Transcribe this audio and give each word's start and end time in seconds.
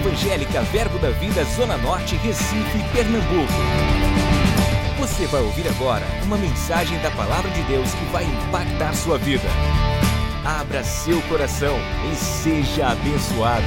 Evangélica 0.00 0.62
Verbo 0.62 0.98
da 0.98 1.10
Vida 1.10 1.44
Zona 1.44 1.76
Norte, 1.76 2.16
Recife, 2.16 2.78
Pernambuco. 2.90 3.52
Você 4.98 5.26
vai 5.26 5.42
ouvir 5.42 5.68
agora 5.68 6.06
uma 6.24 6.38
mensagem 6.38 6.98
da 7.02 7.10
Palavra 7.10 7.50
de 7.50 7.62
Deus 7.64 7.92
que 7.92 8.04
vai 8.06 8.24
impactar 8.24 8.94
sua 8.94 9.18
vida. 9.18 9.44
Abra 10.42 10.82
seu 10.82 11.20
coração 11.28 11.76
e 12.10 12.16
seja 12.16 12.88
abençoado. 12.88 13.66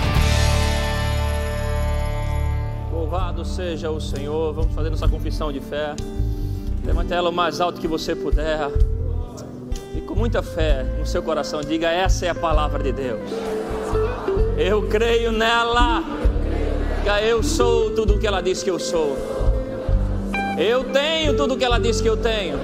Louvado 2.91 3.45
seja 3.45 3.91
o 3.91 4.01
Senhor. 4.01 4.53
Vamos 4.53 4.73
fazer 4.73 4.89
nossa 4.89 5.07
confissão 5.07 5.51
de 5.51 5.59
fé. 5.59 5.95
Levante 6.83 7.13
ela 7.13 7.29
o 7.29 7.33
mais 7.33 7.61
alto 7.61 7.79
que 7.79 7.87
você 7.87 8.15
puder. 8.15 8.69
E 9.95 10.01
com 10.01 10.15
muita 10.15 10.41
fé 10.41 10.83
no 10.97 11.05
seu 11.05 11.21
coração, 11.21 11.61
diga: 11.61 11.91
Essa 11.91 12.25
é 12.25 12.29
a 12.29 12.35
palavra 12.35 12.81
de 12.81 12.91
Deus. 12.91 13.29
Eu 14.57 14.87
creio 14.87 15.31
nela. 15.31 16.12
Diga: 17.03 17.21
Eu 17.21 17.43
sou 17.43 17.89
tudo 17.89 18.15
o 18.15 18.17
que 18.17 18.25
ela 18.25 18.39
diz 18.39 18.63
que 18.63 18.69
eu 18.69 18.79
sou. 18.79 19.17
Eu 20.57 20.85
tenho 20.85 21.35
tudo 21.35 21.55
o 21.55 21.57
que 21.57 21.65
ela 21.65 21.77
diz 21.77 21.99
que 21.99 22.07
eu 22.07 22.15
tenho. 22.15 22.57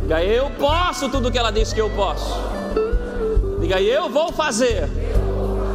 Diga: 0.00 0.24
Eu 0.24 0.50
posso 0.52 1.10
tudo 1.10 1.28
o 1.28 1.30
que 1.30 1.38
ela 1.38 1.50
diz 1.50 1.70
que 1.70 1.78
eu 1.78 1.90
posso. 1.90 2.34
Diga: 3.60 3.82
Eu 3.82 4.08
vou 4.08 4.32
fazer 4.32 4.88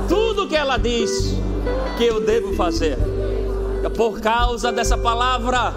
tudo 0.10 0.46
o 0.46 0.48
que 0.48 0.56
ela 0.56 0.78
diz 0.78 1.38
que 1.96 2.06
eu 2.06 2.26
devo 2.26 2.56
fazer. 2.56 2.98
Diga, 3.76 3.90
Por 3.92 4.20
causa 4.20 4.72
dessa 4.72 4.98
palavra, 4.98 5.76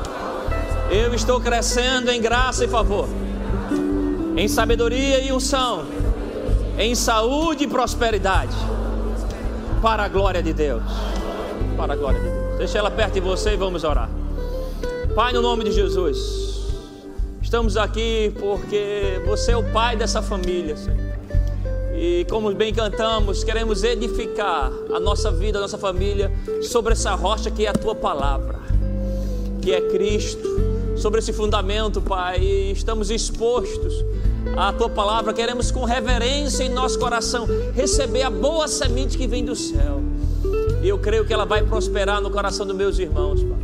eu 0.90 1.12
estou 1.12 1.42
crescendo 1.42 2.10
em 2.10 2.22
graça 2.22 2.64
e 2.64 2.68
favor, 2.68 3.06
em 4.34 4.48
sabedoria 4.48 5.20
e 5.20 5.30
unção, 5.30 5.84
em 6.78 6.95
saúde 6.95 7.64
e 7.64 7.66
prosperidade, 7.66 8.56
para 9.82 10.04
a 10.04 10.08
glória 10.08 10.42
de 10.42 10.54
Deus. 10.54 11.15
Para 11.77 11.93
a 11.93 11.96
glória 11.96 12.19
de 12.19 12.29
Deus. 12.29 12.59
Deixa 12.59 12.79
ela 12.79 12.91
perto 12.91 13.15
de 13.15 13.21
você 13.21 13.51
e 13.51 13.57
vamos 13.57 13.85
orar. 13.85 14.09
Pai, 15.15 15.32
no 15.32 15.43
nome 15.43 15.65
de 15.65 15.73
Jesus, 15.73 16.66
estamos 17.43 17.77
aqui 17.77 18.32
porque 18.41 19.21
você 19.27 19.52
é 19.52 19.57
o 19.57 19.63
pai 19.73 19.95
dessa 19.95 20.23
família, 20.23 20.77
Senhor. 20.77 20.97
E 21.95 22.27
como 22.30 22.52
bem 22.54 22.73
cantamos, 22.73 23.45
queremos 23.45 23.85
edificar 23.85 24.71
a 24.95 24.99
nossa 25.01 25.30
vida, 25.30 25.59
a 25.59 25.60
nossa 25.60 25.77
família 25.77 26.32
sobre 26.63 26.93
essa 26.93 27.15
rocha 27.15 27.51
que 27.51 27.66
é 27.66 27.69
a 27.69 27.73
tua 27.74 27.95
palavra, 27.95 28.59
que 29.60 29.73
é 29.73 29.80
Cristo. 29.80 30.49
Sobre 30.97 31.19
esse 31.19 31.32
fundamento, 31.32 32.01
Pai, 32.01 32.38
e 32.41 32.73
estamos 32.73 33.10
expostos 33.10 34.02
à 34.57 34.73
tua 34.73 34.88
palavra, 34.88 35.35
queremos 35.35 35.71
com 35.71 35.85
reverência 35.85 36.65
em 36.65 36.71
nosso 36.71 36.99
coração 36.99 37.47
receber 37.74 38.23
a 38.23 38.30
boa 38.30 38.66
semente 38.66 39.19
que 39.19 39.27
vem 39.27 39.45
do 39.45 39.54
céu. 39.54 40.15
E 40.87 40.88
eu 40.88 41.01
creio 41.01 41.24
que 41.24 41.32
ela 41.32 41.45
vai 41.45 41.65
prosperar 41.65 42.20
no 42.20 42.30
coração 42.30 42.65
dos 42.65 42.76
meus 42.76 42.96
irmãos, 43.01 43.42
Pai. 43.42 43.59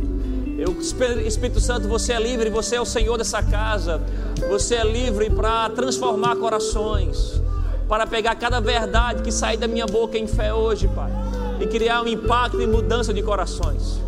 Eu, 0.59 0.77
Espírito 1.21 1.57
Santo, 1.61 1.87
você 1.87 2.11
é 2.11 2.19
livre, 2.19 2.49
você 2.49 2.75
é 2.75 2.81
o 2.81 2.85
Senhor 2.85 3.17
dessa 3.17 3.41
casa. 3.41 4.01
Você 4.49 4.75
é 4.75 4.83
livre 4.83 5.29
para 5.29 5.69
transformar 5.69 6.35
corações, 6.35 7.41
para 7.87 8.05
pegar 8.05 8.35
cada 8.35 8.59
verdade 8.59 9.23
que 9.23 9.31
sai 9.31 9.55
da 9.55 9.69
minha 9.69 9.85
boca 9.85 10.17
em 10.17 10.27
fé 10.27 10.53
hoje, 10.53 10.89
Pai, 10.89 11.13
e 11.61 11.67
criar 11.67 12.01
um 12.01 12.09
impacto 12.09 12.61
e 12.61 12.67
mudança 12.67 13.13
de 13.13 13.23
corações. 13.23 14.01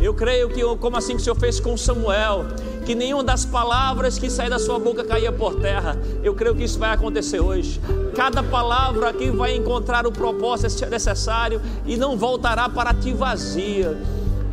Eu 0.00 0.12
creio 0.14 0.48
que, 0.48 0.62
como 0.76 0.96
assim 0.96 1.14
que 1.14 1.22
o 1.22 1.24
Senhor 1.24 1.36
fez 1.36 1.58
com 1.58 1.76
Samuel, 1.76 2.44
que 2.84 2.94
nenhuma 2.94 3.24
das 3.24 3.44
palavras 3.44 4.18
que 4.18 4.30
saía 4.30 4.50
da 4.50 4.58
sua 4.58 4.78
boca 4.78 5.02
caía 5.02 5.32
por 5.32 5.56
terra. 5.56 5.98
Eu 6.22 6.34
creio 6.34 6.54
que 6.54 6.64
isso 6.64 6.78
vai 6.78 6.92
acontecer 6.92 7.40
hoje. 7.40 7.80
Cada 8.14 8.42
palavra 8.42 9.08
aqui 9.08 9.30
vai 9.30 9.56
encontrar 9.56 10.06
o 10.06 10.12
propósito 10.12 10.86
necessário 10.86 11.60
e 11.84 11.96
não 11.96 12.16
voltará 12.16 12.68
para 12.68 12.94
ti 12.94 13.12
vazia, 13.12 13.98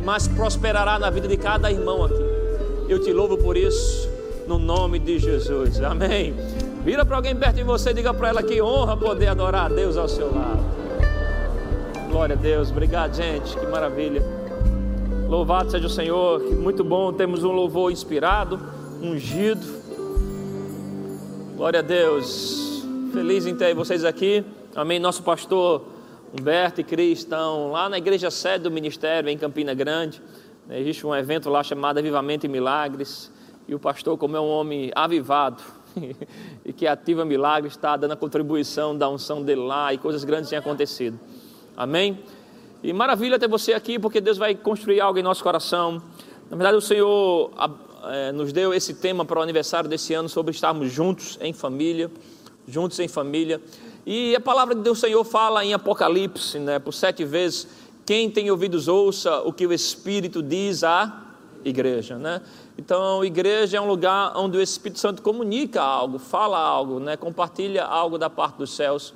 mas 0.04 0.26
prosperará 0.26 0.98
na 0.98 1.10
vida 1.10 1.28
de 1.28 1.36
cada 1.36 1.70
irmão 1.70 2.04
aqui. 2.04 2.24
Eu 2.88 2.98
te 2.98 3.12
louvo 3.12 3.38
por 3.38 3.56
isso, 3.56 4.08
no 4.48 4.58
nome 4.58 4.98
de 4.98 5.18
Jesus. 5.18 5.80
Amém. 5.80 6.34
Vira 6.84 7.04
para 7.04 7.16
alguém 7.16 7.36
perto 7.36 7.56
de 7.56 7.62
você 7.62 7.90
e 7.90 7.94
diga 7.94 8.12
para 8.12 8.28
ela 8.28 8.42
que 8.42 8.60
honra 8.60 8.96
poder 8.96 9.28
adorar 9.28 9.66
a 9.66 9.74
Deus 9.74 9.96
ao 9.96 10.08
seu 10.08 10.34
lado. 10.34 10.64
Glória 12.10 12.34
a 12.34 12.38
Deus. 12.38 12.70
Obrigado, 12.70 13.14
gente. 13.14 13.56
Que 13.56 13.66
maravilha. 13.66 14.43
Louvado 15.34 15.68
seja 15.68 15.88
o 15.88 15.90
Senhor, 15.90 16.40
muito 16.54 16.84
bom 16.84 17.12
temos 17.12 17.42
um 17.42 17.50
louvor 17.50 17.90
inspirado, 17.90 18.56
ungido. 19.02 19.66
Glória 21.56 21.80
a 21.80 21.82
Deus. 21.82 22.86
Feliz 23.12 23.44
em 23.44 23.56
ter 23.56 23.74
vocês 23.74 24.04
aqui. 24.04 24.44
Amém. 24.76 25.00
Nosso 25.00 25.24
pastor 25.24 25.86
Humberto 26.32 26.80
e 26.80 26.84
Cris 26.84 27.18
estão 27.18 27.72
lá 27.72 27.88
na 27.88 27.98
igreja 27.98 28.30
sede 28.30 28.62
do 28.62 28.70
ministério 28.70 29.28
em 29.28 29.36
Campina 29.36 29.74
Grande. 29.74 30.22
Existe 30.70 31.04
um 31.04 31.12
evento 31.12 31.50
lá 31.50 31.64
chamado 31.64 31.98
Avivamento 31.98 32.46
e 32.46 32.48
Milagres. 32.48 33.28
E 33.66 33.74
o 33.74 33.78
pastor, 33.80 34.16
como 34.16 34.36
é 34.36 34.40
um 34.40 34.48
homem 34.48 34.92
avivado 34.94 35.64
e 36.64 36.72
que 36.72 36.86
ativa 36.86 37.24
milagres, 37.24 37.72
está 37.72 37.96
dando 37.96 38.12
a 38.12 38.16
contribuição 38.16 38.96
da 38.96 39.08
unção 39.08 39.42
dele 39.42 39.62
lá 39.62 39.92
e 39.92 39.98
coisas 39.98 40.22
grandes 40.22 40.48
têm 40.48 40.60
acontecido. 40.60 41.18
Amém? 41.76 42.20
E 42.84 42.92
maravilha 42.92 43.38
ter 43.38 43.48
você 43.48 43.72
aqui, 43.72 43.98
porque 43.98 44.20
Deus 44.20 44.36
vai 44.36 44.54
construir 44.54 45.00
algo 45.00 45.18
em 45.18 45.22
nosso 45.22 45.42
coração. 45.42 46.02
Na 46.50 46.54
verdade, 46.54 46.76
o 46.76 46.82
Senhor 46.82 47.50
é, 48.12 48.30
nos 48.30 48.52
deu 48.52 48.74
esse 48.74 48.92
tema 48.92 49.24
para 49.24 49.40
o 49.40 49.42
aniversário 49.42 49.88
desse 49.88 50.12
ano 50.12 50.28
sobre 50.28 50.52
estarmos 50.52 50.92
juntos 50.92 51.38
em 51.40 51.54
família, 51.54 52.10
juntos 52.68 52.98
em 53.00 53.08
família. 53.08 53.58
E 54.04 54.36
a 54.36 54.40
palavra 54.40 54.74
de 54.74 54.82
Deus, 54.82 55.00
Senhor, 55.00 55.24
fala 55.24 55.64
em 55.64 55.72
Apocalipse, 55.72 56.58
né, 56.58 56.78
por 56.78 56.92
sete 56.92 57.24
vezes: 57.24 57.66
quem 58.04 58.30
tem 58.30 58.50
ouvidos 58.50 58.86
ouça 58.86 59.40
o 59.40 59.50
que 59.50 59.66
o 59.66 59.72
Espírito 59.72 60.42
diz 60.42 60.84
à 60.84 61.22
igreja, 61.64 62.18
né? 62.18 62.42
Então, 62.76 63.24
igreja 63.24 63.78
é 63.78 63.80
um 63.80 63.88
lugar 63.88 64.36
onde 64.36 64.58
o 64.58 64.60
Espírito 64.60 65.00
Santo 65.00 65.22
comunica 65.22 65.80
algo, 65.80 66.18
fala 66.18 66.58
algo, 66.58 67.00
né, 67.00 67.16
compartilha 67.16 67.82
algo 67.82 68.18
da 68.18 68.28
parte 68.28 68.58
dos 68.58 68.76
céus. 68.76 69.14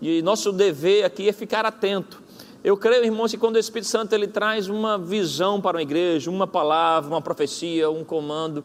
E 0.00 0.22
nosso 0.22 0.50
dever 0.52 1.04
aqui 1.04 1.28
é 1.28 1.32
ficar 1.34 1.66
atento 1.66 2.29
eu 2.62 2.76
creio, 2.76 3.04
irmãos, 3.04 3.30
que 3.30 3.38
quando 3.38 3.56
o 3.56 3.58
Espírito 3.58 3.88
Santo 3.88 4.12
ele 4.12 4.26
traz 4.26 4.68
uma 4.68 4.98
visão 4.98 5.60
para 5.60 5.78
uma 5.78 5.82
igreja, 5.82 6.30
uma 6.30 6.46
palavra, 6.46 7.10
uma 7.10 7.22
profecia, 7.22 7.90
um 7.90 8.04
comando, 8.04 8.62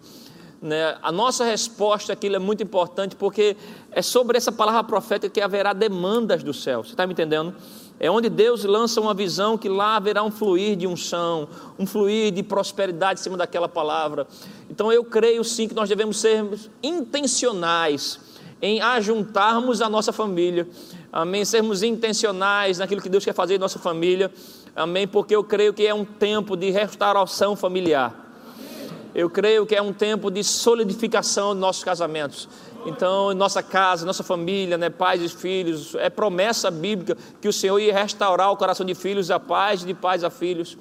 né, 0.62 0.98
a 1.02 1.12
nossa 1.12 1.46
resposta 1.46 2.12
àquilo 2.12 2.36
é 2.36 2.40
muito 2.40 2.62
importante, 2.62 3.16
porque 3.16 3.56
é 3.92 4.02
sobre 4.02 4.38
essa 4.38 4.52
palavra 4.52 4.84
profética 4.84 5.30
que 5.30 5.40
haverá 5.40 5.72
demandas 5.72 6.44
do 6.44 6.54
céu. 6.54 6.84
Você 6.84 6.92
está 6.92 7.08
me 7.08 7.14
entendendo? 7.14 7.56
É 7.98 8.12
onde 8.12 8.28
Deus 8.28 8.66
lança 8.66 9.00
uma 9.00 9.14
visão 9.14 9.58
que 9.58 9.70
lá 9.70 9.96
haverá 9.96 10.24
um 10.24 10.32
fluir 10.32 10.76
de 10.76 10.86
unção, 10.86 11.48
um 11.80 11.86
fluir 11.86 12.34
de 12.34 12.44
prosperidade 12.44 13.22
em 13.22 13.24
cima 13.24 13.38
daquela 13.38 13.70
palavra. 13.70 14.28
Então 14.70 14.92
eu 14.92 15.06
creio 15.06 15.44
sim 15.46 15.70
que 15.70 15.74
nós 15.74 15.88
devemos 15.88 16.18
ser 16.18 16.44
intencionais 16.84 18.20
em 18.62 18.82
ajuntarmos 18.82 19.82
a 19.82 19.90
nossa 19.90 20.12
família, 20.12 20.68
amém, 21.16 21.46
sermos 21.46 21.82
intencionais 21.82 22.78
naquilo 22.78 23.02
que 23.02 23.08
Deus 23.08 23.24
quer 23.24 23.34
fazer 23.34 23.56
em 23.56 23.58
nossa 23.58 23.80
família, 23.80 24.30
amém, 24.76 25.08
porque 25.08 25.34
eu 25.34 25.46
creio 25.46 25.74
que 25.74 25.88
é 25.88 25.94
um 25.94 26.04
tempo 26.04 26.58
de 26.58 26.70
restauração 26.72 27.56
familiar, 27.56 28.14
eu 29.16 29.30
creio 29.30 29.66
que 29.66 29.74
é 29.74 29.82
um 29.82 29.94
tempo 29.94 30.30
de 30.30 30.44
solidificação 30.44 31.56
de 31.56 31.62
nossos 31.62 31.86
casamentos. 31.86 32.50
Então, 32.86 33.34
nossa 33.34 33.64
casa, 33.64 34.06
nossa 34.06 34.24
família, 34.24 34.78
né, 34.78 34.90
pais 34.90 35.22
e 35.22 35.30
filhos, 35.30 35.96
é 35.96 36.10
promessa 36.10 36.70
bíblica 36.70 37.18
que 37.40 37.48
o 37.48 37.54
Senhor 37.54 37.80
ia 37.80 37.94
restaurar 37.94 38.52
o 38.52 38.58
coração 38.58 38.86
de 38.86 38.94
filhos 38.94 39.32
a 39.32 39.40
pais, 39.40 39.86
de 39.86 39.94
pais 39.94 40.22
a 40.22 40.30
filhos. 40.30 40.78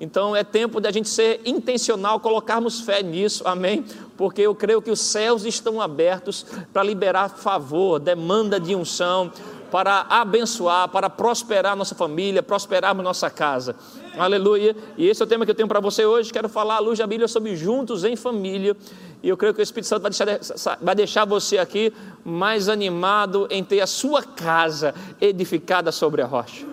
Então 0.00 0.36
é 0.36 0.44
tempo 0.44 0.80
de 0.80 0.86
a 0.86 0.92
gente 0.92 1.08
ser 1.08 1.40
intencional, 1.44 2.20
colocarmos 2.20 2.80
fé 2.80 3.02
nisso, 3.02 3.42
amém? 3.44 3.84
Porque 4.16 4.42
eu 4.42 4.54
creio 4.54 4.80
que 4.80 4.90
os 4.90 5.00
céus 5.00 5.44
estão 5.44 5.80
abertos 5.80 6.46
para 6.72 6.84
liberar 6.84 7.30
favor, 7.30 7.98
demanda 7.98 8.60
de 8.60 8.76
unção, 8.76 9.32
para 9.70 10.06
abençoar, 10.08 10.88
para 10.88 11.10
prosperar 11.10 11.76
nossa 11.76 11.94
família, 11.94 12.42
prosperarmos 12.42 13.04
nossa 13.04 13.30
casa. 13.30 13.76
Aleluia. 14.16 14.76
E 14.96 15.08
esse 15.08 15.22
é 15.22 15.24
o 15.24 15.28
tema 15.28 15.44
que 15.44 15.50
eu 15.50 15.54
tenho 15.54 15.68
para 15.68 15.80
você 15.80 16.04
hoje. 16.04 16.32
Quero 16.32 16.48
falar 16.48 16.76
à 16.76 16.78
luz 16.78 16.98
da 16.98 17.06
Bíblia 17.06 17.28
sobre 17.28 17.54
juntos 17.56 18.04
em 18.04 18.16
família. 18.16 18.76
E 19.22 19.28
eu 19.28 19.36
creio 19.36 19.52
que 19.52 19.60
o 19.60 19.62
Espírito 19.62 19.88
Santo 19.88 20.02
vai 20.02 20.10
deixar, 20.10 20.78
vai 20.80 20.94
deixar 20.94 21.24
você 21.24 21.58
aqui 21.58 21.92
mais 22.24 22.68
animado 22.68 23.46
em 23.50 23.62
ter 23.62 23.80
a 23.80 23.86
sua 23.86 24.22
casa 24.22 24.94
edificada 25.20 25.92
sobre 25.92 26.22
a 26.22 26.26
rocha. 26.26 26.66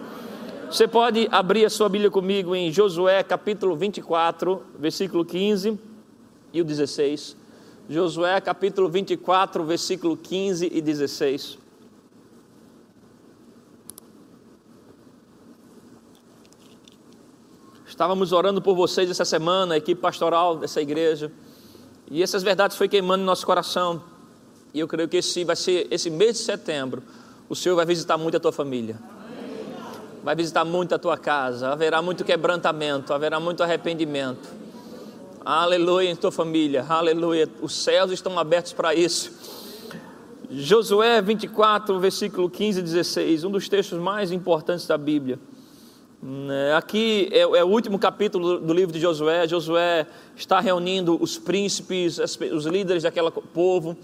Você 0.70 0.88
pode 0.88 1.28
abrir 1.32 1.66
a 1.66 1.70
sua 1.70 1.88
Bíblia 1.88 2.10
comigo 2.10 2.56
em 2.56 2.72
Josué 2.72 3.24
capítulo 3.24 3.76
24, 3.76 4.62
versículo 4.80 5.24
15 5.24 5.80
e 6.52 6.62
o 6.62 6.66
16. 6.66 7.36
Josué 7.90 8.42
capítulo 8.42 8.90
24, 8.90 9.64
versículo 9.64 10.18
15 10.18 10.72
e 10.74 10.82
16. 10.82 11.65
Estávamos 17.96 18.34
orando 18.34 18.62
por 18.62 18.76
vocês 18.76 19.10
essa 19.10 19.24
semana, 19.24 19.76
a 19.76 19.78
equipe 19.78 20.02
pastoral 20.02 20.58
dessa 20.58 20.82
igreja, 20.82 21.32
e 22.12 22.22
essas 22.22 22.44
verdades 22.44 22.76
foi 22.76 22.90
queimando 22.90 23.20
no 23.20 23.26
nosso 23.26 23.46
coração. 23.46 24.04
E 24.74 24.82
eu 24.82 24.86
creio 24.86 25.08
que 25.08 25.16
esse 25.16 25.46
vai 25.46 25.56
ser 25.56 25.88
esse 25.90 26.10
mês 26.10 26.34
de 26.34 26.44
setembro, 26.44 27.02
o 27.48 27.56
Senhor 27.56 27.74
vai 27.74 27.86
visitar 27.86 28.18
muito 28.18 28.36
a 28.36 28.40
tua 28.42 28.52
família 28.52 29.00
vai 30.22 30.36
visitar 30.36 30.66
muito 30.66 30.94
a 30.94 30.98
tua 30.98 31.18
casa, 31.18 31.70
haverá 31.70 32.02
muito 32.02 32.26
quebrantamento, 32.26 33.14
haverá 33.14 33.40
muito 33.40 33.62
arrependimento. 33.62 34.50
Aleluia 35.46 36.10
em 36.10 36.16
tua 36.16 36.32
família, 36.32 36.84
aleluia. 36.90 37.48
Os 37.62 37.76
céus 37.76 38.12
estão 38.12 38.38
abertos 38.40 38.74
para 38.74 38.96
isso. 38.96 39.32
Josué 40.50 41.22
24, 41.22 42.00
versículo 42.00 42.50
15 42.50 42.80
e 42.80 42.82
16, 42.82 43.44
um 43.44 43.52
dos 43.52 43.70
textos 43.70 44.00
mais 44.00 44.32
importantes 44.32 44.88
da 44.88 44.98
Bíblia. 44.98 45.40
Né, 46.22 46.74
aqui 46.74 47.30
é, 47.32 47.42
é, 47.42 47.64
o 47.64 47.68
último 47.68 48.00
capítulo 48.00 48.60
do 48.60 48.74
livro 48.74 48.92
de 48.94 49.00
Josué. 49.00 49.48
Josué 49.48 50.08
está 50.36 50.60
reunindo 50.60 51.18
os 51.22 51.38
príncipes, 51.38 52.18
os 52.20 52.66
líderes 52.66 53.04
daquele 53.04 53.30
povo. 53.32 53.96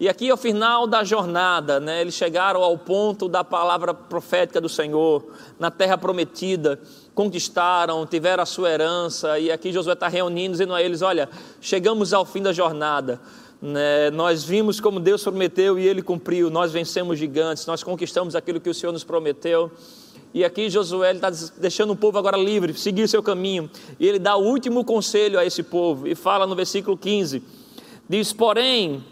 E 0.00 0.08
aqui, 0.08 0.30
ao 0.30 0.36
final 0.36 0.86
da 0.86 1.02
jornada, 1.02 1.80
né, 1.80 2.00
eles 2.00 2.14
chegaram 2.14 2.62
ao 2.62 2.78
ponto 2.78 3.28
da 3.28 3.42
palavra 3.42 3.92
profética 3.92 4.60
do 4.60 4.68
Senhor, 4.68 5.24
na 5.58 5.72
terra 5.72 5.98
prometida, 5.98 6.80
conquistaram, 7.16 8.06
tiveram 8.06 8.44
a 8.44 8.46
sua 8.46 8.70
herança. 8.70 9.40
E 9.40 9.50
aqui 9.50 9.72
Josué 9.72 9.94
está 9.94 10.06
reunindo, 10.06 10.52
dizendo 10.52 10.72
a 10.72 10.80
eles: 10.80 11.02
Olha, 11.02 11.28
chegamos 11.60 12.12
ao 12.12 12.24
fim 12.24 12.42
da 12.42 12.52
jornada. 12.52 13.20
Né, 13.60 14.08
nós 14.12 14.44
vimos 14.44 14.78
como 14.78 15.00
Deus 15.00 15.24
prometeu 15.24 15.76
e 15.76 15.86
ele 15.86 16.00
cumpriu. 16.00 16.48
Nós 16.48 16.70
vencemos 16.70 17.18
gigantes, 17.18 17.66
nós 17.66 17.82
conquistamos 17.82 18.36
aquilo 18.36 18.60
que 18.60 18.70
o 18.70 18.74
Senhor 18.74 18.92
nos 18.92 19.02
prometeu. 19.02 19.68
E 20.32 20.44
aqui 20.44 20.68
Josué 20.68 21.12
está 21.12 21.30
deixando 21.56 21.92
o 21.92 21.96
povo 21.96 22.18
agora 22.18 22.36
livre, 22.36 22.74
seguir 22.74 23.08
seu 23.08 23.22
caminho. 23.22 23.70
E 23.98 24.06
ele 24.06 24.18
dá 24.18 24.36
o 24.36 24.44
último 24.44 24.84
conselho 24.84 25.38
a 25.38 25.44
esse 25.44 25.62
povo 25.62 26.06
e 26.06 26.14
fala 26.14 26.46
no 26.46 26.54
versículo 26.54 26.96
15: 26.96 27.42
Diz, 28.08 28.32
porém, 28.32 29.02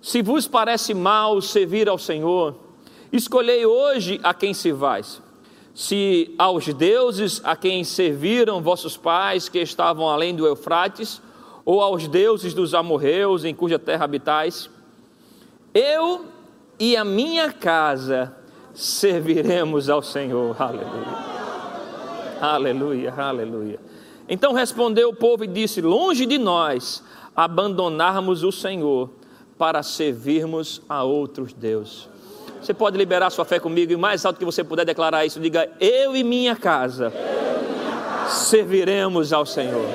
se 0.00 0.22
vos 0.22 0.46
parece 0.46 0.94
mal 0.94 1.40
servir 1.42 1.88
ao 1.88 1.98
Senhor, 1.98 2.54
escolhei 3.12 3.66
hoje 3.66 4.20
a 4.22 4.32
quem 4.32 4.54
se 4.54 4.72
vais. 4.72 5.20
Se 5.74 6.34
aos 6.38 6.66
deuses 6.66 7.40
a 7.44 7.56
quem 7.56 7.84
serviram 7.84 8.62
vossos 8.62 8.96
pais 8.96 9.48
que 9.48 9.58
estavam 9.58 10.08
além 10.08 10.34
do 10.34 10.46
Eufrates, 10.46 11.20
ou 11.64 11.80
aos 11.80 12.08
deuses 12.08 12.54
dos 12.54 12.74
amorreus 12.74 13.44
em 13.44 13.54
cuja 13.54 13.78
terra 13.78 14.04
habitais, 14.04 14.70
eu 15.74 16.26
e 16.78 16.96
a 16.96 17.04
minha 17.04 17.52
casa 17.52 18.34
serviremos 18.74 19.88
ao 19.88 20.02
Senhor. 20.02 20.56
Aleluia. 20.60 21.30
Aleluia, 22.40 23.14
aleluia. 23.16 23.80
Então 24.28 24.52
respondeu 24.52 25.10
o 25.10 25.14
povo 25.14 25.44
e 25.44 25.46
disse: 25.46 25.80
Longe 25.80 26.24
de 26.24 26.38
nós 26.38 27.02
abandonarmos 27.36 28.42
o 28.42 28.50
Senhor 28.50 29.10
para 29.58 29.82
servirmos 29.82 30.80
a 30.88 31.02
outros 31.02 31.52
deuses. 31.52 32.08
Você 32.60 32.72
pode 32.72 32.96
liberar 32.96 33.30
sua 33.30 33.44
fé 33.44 33.58
comigo 33.58 33.92
e 33.92 33.96
mais 33.96 34.24
alto 34.24 34.38
que 34.38 34.44
você 34.44 34.62
puder 34.62 34.86
declarar 34.86 35.26
isso, 35.26 35.40
diga: 35.40 35.70
Eu 35.80 36.16
e 36.16 36.24
minha 36.24 36.56
casa, 36.56 37.12
serviremos 38.28 39.32
ao 39.32 39.44
Senhor. 39.44 39.86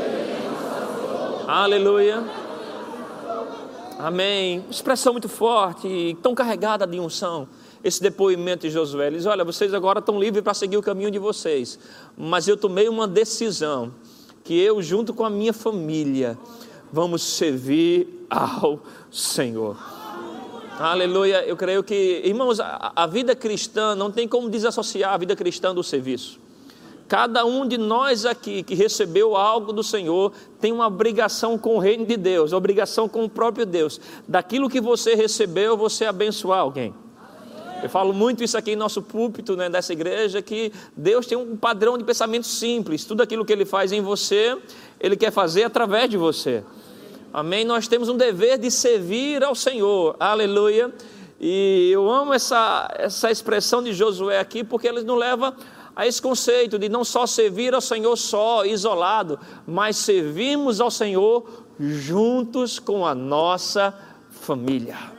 Aleluia. 1.47 2.23
Amém. 3.97 4.65
Expressão 4.69 5.13
muito 5.13 5.29
forte, 5.29 6.17
tão 6.21 6.35
carregada 6.35 6.85
de 6.85 6.99
unção 6.99 7.47
esse 7.85 8.01
depoimento 8.01 8.67
de 8.67 8.73
Josué. 8.73 9.07
Ele 9.07 9.17
diz: 9.17 9.27
Olha, 9.27 9.45
vocês 9.45 9.71
agora 9.71 9.99
estão 9.99 10.19
livres 10.19 10.43
para 10.43 10.55
seguir 10.55 10.75
o 10.75 10.81
caminho 10.81 11.11
de 11.11 11.19
vocês, 11.19 11.77
mas 12.17 12.47
eu 12.47 12.57
tomei 12.57 12.89
uma 12.89 13.07
decisão 13.07 13.93
que 14.43 14.59
eu, 14.59 14.81
junto 14.81 15.13
com 15.13 15.23
a 15.23 15.29
minha 15.29 15.53
família, 15.53 16.35
vamos 16.91 17.21
servir 17.21 18.25
ao 18.27 18.79
Senhor. 19.11 19.77
Aleluia. 20.79 21.45
Eu 21.45 21.55
creio 21.55 21.83
que, 21.83 22.21
irmãos, 22.25 22.59
a, 22.59 22.91
a 22.95 23.05
vida 23.05 23.35
cristã 23.35 23.93
não 23.93 24.11
tem 24.11 24.27
como 24.27 24.49
desassociar 24.49 25.13
a 25.13 25.17
vida 25.17 25.35
cristã 25.35 25.73
do 25.73 25.83
serviço. 25.83 26.39
Cada 27.07 27.45
um 27.45 27.67
de 27.67 27.77
nós 27.77 28.25
aqui 28.25 28.63
que 28.63 28.73
recebeu 28.73 29.35
algo 29.35 29.71
do 29.71 29.83
Senhor 29.83 30.33
tem 30.59 30.71
uma 30.71 30.87
obrigação 30.87 31.55
com 31.55 31.75
o 31.75 31.79
reino 31.79 32.03
de 32.03 32.17
Deus, 32.17 32.51
obrigação 32.51 33.07
com 33.07 33.23
o 33.23 33.29
próprio 33.29 33.63
Deus. 33.63 34.01
Daquilo 34.27 34.67
que 34.67 34.81
você 34.81 35.13
recebeu, 35.13 35.77
você 35.77 36.05
abençoar 36.05 36.59
alguém. 36.59 37.04
Eu 37.85 37.89
falo 37.89 38.13
muito 38.13 38.43
isso 38.43 38.57
aqui 38.57 38.71
em 38.71 38.75
nosso 38.75 38.99
púlpito 38.99 39.55
né, 39.55 39.69
dessa 39.69 39.93
igreja, 39.93 40.41
que 40.41 40.73
Deus 40.97 41.27
tem 41.27 41.37
um 41.37 41.55
padrão 41.55 41.99
de 41.99 42.03
pensamento 42.03 42.47
simples. 42.47 43.05
Tudo 43.05 43.21
aquilo 43.21 43.45
que 43.45 43.53
Ele 43.53 43.63
faz 43.63 43.91
em 43.91 44.01
você, 44.01 44.57
Ele 44.99 45.15
quer 45.15 45.31
fazer 45.31 45.65
através 45.65 46.09
de 46.09 46.17
você. 46.17 46.63
Amém? 47.31 47.63
Nós 47.63 47.87
temos 47.87 48.09
um 48.09 48.17
dever 48.17 48.57
de 48.57 48.71
servir 48.71 49.43
ao 49.43 49.53
Senhor. 49.53 50.15
Aleluia. 50.19 50.91
E 51.39 51.91
eu 51.91 52.09
amo 52.09 52.33
essa, 52.33 52.91
essa 52.97 53.29
expressão 53.29 53.83
de 53.83 53.93
Josué 53.93 54.39
aqui, 54.39 54.63
porque 54.63 54.87
ele 54.87 55.03
nos 55.03 55.19
leva 55.19 55.55
a 55.95 56.07
esse 56.07 56.19
conceito 56.19 56.79
de 56.79 56.89
não 56.89 57.03
só 57.03 57.27
servir 57.27 57.75
ao 57.75 57.81
Senhor 57.81 58.15
só, 58.15 58.65
isolado, 58.65 59.39
mas 59.67 59.97
servirmos 59.97 60.81
ao 60.81 60.89
Senhor 60.89 61.65
juntos 61.79 62.79
com 62.79 63.05
a 63.05 63.13
nossa 63.13 63.93
família. 64.31 65.14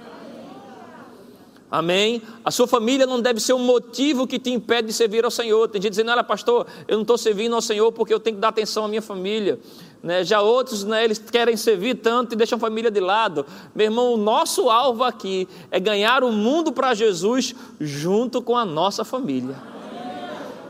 Amém? 1.70 2.22
A 2.44 2.50
sua 2.50 2.66
família 2.66 3.06
não 3.06 3.20
deve 3.20 3.40
ser 3.40 3.52
um 3.52 3.58
motivo 3.58 4.26
que 4.26 4.38
te 4.38 4.50
impede 4.50 4.88
de 4.88 4.92
servir 4.92 5.24
ao 5.24 5.30
Senhor. 5.30 5.66
Tem 5.68 5.82
gente 5.82 5.90
dizendo, 5.90 6.12
olha, 6.12 6.22
pastor, 6.22 6.66
eu 6.86 6.96
não 6.96 7.02
estou 7.02 7.18
servindo 7.18 7.54
ao 7.54 7.60
Senhor 7.60 7.90
porque 7.90 8.14
eu 8.14 8.20
tenho 8.20 8.36
que 8.36 8.40
dar 8.40 8.48
atenção 8.48 8.84
à 8.84 8.88
minha 8.88 9.02
família. 9.02 9.58
Né? 10.02 10.22
Já 10.22 10.40
outros, 10.40 10.84
né, 10.84 11.04
eles 11.04 11.18
querem 11.18 11.56
servir 11.56 11.96
tanto 11.96 12.34
e 12.34 12.36
deixam 12.36 12.56
a 12.56 12.60
família 12.60 12.90
de 12.90 13.00
lado. 13.00 13.44
Meu 13.74 13.86
irmão, 13.86 14.14
o 14.14 14.16
nosso 14.16 14.70
alvo 14.70 15.02
aqui 15.02 15.48
é 15.68 15.80
ganhar 15.80 16.22
o 16.22 16.30
mundo 16.30 16.70
para 16.70 16.94
Jesus 16.94 17.54
junto 17.80 18.40
com 18.40 18.56
a 18.56 18.64
nossa 18.64 19.04
família. 19.04 19.56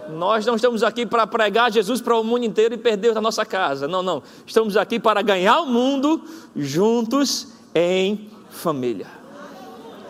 Nós 0.09 0.47
não 0.47 0.55
estamos 0.55 0.83
aqui 0.83 1.05
para 1.05 1.27
pregar 1.27 1.71
Jesus 1.71 2.01
para 2.01 2.17
o 2.17 2.25
mundo 2.25 2.45
inteiro 2.45 2.75
e 2.75 2.79
perder 2.79 3.17
a 3.19 3.21
nossa 3.21 3.45
casa. 3.45 3.87
Não, 3.87 4.03
não. 4.03 4.23
Estamos 4.47 4.77
aqui 4.77 4.99
para 4.99 5.21
ganhar 5.21 5.61
o 5.61 5.67
mundo 5.67 6.23
juntos 6.55 7.49
em 7.75 8.31
família. 8.49 9.16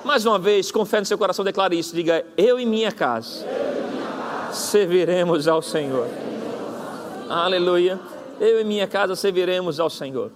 Mais 0.07 0.25
uma 0.25 0.39
vez, 0.39 0.71
com 0.71 0.85
fé 0.85 1.01
no 1.01 1.05
seu 1.05 1.19
coração, 1.19 1.45
declare 1.45 1.77
isso. 1.77 1.93
Diga: 1.93 2.25
Eu 2.37 2.61
e 2.61 2.65
minha 2.65 2.93
casa, 2.93 3.45
serviremos 4.53 5.49
ao 5.49 5.61
Senhor. 5.61 6.07
Aleluia. 7.29 7.99
Eu 8.39 8.61
e 8.61 8.65
minha 8.65 8.87
casa 8.87 9.17
serviremos 9.17 9.81
ao 9.81 9.91
Senhor. 9.91 10.31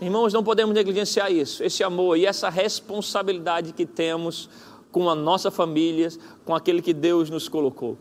Irmãos, 0.00 0.32
não 0.32 0.44
podemos 0.44 0.72
negligenciar 0.72 1.32
isso, 1.32 1.64
esse 1.64 1.82
amor 1.82 2.16
e 2.16 2.24
essa 2.24 2.48
responsabilidade 2.48 3.72
que 3.72 3.84
temos 3.84 4.48
com 4.92 5.10
a 5.10 5.14
nossa 5.16 5.50
família, 5.50 6.08
com 6.44 6.54
aquele 6.54 6.80
que 6.80 6.94
Deus 6.94 7.28
nos 7.28 7.48
colocou. 7.48 7.98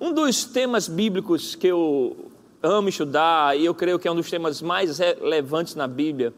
Um 0.00 0.14
dos 0.14 0.46
temas 0.46 0.88
bíblicos 0.88 1.54
que 1.54 1.66
eu 1.66 2.16
amo 2.62 2.88
estudar, 2.88 3.54
e 3.54 3.66
eu 3.66 3.74
creio 3.74 3.98
que 3.98 4.08
é 4.08 4.10
um 4.10 4.16
dos 4.16 4.30
temas 4.30 4.62
mais 4.62 4.98
relevantes 4.98 5.74
na 5.74 5.86
Bíblia, 5.86 6.32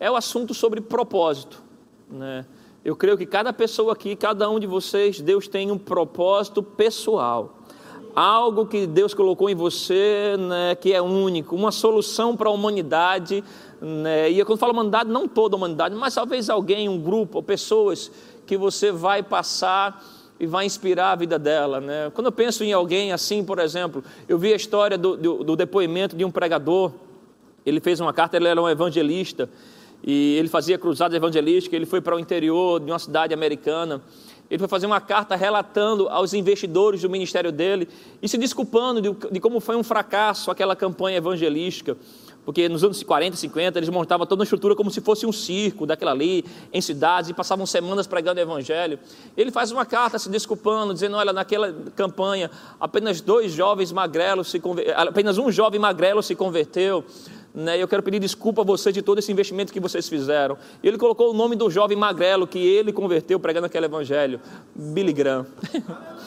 é 0.00 0.10
o 0.10 0.16
assunto 0.16 0.52
sobre 0.52 0.80
propósito. 0.80 1.62
Né? 2.10 2.44
Eu 2.84 2.96
creio 2.96 3.16
que 3.16 3.24
cada 3.24 3.52
pessoa 3.52 3.92
aqui, 3.92 4.16
cada 4.16 4.50
um 4.50 4.58
de 4.58 4.66
vocês, 4.66 5.20
Deus 5.20 5.46
tem 5.46 5.70
um 5.70 5.78
propósito 5.78 6.64
pessoal. 6.64 7.58
Algo 8.12 8.66
que 8.66 8.88
Deus 8.88 9.14
colocou 9.14 9.48
em 9.48 9.54
você 9.54 10.36
né, 10.36 10.74
que 10.74 10.92
é 10.92 11.00
único, 11.00 11.54
uma 11.54 11.70
solução 11.70 12.36
para 12.36 12.48
a 12.48 12.52
humanidade. 12.52 13.44
Né, 13.80 14.30
e 14.30 14.44
quando 14.44 14.58
falo 14.58 14.72
humanidade, 14.72 15.08
não 15.08 15.28
toda 15.28 15.54
a 15.54 15.58
humanidade, 15.58 15.94
mas 15.94 16.12
talvez 16.12 16.50
alguém, 16.50 16.88
um 16.88 16.98
grupo, 16.98 17.38
ou 17.38 17.42
pessoas 17.42 18.10
que 18.44 18.56
você 18.56 18.90
vai 18.90 19.22
passar 19.22 20.04
e 20.40 20.44
vai 20.44 20.66
inspirar 20.66 21.12
a 21.12 21.14
vida 21.14 21.38
dela. 21.38 21.80
Né? 21.80 22.10
Quando 22.12 22.26
eu 22.26 22.32
penso 22.32 22.64
em 22.64 22.72
alguém 22.72 23.12
assim, 23.12 23.44
por 23.44 23.60
exemplo, 23.60 24.02
eu 24.28 24.36
vi 24.36 24.52
a 24.52 24.56
história 24.56 24.98
do, 24.98 25.16
do, 25.16 25.44
do 25.44 25.54
depoimento 25.54 26.16
de 26.16 26.24
um 26.24 26.32
pregador. 26.32 26.90
Ele 27.64 27.78
fez 27.78 28.00
uma 28.00 28.12
carta, 28.12 28.36
ele 28.36 28.48
era 28.48 28.60
um 28.60 28.68
evangelista 28.68 29.48
e 30.02 30.36
ele 30.38 30.48
fazia 30.48 30.76
cruzadas 30.78 31.16
evangelísticas, 31.16 31.76
ele 31.76 31.86
foi 31.86 32.00
para 32.00 32.16
o 32.16 32.18
interior 32.18 32.80
de 32.80 32.90
uma 32.90 32.98
cidade 32.98 33.32
americana, 33.32 34.02
ele 34.50 34.58
foi 34.58 34.68
fazer 34.68 34.84
uma 34.84 35.00
carta 35.00 35.34
relatando 35.34 36.08
aos 36.10 36.34
investidores 36.34 37.00
do 37.00 37.08
ministério 37.08 37.50
dele 37.50 37.88
e 38.20 38.28
se 38.28 38.36
desculpando 38.36 39.00
de, 39.00 39.30
de 39.30 39.40
como 39.40 39.60
foi 39.60 39.76
um 39.76 39.82
fracasso 39.82 40.50
aquela 40.50 40.76
campanha 40.76 41.16
evangelística, 41.16 41.96
porque 42.44 42.68
nos 42.68 42.82
anos 42.82 43.02
40, 43.02 43.36
50, 43.36 43.78
eles 43.78 43.88
montavam 43.88 44.26
toda 44.26 44.40
uma 44.40 44.44
estrutura 44.44 44.74
como 44.74 44.90
se 44.90 45.00
fosse 45.00 45.24
um 45.24 45.32
circo 45.32 45.86
daquela 45.86 46.10
ali, 46.10 46.44
em 46.72 46.80
cidades, 46.80 47.30
e 47.30 47.34
passavam 47.34 47.64
semanas 47.64 48.06
pregando 48.06 48.40
o 48.40 48.42
evangelho. 48.42 48.98
Ele 49.36 49.52
faz 49.52 49.70
uma 49.70 49.86
carta 49.86 50.18
se 50.18 50.28
desculpando, 50.28 50.92
dizendo: 50.92 51.16
olha, 51.16 51.32
naquela 51.32 51.72
campanha, 51.94 52.50
apenas 52.80 53.20
dois 53.20 53.52
jovens 53.52 53.92
magrelos 53.92 54.50
se 54.50 54.60
apenas 54.96 55.38
um 55.38 55.52
jovem 55.52 55.78
magrelo 55.78 56.22
se 56.22 56.34
converteu 56.34 57.04
né, 57.54 57.80
eu 57.80 57.86
quero 57.86 58.02
pedir 58.02 58.18
desculpa 58.18 58.62
a 58.62 58.64
vocês 58.64 58.94
de 58.94 59.02
todo 59.02 59.18
esse 59.18 59.30
investimento 59.30 59.72
que 59.72 59.80
vocês 59.80 60.08
fizeram. 60.08 60.56
Ele 60.82 60.96
colocou 60.96 61.30
o 61.30 61.34
nome 61.34 61.56
do 61.56 61.70
jovem 61.70 61.96
magrelo 61.96 62.46
que 62.46 62.58
ele 62.58 62.92
converteu 62.92 63.38
pregando 63.38 63.66
aquele 63.66 63.86
evangelho, 63.86 64.40
Billy 64.74 65.12
Graham. 65.12 65.46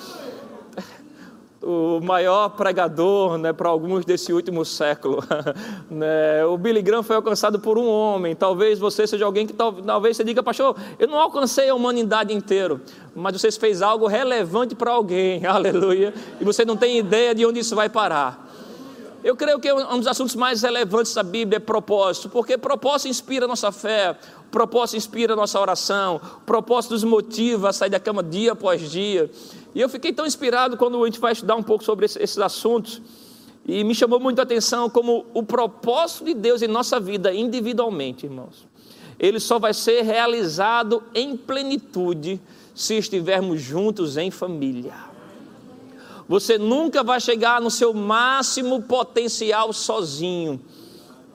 o 1.66 2.00
maior 2.00 2.50
pregador 2.50 3.40
né, 3.40 3.52
para 3.52 3.70
alguns 3.70 4.06
desse 4.06 4.32
último 4.32 4.64
século. 4.64 5.24
né? 5.90 6.46
O 6.46 6.58
Billy 6.58 6.82
Graham 6.82 7.02
foi 7.02 7.16
alcançado 7.16 7.60
por 7.60 7.80
um 7.80 7.88
homem. 7.88 8.36
Talvez 8.36 8.78
você 8.78 9.08
seja 9.08 9.26
alguém 9.26 9.48
que 9.48 9.54
talvez 9.54 10.16
você 10.16 10.24
diga, 10.24 10.44
pastor, 10.44 10.78
eu 11.00 11.08
não 11.08 11.20
alcancei 11.20 11.68
a 11.68 11.74
humanidade 11.74 12.32
inteira, 12.32 12.80
mas 13.16 13.42
você 13.42 13.52
fez 13.52 13.82
algo 13.82 14.06
relevante 14.06 14.76
para 14.76 14.92
alguém, 14.92 15.44
aleluia, 15.48 16.14
e 16.40 16.44
você 16.44 16.64
não 16.64 16.78
tem 16.78 17.00
ideia 17.00 17.34
de 17.34 17.44
onde 17.44 17.60
isso 17.60 17.76
vai 17.76 17.90
parar. 17.90 18.45
Eu 19.26 19.36
creio 19.36 19.60
que 19.60 19.74
um 19.74 19.98
dos 19.98 20.06
assuntos 20.06 20.36
mais 20.36 20.62
relevantes 20.62 21.12
da 21.16 21.24
Bíblia 21.24 21.58
é 21.58 21.60
propósito, 21.60 22.30
porque 22.30 22.60
propósito 22.60 23.08
inspira 23.08 23.46
a 23.46 23.48
nossa 23.48 23.72
fé, 23.72 24.16
propósito 24.52 24.98
inspira 24.98 25.34
a 25.34 25.36
nossa 25.36 25.60
oração, 25.60 26.22
propósito 26.46 26.92
nos 26.92 27.04
motiva 27.04 27.70
a 27.70 27.74
sair 27.74 27.90
da 27.90 28.00
cama 28.00 28.22
dia 28.22 28.52
após 28.52 28.88
dia. 28.92 29.28
E 29.74 29.82
eu 29.82 29.90
fiquei 29.90 30.14
tão 30.14 30.28
inspirado 30.28 30.78
quando 30.78 31.02
a 31.02 31.08
gente 31.08 31.20
vai 31.20 31.32
estudar 31.32 31.56
um 31.56 31.64
pouco 31.64 31.84
sobre 31.84 32.06
esses 32.06 32.38
assuntos, 32.38 33.02
e 33.66 33.84
me 33.84 33.96
chamou 33.96 34.20
muito 34.20 34.38
a 34.38 34.44
atenção 34.44 34.92
como 34.92 35.26
o 35.34 35.42
propósito 35.42 36.26
de 36.26 36.36
Deus 36.36 36.62
em 36.62 36.68
nossa 36.68 37.00
vida 37.00 37.34
individualmente, 37.34 38.28
irmãos. 38.28 38.68
Ele 39.18 39.40
só 39.40 39.58
vai 39.58 39.74
ser 39.74 40.04
realizado 40.04 41.02
em 41.16 41.36
plenitude 41.36 42.40
se 42.76 42.96
estivermos 42.96 43.60
juntos 43.60 44.18
em 44.18 44.30
família. 44.30 45.15
Você 46.28 46.58
nunca 46.58 47.04
vai 47.04 47.20
chegar 47.20 47.62
no 47.62 47.70
seu 47.70 47.94
máximo 47.94 48.82
potencial 48.82 49.72
sozinho. 49.72 50.60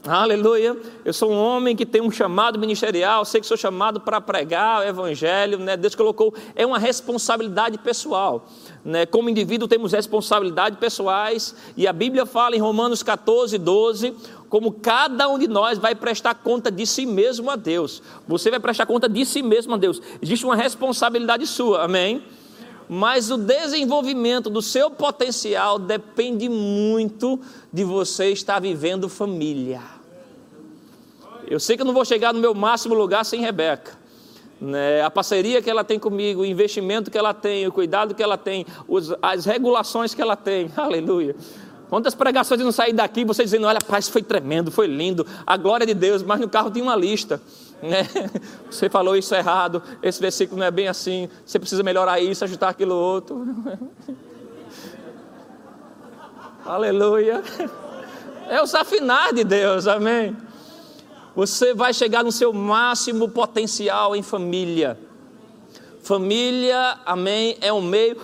Aleluia. 0.06 0.78
Eu 1.04 1.12
sou 1.12 1.30
um 1.30 1.36
homem 1.36 1.76
que 1.76 1.84
tem 1.84 2.00
um 2.00 2.10
chamado 2.10 2.58
ministerial, 2.58 3.22
sei 3.26 3.38
que 3.38 3.46
sou 3.46 3.56
chamado 3.56 4.00
para 4.00 4.18
pregar 4.18 4.80
o 4.80 4.82
evangelho, 4.82 5.58
né? 5.58 5.76
Deus 5.76 5.94
colocou, 5.94 6.34
é 6.56 6.64
uma 6.64 6.78
responsabilidade 6.78 7.76
pessoal. 7.76 8.48
Né? 8.82 9.04
Como 9.04 9.28
indivíduo 9.28 9.68
temos 9.68 9.92
responsabilidades 9.92 10.78
pessoais, 10.78 11.54
e 11.76 11.86
a 11.86 11.92
Bíblia 11.92 12.24
fala 12.24 12.56
em 12.56 12.58
Romanos 12.58 13.02
14, 13.02 13.58
12, 13.58 14.14
como 14.48 14.72
cada 14.72 15.28
um 15.28 15.38
de 15.38 15.46
nós 15.46 15.76
vai 15.76 15.94
prestar 15.94 16.34
conta 16.34 16.70
de 16.70 16.86
si 16.86 17.04
mesmo 17.04 17.50
a 17.50 17.56
Deus. 17.56 18.02
Você 18.26 18.50
vai 18.50 18.58
prestar 18.58 18.86
conta 18.86 19.06
de 19.06 19.26
si 19.26 19.42
mesmo 19.42 19.74
a 19.74 19.76
Deus. 19.76 20.00
Existe 20.22 20.46
uma 20.46 20.56
responsabilidade 20.56 21.46
sua, 21.46 21.84
amém? 21.84 22.22
Mas 22.92 23.30
o 23.30 23.36
desenvolvimento 23.36 24.50
do 24.50 24.60
seu 24.60 24.90
potencial 24.90 25.78
depende 25.78 26.48
muito 26.48 27.38
de 27.72 27.84
você 27.84 28.30
estar 28.30 28.58
vivendo 28.58 29.08
família. 29.08 29.80
Eu 31.46 31.60
sei 31.60 31.76
que 31.76 31.82
eu 31.82 31.86
não 31.86 31.94
vou 31.94 32.04
chegar 32.04 32.34
no 32.34 32.40
meu 32.40 32.52
máximo 32.52 32.92
lugar 32.92 33.24
sem 33.24 33.42
Rebeca. 33.42 33.92
Né? 34.60 35.02
A 35.02 35.10
parceria 35.10 35.62
que 35.62 35.70
ela 35.70 35.84
tem 35.84 36.00
comigo, 36.00 36.40
o 36.40 36.44
investimento 36.44 37.12
que 37.12 37.16
ela 37.16 37.32
tem, 37.32 37.64
o 37.64 37.70
cuidado 37.70 38.12
que 38.12 38.24
ela 38.24 38.36
tem, 38.36 38.66
os, 38.88 39.14
as 39.22 39.44
regulações 39.44 40.12
que 40.12 40.20
ela 40.20 40.34
tem, 40.34 40.68
aleluia. 40.76 41.36
Quantas 41.88 42.16
pregações 42.16 42.58
eu 42.58 42.64
não 42.64 42.72
saí 42.72 42.92
daqui, 42.92 43.24
você 43.24 43.44
dizendo, 43.44 43.68
olha, 43.68 43.78
paz, 43.80 44.08
foi 44.08 44.22
tremendo, 44.22 44.68
foi 44.68 44.88
lindo, 44.88 45.24
a 45.46 45.56
glória 45.56 45.86
de 45.86 45.94
Deus, 45.94 46.24
mas 46.24 46.40
no 46.40 46.48
carro 46.48 46.72
tinha 46.72 46.82
uma 46.82 46.96
lista. 46.96 47.40
Né? 47.82 48.06
Você 48.70 48.88
falou 48.88 49.16
isso 49.16 49.34
errado, 49.34 49.82
esse 50.02 50.20
versículo 50.20 50.58
não 50.58 50.66
é 50.66 50.70
bem 50.70 50.88
assim, 50.88 51.28
você 51.44 51.58
precisa 51.58 51.82
melhorar 51.82 52.20
isso, 52.20 52.44
ajustar 52.44 52.70
aquilo 52.70 52.94
outro. 52.94 53.44
Aleluia. 56.64 57.42
É 58.48 58.60
o 58.60 58.66
safinar 58.66 59.32
de 59.32 59.44
Deus, 59.44 59.86
amém. 59.86 60.36
Você 61.34 61.72
vai 61.72 61.94
chegar 61.94 62.22
no 62.22 62.30
seu 62.30 62.52
máximo 62.52 63.28
potencial 63.28 64.14
em 64.14 64.22
família. 64.22 64.98
Família, 66.02 66.98
amém, 67.06 67.56
é 67.60 67.72
um 67.72 67.80
meio. 67.80 68.16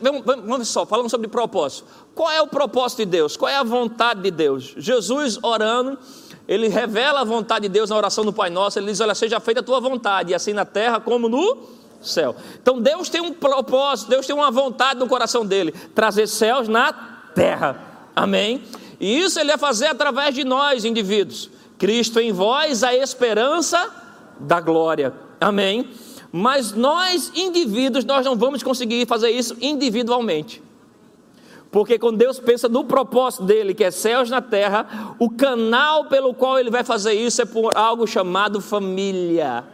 Vamos, 0.00 0.22
vamos 0.24 0.68
só, 0.68 0.86
falando 0.86 1.10
sobre 1.10 1.28
propósito. 1.28 1.86
Qual 2.14 2.30
é 2.30 2.40
o 2.40 2.46
propósito 2.46 2.98
de 2.98 3.06
Deus? 3.06 3.36
Qual 3.36 3.48
é 3.48 3.56
a 3.56 3.62
vontade 3.62 4.22
de 4.22 4.30
Deus? 4.30 4.74
Jesus 4.76 5.38
orando 5.42 5.98
ele 6.46 6.68
revela 6.68 7.20
a 7.20 7.24
vontade 7.24 7.62
de 7.62 7.68
Deus 7.68 7.90
na 7.90 7.96
oração 7.96 8.24
do 8.24 8.32
Pai 8.32 8.50
Nosso. 8.50 8.78
Ele 8.78 8.90
diz: 8.90 9.00
Olha, 9.00 9.14
seja 9.14 9.40
feita 9.40 9.60
a 9.60 9.62
tua 9.62 9.80
vontade, 9.80 10.34
assim 10.34 10.52
na 10.52 10.64
terra 10.64 11.00
como 11.00 11.28
no 11.28 11.58
céu. 12.02 12.36
Então 12.62 12.80
Deus 12.80 13.08
tem 13.08 13.20
um 13.20 13.32
propósito, 13.32 14.10
Deus 14.10 14.26
tem 14.26 14.36
uma 14.36 14.50
vontade 14.50 15.00
no 15.00 15.08
coração 15.08 15.44
dele: 15.44 15.72
trazer 15.94 16.26
céus 16.26 16.68
na 16.68 16.92
terra. 17.34 17.80
Amém? 18.14 18.62
E 19.00 19.20
isso 19.20 19.40
ele 19.40 19.48
vai 19.48 19.58
fazer 19.58 19.86
através 19.86 20.34
de 20.34 20.44
nós, 20.44 20.84
indivíduos. 20.84 21.50
Cristo 21.78 22.20
em 22.20 22.32
vós, 22.32 22.82
a 22.84 22.94
esperança 22.94 23.90
da 24.38 24.60
glória. 24.60 25.12
Amém? 25.40 25.90
Mas 26.30 26.72
nós, 26.72 27.32
indivíduos, 27.34 28.04
nós 28.04 28.24
não 28.24 28.36
vamos 28.36 28.62
conseguir 28.62 29.06
fazer 29.06 29.30
isso 29.30 29.56
individualmente. 29.60 30.62
Porque 31.74 31.98
quando 31.98 32.18
Deus 32.18 32.38
pensa 32.38 32.68
no 32.68 32.84
propósito 32.84 33.42
dele, 33.42 33.74
que 33.74 33.82
é 33.82 33.90
céus 33.90 34.30
na 34.30 34.40
terra, 34.40 35.16
o 35.18 35.28
canal 35.28 36.04
pelo 36.04 36.32
qual 36.32 36.56
ele 36.56 36.70
vai 36.70 36.84
fazer 36.84 37.14
isso 37.14 37.42
é 37.42 37.44
por 37.44 37.76
algo 37.76 38.06
chamado 38.06 38.60
família. 38.60 39.64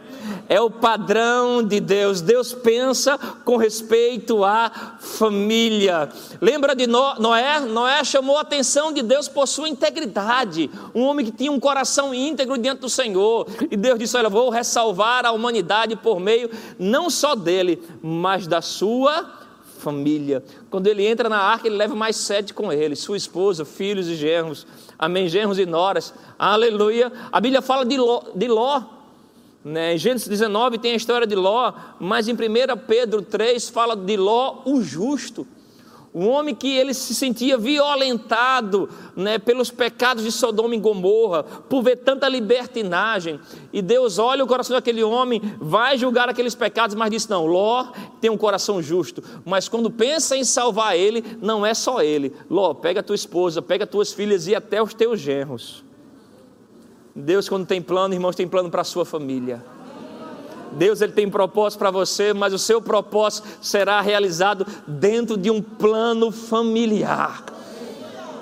É 0.49 0.59
o 0.59 0.71
padrão 0.71 1.61
de 1.61 1.79
Deus. 1.79 2.19
Deus 2.19 2.53
pensa 2.53 3.19
com 3.45 3.55
respeito 3.55 4.43
à 4.43 4.97
família. 4.99 6.09
Lembra 6.41 6.75
de 6.75 6.87
Noé? 6.87 7.59
Noé 7.59 8.03
chamou 8.03 8.35
a 8.35 8.41
atenção 8.41 8.91
de 8.91 9.03
Deus 9.03 9.27
por 9.27 9.47
sua 9.47 9.69
integridade. 9.69 10.71
Um 10.95 11.03
homem 11.03 11.27
que 11.27 11.31
tinha 11.31 11.51
um 11.51 11.59
coração 11.59 12.15
íntegro 12.15 12.57
diante 12.57 12.79
do 12.79 12.89
Senhor. 12.89 13.45
E 13.69 13.77
Deus 13.77 13.99
disse: 13.99 14.17
Olha, 14.17 14.27
vou 14.27 14.49
ressalvar 14.49 15.23
a 15.23 15.31
humanidade 15.31 15.95
por 15.95 16.19
meio 16.19 16.49
não 16.79 17.11
só 17.11 17.35
dele, 17.35 17.79
mas 18.01 18.47
da 18.47 18.59
sua 18.59 19.40
família. 19.81 20.43
Quando 20.69 20.87
ele 20.87 21.05
entra 21.05 21.27
na 21.27 21.39
arca, 21.39 21.67
ele 21.67 21.75
leva 21.75 21.95
mais 21.95 22.15
sete 22.15 22.53
com 22.53 22.71
ele: 22.71 22.95
sua 22.95 23.17
esposa, 23.17 23.65
filhos 23.65 24.07
e 24.07 24.15
genros. 24.15 24.65
Amém? 24.97 25.27
Genros 25.27 25.59
e 25.59 25.65
noras. 25.65 26.13
Aleluia. 26.37 27.11
A 27.31 27.41
Bíblia 27.41 27.61
fala 27.61 27.83
de 27.85 27.97
Ló. 27.97 28.23
De 28.35 28.47
Ló. 28.47 28.83
Né? 29.63 29.95
Em 29.95 29.97
Gênesis 29.97 30.27
19 30.27 30.77
tem 30.77 30.93
a 30.93 30.95
história 30.95 31.27
de 31.27 31.35
Ló, 31.35 31.73
mas 31.99 32.27
em 32.27 32.33
1 32.33 32.37
Pedro 32.87 33.21
3 33.21 33.69
fala 33.69 33.95
de 33.95 34.17
Ló, 34.17 34.61
o 34.65 34.81
justo. 34.81 35.45
Um 36.13 36.27
homem 36.27 36.53
que 36.53 36.67
ele 36.67 36.93
se 36.93 37.15
sentia 37.15 37.57
violentado 37.57 38.89
né, 39.15 39.39
pelos 39.39 39.71
pecados 39.71 40.25
de 40.25 40.31
Sodoma 40.31 40.75
e 40.75 40.79
Gomorra, 40.79 41.43
por 41.43 41.81
ver 41.81 41.97
tanta 41.97 42.27
libertinagem. 42.27 43.39
E 43.71 43.81
Deus 43.81 44.19
olha 44.19 44.43
o 44.43 44.47
coração 44.47 44.75
daquele 44.75 45.01
homem, 45.03 45.41
vai 45.59 45.97
julgar 45.97 46.27
aqueles 46.27 46.53
pecados, 46.53 46.95
mas 46.95 47.09
diz: 47.09 47.27
Não, 47.29 47.45
Ló 47.45 47.87
tem 48.19 48.29
um 48.29 48.37
coração 48.37 48.81
justo. 48.81 49.23
Mas 49.45 49.69
quando 49.69 49.89
pensa 49.89 50.35
em 50.35 50.43
salvar 50.43 50.97
ele, 50.97 51.23
não 51.41 51.65
é 51.65 51.73
só 51.73 52.01
ele. 52.01 52.35
Ló, 52.49 52.73
pega 52.73 53.01
tua 53.01 53.15
esposa, 53.15 53.61
pega 53.61 53.87
tuas 53.87 54.11
filhas 54.11 54.47
e 54.47 54.55
até 54.55 54.83
os 54.83 54.93
teus 54.93 55.17
genros. 55.17 55.81
Deus, 57.15 57.47
quando 57.47 57.65
tem 57.65 57.81
plano, 57.81 58.13
irmãos, 58.13 58.35
tem 58.35 58.47
plano 58.47 58.69
para 58.69 58.81
a 58.81 58.85
sua 58.85 59.05
família. 59.05 59.63
Deus 60.73 61.01
ele 61.01 61.11
tem 61.11 61.29
propósito 61.29 61.79
para 61.79 61.91
você, 61.91 62.33
mas 62.33 62.53
o 62.53 62.59
seu 62.59 62.81
propósito 62.81 63.47
será 63.61 64.01
realizado 64.01 64.65
dentro 64.87 65.37
de 65.37 65.49
um 65.49 65.61
plano 65.61 66.31
familiar. 66.31 67.45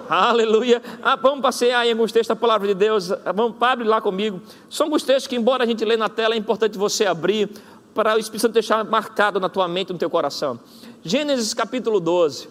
Aleluia. 0.09 0.81
Ah, 1.03 1.15
vamos 1.15 1.41
passear 1.41 1.81
aí 1.81 1.91
alguns 1.91 2.11
textos 2.11 2.35
da 2.35 2.39
palavra 2.39 2.67
de 2.67 2.73
Deus. 2.73 3.09
Vamos, 3.35 3.55
abre 3.61 3.87
lá 3.87 4.01
comigo. 4.01 4.41
São 4.67 4.87
alguns 4.87 5.03
textos 5.03 5.27
que, 5.27 5.35
embora 5.35 5.63
a 5.63 5.67
gente 5.67 5.85
lê 5.85 5.95
na 5.95 6.09
tela, 6.09 6.33
é 6.33 6.37
importante 6.37 6.79
você 6.79 7.05
abrir 7.05 7.49
para 7.93 8.15
o 8.15 8.19
Espírito 8.19 8.41
Santo 8.41 8.53
deixar 8.53 8.83
marcado 8.85 9.39
na 9.39 9.49
tua 9.49 9.67
mente, 9.67 9.93
no 9.93 9.99
teu 9.99 10.09
coração. 10.09 10.59
Gênesis 11.03 11.53
capítulo 11.53 11.99
12. 11.99 12.49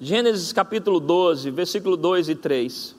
Gênesis 0.00 0.52
capítulo 0.52 0.98
12, 0.98 1.50
versículo 1.52 1.96
2 1.96 2.28
e 2.28 2.34
3. 2.34 2.96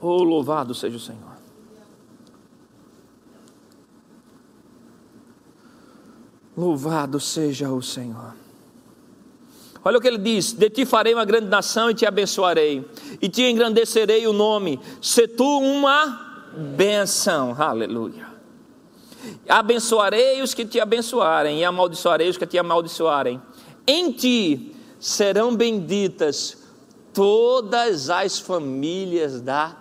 Oh, 0.00 0.22
louvado 0.22 0.74
seja 0.74 0.96
o 0.96 1.00
Senhor. 1.00 1.30
Louvado 6.56 7.20
seja 7.20 7.70
o 7.70 7.82
Senhor. 7.82 8.34
Olha 9.84 9.98
o 9.98 10.00
que 10.00 10.08
ele 10.08 10.18
diz: 10.18 10.52
De 10.52 10.68
ti 10.70 10.84
farei 10.84 11.14
uma 11.14 11.24
grande 11.24 11.46
nação 11.46 11.90
e 11.90 11.94
te 11.94 12.06
abençoarei, 12.06 12.84
e 13.20 13.28
te 13.28 13.42
engrandecerei 13.42 14.26
o 14.26 14.32
nome, 14.32 14.80
se 15.00 15.28
tu 15.28 15.44
uma 15.44 16.48
benção. 16.76 17.54
Aleluia. 17.58 18.28
Abençoarei 19.48 20.42
os 20.42 20.54
que 20.54 20.64
te 20.64 20.80
abençoarem, 20.80 21.60
e 21.60 21.64
amaldiçoarei 21.64 22.28
os 22.28 22.36
que 22.36 22.46
te 22.46 22.58
amaldiçoarem. 22.58 23.40
Em 23.86 24.12
ti 24.12 24.74
serão 24.98 25.54
benditas 25.54 26.58
todas 27.12 28.10
as 28.10 28.38
famílias 28.38 29.40
da 29.40 29.76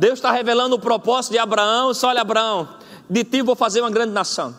Deus 0.00 0.14
está 0.14 0.32
revelando 0.32 0.76
o 0.76 0.78
propósito 0.78 1.32
de 1.32 1.38
Abraão. 1.38 1.92
Só 1.92 2.08
olha, 2.08 2.22
Abraão, 2.22 2.66
de 3.08 3.22
ti 3.22 3.42
vou 3.42 3.54
fazer 3.54 3.82
uma 3.82 3.90
grande 3.90 4.12
nação. 4.12 4.56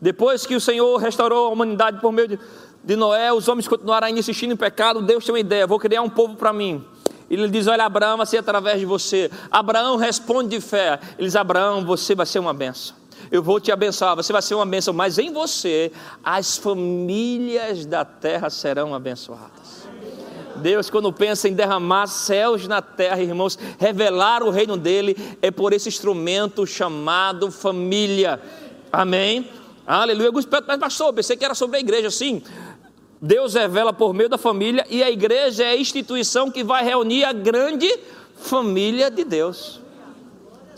Depois 0.00 0.46
que 0.46 0.56
o 0.56 0.60
Senhor 0.60 0.96
restaurou 0.96 1.48
a 1.48 1.50
humanidade 1.50 2.00
por 2.00 2.10
meio 2.10 2.28
de, 2.28 2.38
de 2.82 2.96
Noé, 2.96 3.30
os 3.30 3.46
homens 3.46 3.68
continuaram 3.68 4.08
insistindo 4.08 4.54
em 4.54 4.56
pecado. 4.56 5.02
Deus 5.02 5.22
tem 5.22 5.34
uma 5.34 5.38
ideia: 5.38 5.66
vou 5.66 5.78
criar 5.78 6.00
um 6.00 6.08
povo 6.08 6.34
para 6.34 6.50
mim. 6.50 6.82
Ele 7.28 7.46
diz: 7.50 7.66
Olha, 7.66 7.84
Abraão 7.84 8.16
vai 8.16 8.24
ser 8.24 8.38
através 8.38 8.80
de 8.80 8.86
você. 8.86 9.30
Abraão 9.50 9.96
responde 9.96 10.48
de 10.48 10.62
fé. 10.62 10.98
Ele 11.18 11.26
diz: 11.26 11.36
Abraão, 11.36 11.84
você 11.84 12.14
vai 12.14 12.24
ser 12.24 12.38
uma 12.38 12.54
benção. 12.54 12.96
Eu 13.30 13.42
vou 13.42 13.60
te 13.60 13.70
abençoar, 13.70 14.16
você 14.16 14.32
vai 14.32 14.40
ser 14.40 14.54
uma 14.54 14.64
benção, 14.64 14.94
mas 14.94 15.18
em 15.18 15.30
você 15.30 15.92
as 16.24 16.56
famílias 16.56 17.84
da 17.84 18.02
terra 18.02 18.48
serão 18.48 18.94
abençoadas. 18.94 19.59
Deus, 20.60 20.88
quando 20.88 21.12
pensa 21.12 21.48
em 21.48 21.54
derramar 21.54 22.06
céus 22.06 22.68
na 22.68 22.80
terra, 22.80 23.20
irmãos, 23.20 23.58
revelar 23.78 24.42
o 24.42 24.50
reino 24.50 24.76
dele, 24.76 25.16
é 25.42 25.50
por 25.50 25.72
esse 25.72 25.88
instrumento 25.88 26.66
chamado 26.66 27.50
família. 27.50 28.40
Amém? 28.92 29.50
Aleluia. 29.86 30.30
Mas, 30.32 30.78
pastor, 30.78 31.12
pensei 31.12 31.36
que 31.36 31.44
era 31.44 31.54
sobre 31.54 31.78
a 31.78 31.80
igreja, 31.80 32.10
sim. 32.10 32.42
Deus 33.20 33.54
revela 33.54 33.92
por 33.92 34.14
meio 34.14 34.28
da 34.28 34.38
família 34.38 34.86
e 34.88 35.02
a 35.02 35.10
igreja 35.10 35.64
é 35.64 35.70
a 35.70 35.76
instituição 35.76 36.50
que 36.50 36.64
vai 36.64 36.84
reunir 36.84 37.24
a 37.24 37.32
grande 37.32 37.88
família 38.36 39.10
de 39.10 39.24
Deus. 39.24 39.80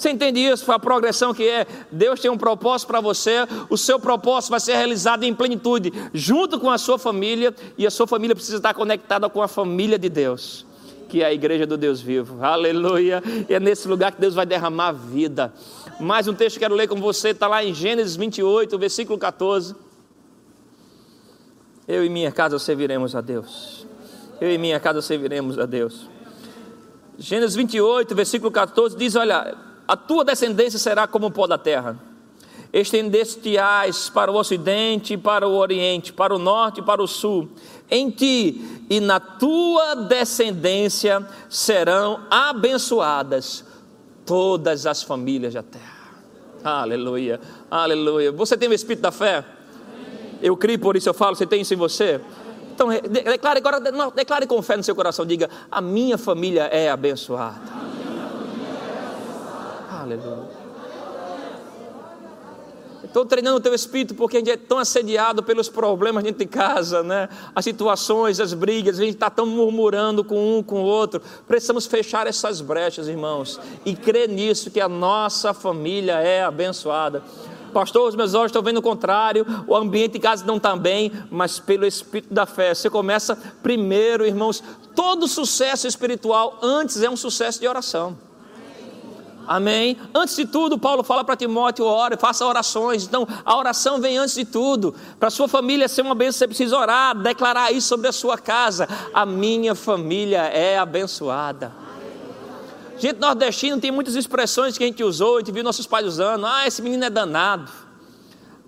Você 0.03 0.11
entende 0.11 0.41
isso? 0.41 0.73
A 0.73 0.81
progressão 0.81 1.33
que 1.33 1.49
é. 1.49 1.65
Deus 1.93 2.19
tem 2.19 2.29
um 2.29 2.37
propósito 2.37 2.89
para 2.89 3.01
você, 3.01 3.47
o 3.71 3.77
seu 3.77 4.01
propósito 4.01 4.51
vai 4.51 4.59
ser 4.59 4.75
realizado 4.75 5.23
em 5.23 5.33
plenitude, 5.33 5.93
junto 6.13 6.59
com 6.59 6.69
a 6.69 6.77
sua 6.77 6.99
família, 6.99 7.55
e 7.79 7.87
a 7.87 7.91
sua 7.91 8.05
família 8.05 8.35
precisa 8.35 8.57
estar 8.57 8.75
conectada 8.75 9.31
com 9.31 9.41
a 9.41 9.47
família 9.47 9.97
de 9.97 10.09
Deus, 10.09 10.67
que 11.09 11.23
é 11.23 11.27
a 11.27 11.33
igreja 11.33 11.69
do 11.69 11.77
Deus 11.77 12.01
vivo. 12.01 12.45
Aleluia! 12.45 13.23
E 13.49 13.55
é 13.55 13.61
nesse 13.61 13.87
lugar 13.87 14.11
que 14.11 14.21
Deus 14.21 14.35
vai 14.35 14.45
derramar 14.45 14.91
vida. 14.91 15.55
Mais 16.01 16.27
um 16.27 16.35
texto 16.35 16.55
que 16.55 16.61
quero 16.65 16.75
ler 16.75 16.89
com 16.89 16.97
você, 16.97 17.29
está 17.29 17.47
lá 17.47 17.65
em 17.65 17.73
Gênesis 17.73 18.17
28, 18.17 18.77
versículo 18.77 19.17
14. 19.17 19.73
Eu 21.87 22.05
e 22.05 22.09
minha 22.09 22.33
casa 22.33 22.59
serviremos 22.59 23.15
a 23.15 23.21
Deus. 23.21 23.87
Eu 24.41 24.51
e 24.51 24.59
minha 24.59 24.81
casa 24.81 25.01
serviremos 25.01 25.61
a 25.61 25.65
Deus. 25.65 26.09
Gênesis 27.17 27.55
28, 27.55 28.17
versículo 28.17 28.51
14 28.51 28.97
diz: 28.97 29.15
Olha, 29.15 29.72
a 29.93 29.97
tua 29.97 30.25
descendência 30.25 30.79
será 30.79 31.07
como 31.07 31.27
o 31.27 31.31
pó 31.31 31.47
da 31.47 31.59
terra. 31.59 31.99
Estendeste-ás 32.73 34.09
para 34.09 34.33
o 34.33 34.37
ocidente 34.37 35.13
e 35.13 35.19
para 35.19 35.47
o 35.47 35.55
oriente, 35.55 36.15
para 36.15 36.35
o 36.35 36.39
norte 36.39 36.81
e 36.81 36.83
para 36.83 37.03
o 37.03 37.07
sul. 37.07 37.51
Em 37.91 38.09
ti 38.09 38.87
e 38.89 39.01
na 39.01 39.21
tua 39.21 39.95
descendência 39.97 41.23
serão 41.47 42.21
abençoadas 42.31 43.67
todas 44.25 44.87
as 44.87 45.03
famílias 45.03 45.53
da 45.53 45.63
terra. 45.63 46.15
Aleluia, 46.65 47.39
aleluia. 47.71 48.33
Você 48.33 48.57
tem 48.57 48.71
o 48.71 48.73
espírito 48.73 49.03
da 49.03 49.13
fé? 49.13 49.45
Eu 50.41 50.57
criei, 50.57 50.79
por 50.79 50.97
isso 50.97 51.11
eu 51.11 51.13
falo, 51.13 51.37
você 51.37 51.47
tem 51.47 51.61
isso 51.61 51.75
em 51.75 51.77
você? 51.77 52.19
Então, 52.75 52.89
declare 52.89 53.59
agora, 53.59 53.79
declare 54.15 54.47
com 54.47 54.63
fé 54.63 54.75
no 54.75 54.83
seu 54.83 54.95
coração, 54.95 55.27
diga: 55.27 55.51
a 55.71 55.83
minha 55.83 56.17
família 56.17 56.63
é 56.63 56.91
abençoada. 56.91 57.92
Aleluia. 60.03 60.49
Estou 63.05 63.25
treinando 63.25 63.59
o 63.59 63.61
teu 63.61 63.73
espírito 63.73 64.17
porque 64.17 64.39
a 64.39 64.41
gente 64.41 64.51
é 64.51 64.57
tão 64.57 64.79
assediado 64.79 65.45
pelos 65.45 65.69
problemas 65.69 66.25
dentro 66.25 66.41
de 66.41 66.47
casa, 66.47 67.05
né? 67.05 67.29
As 67.55 67.65
situações, 67.65 68.41
as 68.41 68.53
brigas, 68.53 68.99
a 68.99 69.05
gente 69.05 69.15
está 69.15 69.31
tão 69.31 69.47
murmurando 69.47 70.25
com 70.25 70.59
um, 70.59 70.63
com 70.63 70.83
o 70.83 70.85
outro. 70.85 71.23
Precisamos 71.47 71.87
fechar 71.87 72.27
essas 72.27 72.61
brechas, 72.61 73.07
irmãos, 73.07 73.61
e 73.85 73.95
crer 73.95 74.29
nisso 74.29 74.73
que 74.73 74.81
a 74.81 74.89
nossa 74.89 75.55
família 75.55 76.15
é 76.15 76.43
abençoada. 76.43 77.23
Pastor, 77.73 78.09
os 78.09 78.17
meus 78.17 78.35
olhos 78.35 78.49
estão 78.51 78.63
vendo 78.63 78.79
o 78.79 78.83
contrário, 78.83 79.47
o 79.69 79.77
ambiente 79.77 80.15
de 80.15 80.19
casa 80.19 80.45
não 80.45 80.57
está 80.57 80.75
bem, 80.75 81.13
mas 81.31 81.61
pelo 81.61 81.87
Espírito 81.87 82.35
da 82.35 82.45
fé. 82.45 82.75
Você 82.75 82.91
começa 82.91 83.39
primeiro, 83.63 84.27
irmãos, 84.27 84.65
todo 84.97 85.29
sucesso 85.29 85.87
espiritual 85.87 86.59
antes 86.61 87.03
é 87.03 87.09
um 87.09 87.17
sucesso 87.17 87.61
de 87.61 87.69
oração. 87.69 88.32
Amém? 89.47 89.97
Antes 90.15 90.37
de 90.37 90.47
tudo, 90.47 90.79
Paulo 90.79 91.03
fala 91.03 91.25
para 91.25 91.37
Timóteo: 91.37 91.85
ore, 91.85 92.17
faça 92.17 92.47
orações. 92.47 93.05
Então, 93.05 93.27
a 93.45 93.57
oração 93.57 94.01
vem 94.01 94.19
antes 94.19 94.35
de 94.35 94.45
tudo. 94.45 94.95
Para 95.19 95.31
sua 95.31 95.49
família 95.49 95.89
ser 95.89 96.03
uma 96.03 96.15
bênção, 96.15 96.39
você 96.39 96.47
precisa 96.47 96.77
orar, 96.77 97.17
declarar 97.17 97.73
isso 97.73 97.89
sobre 97.89 98.09
a 98.09 98.13
sua 98.13 98.39
casa. 98.39 98.89
A 99.13 99.27
minha 99.27 99.75
família 99.75 100.43
é 100.43 100.79
abençoada. 100.79 101.73
Gente 102.99 103.19
nordestina 103.19 103.79
tem 103.81 103.91
muitas 103.91 104.15
expressões 104.15 104.79
que 104.79 104.85
a 104.85 104.87
gente 104.87 105.03
usou, 105.03 105.37
a 105.37 105.39
gente 105.41 105.51
viu 105.51 105.65
nossos 105.65 105.87
pais 105.87 106.07
usando. 106.07 106.47
Ah, 106.47 106.67
esse 106.67 106.81
menino 106.81 107.05
é 107.05 107.11
danado. 107.11 107.71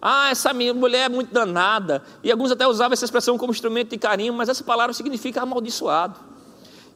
Ah, 0.02 0.28
essa 0.30 0.52
mulher 0.52 1.06
é 1.06 1.08
muito 1.08 1.32
danada. 1.32 2.02
E 2.22 2.30
alguns 2.30 2.50
até 2.50 2.66
usavam 2.66 2.92
essa 2.92 3.04
expressão 3.04 3.38
como 3.38 3.52
instrumento 3.52 3.90
de 3.90 3.98
carinho, 3.98 4.34
mas 4.34 4.48
essa 4.48 4.64
palavra 4.64 4.92
significa 4.92 5.42
amaldiçoado. 5.42 6.33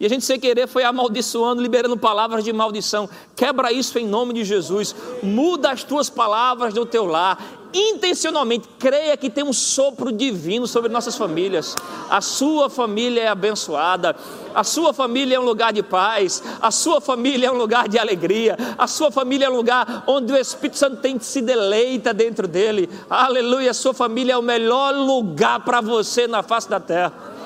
E 0.01 0.07
a 0.07 0.09
gente 0.09 0.25
sem 0.25 0.39
querer 0.39 0.69
foi 0.69 0.85
amaldiçoando, 0.85 1.61
liberando 1.61 1.97
palavras 1.97 2.45
de 2.45 2.53
maldição. 2.53 3.09
Quebra 3.35 3.73
isso 3.73 3.99
em 3.99 4.07
nome 4.07 4.33
de 4.33 4.45
Jesus. 4.45 4.95
Muda 5.23 5.73
as 5.73 5.83
tuas 5.83 6.09
palavras 6.09 6.73
do 6.73 6.87
teu 6.87 7.05
lar. 7.05 7.39
Intencionalmente, 7.75 8.67
creia 8.79 9.17
que 9.17 9.29
tem 9.29 9.45
um 9.45 9.53
sopro 9.53 10.11
divino 10.13 10.67
sobre 10.67 10.89
nossas 10.89 11.17
famílias. 11.17 11.75
A 12.09 12.21
sua 12.21 12.71
família 12.71 13.23
é 13.23 13.29
abençoada. 13.29 14.15
A 14.55 14.63
sua 14.63 14.95
família 14.95 15.37
é 15.37 15.41
um 15.41 15.45
lugar 15.45 15.73
de 15.73 15.83
paz. 15.83 16.43
A 16.63 16.71
sua 16.71 17.01
família 17.01 17.49
é 17.49 17.51
um 17.51 17.59
lugar 17.59 17.89
de 17.89 17.99
alegria. 17.99 18.57
A 18.79 18.87
sua 18.87 19.11
família 19.11 19.47
é 19.47 19.51
um 19.51 19.57
lugar 19.57 20.05
onde 20.07 20.33
o 20.33 20.37
Espírito 20.37 20.79
Santo 20.79 20.99
tem 20.99 21.19
se 21.19 21.43
deleita 21.43 22.15
dentro 22.15 22.47
dele. 22.47 22.89
Aleluia. 23.11 23.73
A 23.73 23.75
sua 23.75 23.93
família 23.93 24.35
é 24.35 24.39
o 24.39 24.43
melhor 24.43 24.95
lugar 24.95 25.65
para 25.65 25.81
você 25.81 26.29
na 26.29 26.43
face 26.43 26.71
da 26.71 26.79
terra. 26.79 27.38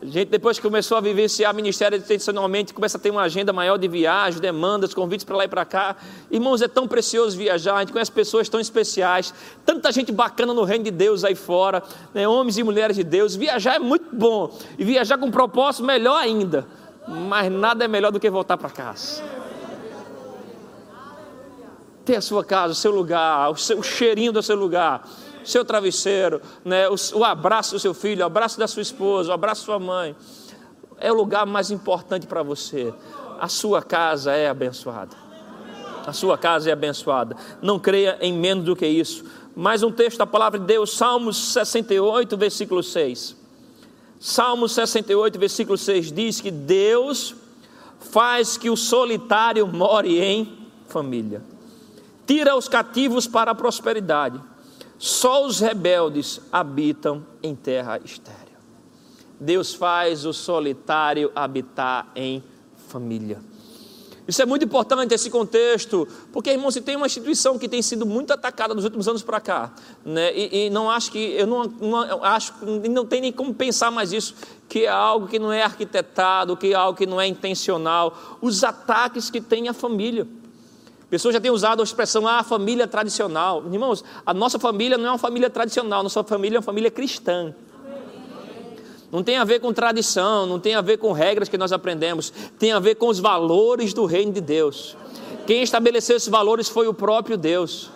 A 0.00 0.06
gente, 0.06 0.28
depois 0.28 0.56
que 0.58 0.62
começou 0.62 0.96
a 0.96 1.00
vivenciar 1.00 1.52
ministério 1.52 1.98
intencionalmente, 1.98 2.72
começa 2.72 2.96
a 2.96 3.00
ter 3.00 3.10
uma 3.10 3.22
agenda 3.22 3.52
maior 3.52 3.76
de 3.76 3.88
viagem, 3.88 4.40
demandas, 4.40 4.94
convites 4.94 5.24
para 5.24 5.36
lá 5.36 5.44
e 5.44 5.48
para 5.48 5.64
cá. 5.64 5.96
Irmãos, 6.30 6.62
é 6.62 6.68
tão 6.68 6.86
precioso 6.86 7.36
viajar, 7.36 7.74
a 7.74 7.80
gente 7.80 7.92
conhece 7.92 8.12
pessoas 8.12 8.48
tão 8.48 8.60
especiais, 8.60 9.34
tanta 9.66 9.90
gente 9.90 10.12
bacana 10.12 10.54
no 10.54 10.62
reino 10.62 10.84
de 10.84 10.92
Deus 10.92 11.24
aí 11.24 11.34
fora, 11.34 11.82
né, 12.14 12.28
homens 12.28 12.56
e 12.58 12.62
mulheres 12.62 12.94
de 12.94 13.02
Deus. 13.02 13.34
Viajar 13.34 13.74
é 13.74 13.78
muito 13.80 14.14
bom, 14.14 14.56
e 14.78 14.84
viajar 14.84 15.18
com 15.18 15.32
propósito, 15.32 15.84
melhor 15.84 16.16
ainda. 16.16 16.64
Mas 17.08 17.50
nada 17.50 17.84
é 17.84 17.88
melhor 17.88 18.12
do 18.12 18.20
que 18.20 18.30
voltar 18.30 18.56
para 18.56 18.70
casa. 18.70 19.24
Ter 22.04 22.16
a 22.16 22.20
sua 22.20 22.44
casa, 22.44 22.72
o 22.72 22.76
seu 22.76 22.92
lugar, 22.92 23.50
o, 23.50 23.56
seu, 23.56 23.80
o 23.80 23.82
cheirinho 23.82 24.30
do 24.30 24.42
seu 24.42 24.54
lugar 24.54 25.02
seu 25.44 25.64
travesseiro, 25.64 26.40
né, 26.64 26.88
o, 26.88 26.94
o 27.14 27.24
abraço 27.24 27.72
do 27.72 27.78
seu 27.78 27.94
filho, 27.94 28.22
o 28.22 28.26
abraço 28.26 28.58
da 28.58 28.66
sua 28.66 28.82
esposa, 28.82 29.30
o 29.30 29.32
abraço 29.32 29.62
da 29.62 29.66
sua 29.66 29.78
mãe. 29.78 30.14
É 30.98 31.12
o 31.12 31.14
lugar 31.14 31.46
mais 31.46 31.70
importante 31.70 32.26
para 32.26 32.42
você. 32.42 32.92
A 33.40 33.48
sua 33.48 33.82
casa 33.82 34.32
é 34.32 34.48
abençoada. 34.48 35.16
A 36.06 36.12
sua 36.12 36.36
casa 36.36 36.70
é 36.70 36.72
abençoada. 36.72 37.36
Não 37.62 37.78
creia 37.78 38.18
em 38.20 38.32
menos 38.32 38.64
do 38.64 38.74
que 38.74 38.86
isso. 38.86 39.24
Mais 39.54 39.82
um 39.82 39.92
texto 39.92 40.18
da 40.18 40.26
palavra 40.26 40.58
de 40.58 40.64
Deus, 40.64 40.96
Salmos 40.96 41.52
68, 41.52 42.36
versículo 42.36 42.82
6. 42.82 43.36
Salmos 44.20 44.72
68, 44.72 45.38
versículo 45.38 45.78
6 45.78 46.10
diz 46.10 46.40
que 46.40 46.50
Deus 46.50 47.34
faz 48.00 48.56
que 48.56 48.70
o 48.70 48.76
solitário 48.76 49.66
more 49.66 50.18
em 50.18 50.66
família, 50.88 51.42
tira 52.26 52.56
os 52.56 52.68
cativos 52.68 53.26
para 53.26 53.50
a 53.50 53.54
prosperidade 53.54 54.40
só 54.98 55.46
os 55.46 55.60
rebeldes 55.60 56.40
habitam 56.52 57.24
em 57.42 57.54
terra 57.54 58.00
estéril. 58.04 58.58
Deus 59.40 59.72
faz 59.72 60.26
o 60.26 60.32
solitário 60.32 61.30
habitar 61.34 62.10
em 62.16 62.42
família. 62.88 63.38
Isso 64.26 64.42
é 64.42 64.44
muito 64.44 64.62
importante, 64.62 65.14
esse 65.14 65.30
contexto, 65.30 66.06
porque, 66.30 66.50
irmão, 66.50 66.70
se 66.70 66.82
tem 66.82 66.96
uma 66.96 67.06
instituição 67.06 67.58
que 67.58 67.66
tem 67.66 67.80
sido 67.80 68.04
muito 68.04 68.30
atacada 68.30 68.74
nos 68.74 68.84
últimos 68.84 69.08
anos 69.08 69.22
para 69.22 69.40
cá, 69.40 69.72
né, 70.04 70.30
e, 70.36 70.66
e, 70.66 70.70
não 70.70 70.90
acho 70.90 71.10
que, 71.10 71.18
eu 71.18 71.46
não, 71.46 71.64
não 71.64 72.04
eu 72.04 72.22
acho, 72.22 72.52
não 72.90 73.06
tem 73.06 73.22
nem 73.22 73.32
como 73.32 73.54
pensar 73.54 73.90
mais 73.90 74.12
isso, 74.12 74.34
que 74.68 74.84
é 74.84 74.88
algo 74.88 75.26
que 75.28 75.38
não 75.38 75.50
é 75.50 75.62
arquitetado, 75.62 76.58
que 76.58 76.72
é 76.72 76.74
algo 76.74 76.98
que 76.98 77.06
não 77.06 77.18
é 77.18 77.26
intencional, 77.26 78.38
os 78.42 78.62
ataques 78.62 79.30
que 79.30 79.40
tem 79.40 79.66
a 79.66 79.72
família. 79.72 80.26
Pessoas 81.10 81.32
já 81.32 81.40
têm 81.40 81.50
usado 81.50 81.80
a 81.80 81.84
expressão, 81.84 82.28
ah, 82.28 82.42
família 82.42 82.86
tradicional. 82.86 83.64
Irmãos, 83.72 84.04
a 84.26 84.34
nossa 84.34 84.58
família 84.58 84.98
não 84.98 85.06
é 85.06 85.10
uma 85.12 85.18
família 85.18 85.48
tradicional, 85.48 86.02
nossa 86.02 86.22
família 86.22 86.56
é 86.56 86.58
uma 86.58 86.62
família 86.62 86.90
cristã. 86.90 87.54
Não 89.10 89.22
tem 89.22 89.38
a 89.38 89.44
ver 89.44 89.58
com 89.58 89.72
tradição, 89.72 90.44
não 90.44 90.60
tem 90.60 90.74
a 90.74 90.82
ver 90.82 90.98
com 90.98 91.12
regras 91.12 91.48
que 91.48 91.56
nós 91.56 91.72
aprendemos, 91.72 92.30
tem 92.58 92.72
a 92.72 92.78
ver 92.78 92.96
com 92.96 93.08
os 93.08 93.18
valores 93.18 93.94
do 93.94 94.04
reino 94.04 94.32
de 94.32 94.42
Deus. 94.42 94.94
Quem 95.46 95.62
estabeleceu 95.62 96.14
esses 96.14 96.28
valores 96.28 96.68
foi 96.68 96.86
o 96.86 96.92
próprio 96.92 97.38
Deus. 97.38 97.90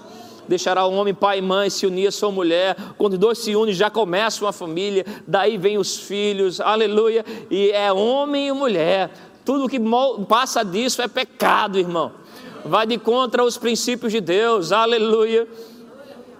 Deixará 0.48 0.86
o 0.86 0.94
homem 0.94 1.12
pai 1.12 1.38
e 1.38 1.42
mãe 1.42 1.68
se 1.68 1.86
unir 1.86 2.06
a 2.06 2.10
sua 2.10 2.32
mulher. 2.32 2.76
Quando 2.96 3.18
dois 3.18 3.38
se 3.38 3.54
unem, 3.54 3.74
já 3.74 3.90
começa 3.90 4.42
uma 4.42 4.52
família. 4.52 5.04
Daí 5.26 5.58
vem 5.58 5.76
os 5.76 5.98
filhos, 5.98 6.62
aleluia. 6.62 7.26
E 7.50 7.70
é 7.70 7.92
homem 7.92 8.48
e 8.48 8.52
mulher. 8.52 9.10
Tudo 9.44 9.68
que 9.68 9.78
passa 10.26 10.64
disso 10.64 11.02
é 11.02 11.08
pecado, 11.08 11.78
irmão 11.78 12.21
vai 12.64 12.86
de 12.86 12.98
contra 12.98 13.44
os 13.44 13.56
princípios 13.56 14.12
de 14.12 14.20
Deus, 14.20 14.72
aleluia. 14.72 15.48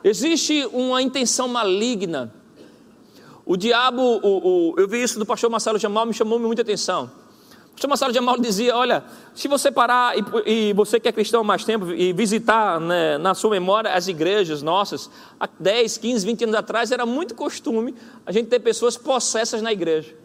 Existe 0.04 0.68
uma 0.72 1.00
intenção 1.00 1.48
maligna, 1.48 2.32
O 3.44 3.56
diabo, 3.56 4.00
o, 4.00 4.72
o, 4.72 4.74
eu 4.78 4.88
vi 4.88 5.02
isso 5.02 5.18
do 5.18 5.26
pastor 5.26 5.50
Marcelo 5.50 5.78
Jamal, 5.78 6.06
me 6.06 6.14
chamou 6.14 6.38
muita 6.38 6.62
atenção. 6.62 7.10
O 7.68 7.72
pastor 7.72 7.88
Marcelo 7.88 8.12
Jamal 8.12 8.38
dizia: 8.38 8.76
Olha, 8.76 9.04
se 9.34 9.48
você 9.48 9.70
parar 9.70 10.16
e, 10.16 10.22
e 10.46 10.72
você 10.72 11.00
que 11.00 11.08
é 11.08 11.12
cristão 11.12 11.40
há 11.40 11.44
mais 11.44 11.64
tempo 11.64 11.90
e 11.92 12.12
visitar 12.12 12.80
né, 12.80 13.18
na 13.18 13.34
sua 13.34 13.50
memória 13.50 13.92
as 13.92 14.08
igrejas 14.08 14.62
nossas, 14.62 15.10
há 15.40 15.48
10, 15.58 15.98
15, 15.98 16.26
20 16.26 16.44
anos 16.44 16.56
atrás 16.56 16.92
era 16.92 17.06
muito 17.06 17.34
costume 17.34 17.94
a 18.26 18.30
gente 18.30 18.48
ter 18.48 18.60
pessoas 18.60 18.96
possessas 18.96 19.62
na 19.62 19.72
igreja. 19.72 20.21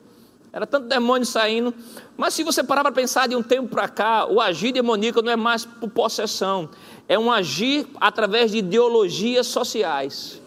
Era 0.52 0.66
tanto 0.66 0.88
demônio 0.88 1.26
saindo. 1.26 1.74
Mas 2.16 2.34
se 2.34 2.44
você 2.44 2.64
parar 2.64 2.84
para 2.84 2.92
pensar 2.92 3.28
de 3.28 3.36
um 3.36 3.44
tempo 3.44 3.68
para 3.68 3.88
cá, 3.88 4.26
o 4.26 4.42
agir 4.42 4.72
demoníaco 4.72 5.22
não 5.22 5.32
é 5.32 5.36
mais 5.36 5.66
por 5.66 5.90
possessão, 5.90 6.70
é 7.08 7.18
um 7.18 7.32
agir 7.32 7.88
através 8.00 8.52
de 8.52 8.58
ideologias 8.60 9.48
sociais. 9.48 10.42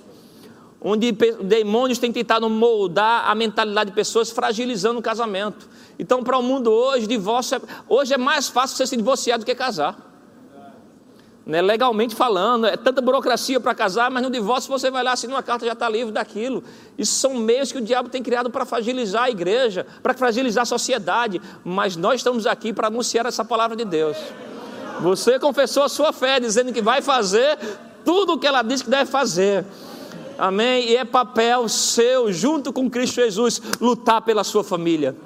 Onde 0.83 1.13
demônios 1.13 1.99
têm 1.99 2.11
tentado 2.11 2.49
moldar 2.49 3.29
a 3.29 3.35
mentalidade 3.35 3.91
de 3.91 3.95
pessoas, 3.95 4.31
fragilizando 4.31 4.99
o 4.99 5.03
casamento. 5.03 5.69
Então, 5.99 6.25
para 6.25 6.39
o 6.39 6.43
mundo 6.43 6.71
hoje, 6.71 7.07
divórcio 7.07 7.59
é, 7.59 7.61
hoje 7.87 8.15
é 8.15 8.19
mais 8.19 8.49
fácil 8.49 8.79
você 8.79 8.87
se 8.87 8.97
divorciar 8.97 9.39
do 9.39 9.45
que 9.45 9.55
casar 9.55 10.10
né, 11.47 11.61
legalmente 11.63 12.15
falando, 12.15 12.67
é 12.67 12.77
tanta 12.77 13.01
burocracia 13.01 13.59
para 13.59 13.75
casar, 13.75 14.11
mas 14.11 14.23
no 14.23 14.31
divórcio 14.31 14.71
você 14.71 14.91
vai 14.91 15.03
lá, 15.03 15.13
assina 15.13 15.35
uma 15.35 15.43
carta 15.43 15.67
já 15.67 15.73
está 15.73 15.89
livre 15.89 16.13
daquilo. 16.13 16.63
Isso 16.99 17.15
são 17.15 17.35
meios 17.35 17.73
que 17.73 17.79
o 17.79 17.81
diabo 17.81 18.09
tem 18.09 18.23
criado 18.23 18.51
para 18.51 18.65
fragilizar 18.65 19.25
a 19.25 19.31
igreja, 19.31 19.87
para 20.03 20.15
fragilizar 20.15 20.63
a 20.63 20.67
sociedade, 20.67 21.41
mas 21.65 21.97
nós 21.97 22.17
estamos 22.17 22.47
aqui 22.47 22.73
para 22.73 22.89
anunciar 22.89 23.27
essa 23.27 23.45
palavra 23.45 23.77
de 23.77 23.85
Deus. 23.85 24.17
Você 25.01 25.39
confessou 25.39 25.83
a 25.83 25.89
sua 25.89 26.13
fé, 26.13 26.39
dizendo 26.39 26.73
que 26.73 26.83
vai 26.83 27.01
fazer 27.01 27.59
tudo 28.05 28.35
o 28.35 28.39
que 28.39 28.47
ela 28.47 28.63
diz 28.63 28.83
que 28.83 28.91
deve 28.91 29.11
fazer. 29.11 29.65
Amém? 30.39 30.91
E 30.91 30.97
é 30.97 31.05
papel 31.05 31.69
seu, 31.69 32.33
junto 32.33 32.73
com 32.73 32.89
Cristo 32.89 33.17
Jesus, 33.17 33.61
lutar 33.81 34.23
pela 34.23 34.45
sua 34.45 34.63
família 34.63 35.17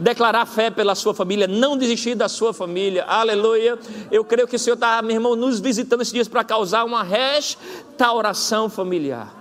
declarar 0.00 0.46
fé 0.46 0.70
pela 0.70 0.94
sua 0.94 1.14
família, 1.14 1.46
não 1.46 1.76
desistir 1.76 2.14
da 2.14 2.28
sua 2.28 2.52
família, 2.52 3.04
aleluia. 3.04 3.78
Eu 4.10 4.24
creio 4.24 4.48
que 4.48 4.56
o 4.56 4.58
Senhor 4.58 4.74
está, 4.74 5.00
meu 5.02 5.14
irmão, 5.14 5.36
nos 5.36 5.60
visitando 5.60 6.00
esses 6.00 6.12
dias 6.12 6.26
para 6.26 6.42
causar 6.42 6.84
uma 6.84 7.02
restauração 7.02 8.68
familiar. 8.68 9.36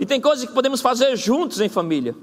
E 0.00 0.06
tem 0.06 0.20
coisas 0.20 0.44
que 0.46 0.52
podemos 0.52 0.80
fazer 0.80 1.14
juntos 1.16 1.60
em 1.60 1.68
família. 1.68 2.16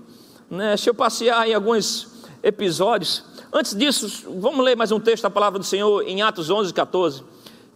Né? 0.50 0.76
Se 0.76 0.90
eu 0.90 0.94
passear 0.94 1.48
em 1.48 1.54
alguns 1.54 2.26
episódios, 2.42 3.24
antes 3.54 3.76
disso, 3.76 4.28
vamos 4.40 4.66
ler 4.66 4.76
mais 4.76 4.92
um 4.92 5.00
texto 5.00 5.24
da 5.24 5.30
palavra 5.30 5.60
do 5.60 5.66
Senhor 5.66 6.02
em 6.08 6.22
Atos 6.22 6.50
11, 6.50 6.74
14, 6.74 7.24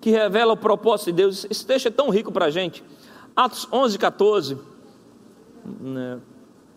que 0.01 0.09
revela 0.09 0.53
o 0.53 0.57
propósito 0.57 1.07
de 1.07 1.13
Deus. 1.13 1.45
Esse 1.49 1.65
texto 1.65 1.85
é 1.85 1.91
tão 1.91 2.09
rico 2.09 2.31
para 2.31 2.45
a 2.45 2.49
gente. 2.49 2.83
Atos 3.35 3.67
11, 3.71 3.97
14. 3.97 4.57
Né? 5.79 6.19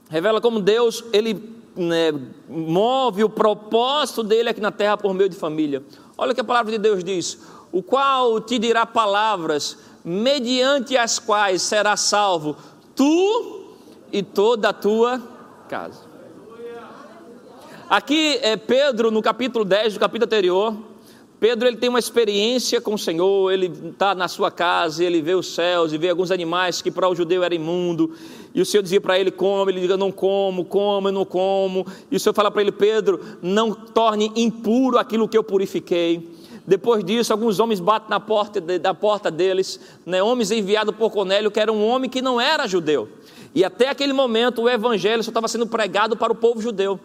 Revela 0.09 0.41
como 0.41 0.61
Deus, 0.61 1.03
Ele 1.13 1.56
né, 1.77 2.13
move 2.49 3.23
o 3.23 3.29
propósito 3.29 4.23
dele 4.23 4.49
aqui 4.49 4.61
na 4.61 4.73
terra 4.73 4.97
por 4.97 5.13
meio 5.13 5.29
de 5.29 5.37
família. 5.37 5.83
Olha 6.17 6.33
o 6.33 6.35
que 6.35 6.41
a 6.41 6.45
palavra 6.45 6.73
de 6.73 6.79
Deus 6.79 7.05
diz: 7.05 7.39
o 7.71 7.83
qual 7.83 8.41
te 8.41 8.59
dirá 8.59 8.87
palavras 8.87 9.79
mediante 10.05 10.97
as 10.97 11.19
quais 11.19 11.63
será 11.63 11.97
salvo 11.97 12.57
tu 12.95 13.75
e 14.13 14.23
toda 14.23 14.71
a 14.71 14.73
tua 14.73 15.21
casa. 15.69 16.01
Aqui 17.89 18.39
é 18.43 18.57
Pedro, 18.57 19.11
no 19.11 19.23
capítulo 19.23 19.65
10 19.65 19.95
do 19.95 20.01
capítulo 20.01 20.25
anterior, 20.25 20.77
Pedro 21.39 21.69
ele 21.69 21.77
tem 21.77 21.91
uma 21.91 21.99
experiência 21.99 22.81
com 22.81 22.95
o 22.95 22.99
Senhor, 22.99 23.53
ele 23.53 23.67
está 23.91 24.15
na 24.15 24.27
sua 24.27 24.51
casa, 24.51 25.05
ele 25.05 25.21
vê 25.21 25.35
os 25.35 25.55
céus 25.55 25.93
e 25.93 25.99
vê 25.99 26.09
alguns 26.09 26.31
animais 26.31 26.81
que 26.81 26.91
para 26.91 27.09
o 27.09 27.15
judeu 27.15 27.45
era 27.45 27.55
imundo, 27.55 28.15
e 28.57 28.61
o 28.63 28.65
Senhor 28.65 28.83
dizia 28.83 29.01
para 29.03 29.19
ele: 29.19 29.31
come, 29.31 29.71
ele 29.71 29.87
diz: 29.87 29.99
não 29.99 30.11
como, 30.11 30.65
como, 30.65 31.09
eu 31.09 31.13
não 31.13 31.27
como, 31.27 31.87
e 32.11 32.17
o 32.17 32.19
Senhor 32.19 32.33
fala 32.33 32.51
para 32.51 32.63
ele: 32.63 32.73
Pedro, 32.73 33.21
não 33.43 33.75
torne 33.75 34.33
impuro 34.35 34.97
aquilo 34.97 35.29
que 35.29 35.37
eu 35.37 35.45
purifiquei. 35.45 36.35
Depois 36.67 37.05
disso, 37.05 37.35
alguns 37.35 37.61
homens 37.61 37.81
batem 37.81 38.09
na 38.09 38.19
porta, 38.19 38.59
da 38.61 38.95
porta 38.95 39.31
deles, 39.31 39.79
né, 40.07 40.23
homens 40.23 40.51
enviados 40.51 40.97
por 40.97 41.11
Cornélio, 41.11 41.51
que 41.51 41.61
era 41.61 41.71
um 41.71 41.87
homem 41.87 42.09
que 42.09 42.23
não 42.23 42.41
era 42.41 42.67
judeu, 42.67 43.09
e 43.55 43.63
até 43.63 43.91
aquele 43.91 44.15
momento 44.15 44.63
o 44.63 44.71
evangelho 44.71 45.23
só 45.23 45.31
estava 45.31 45.49
sendo 45.49 45.67
pregado 45.67 46.17
para 46.17 46.33
o 46.33 46.35
povo 46.35 46.61
judeu. 46.61 46.99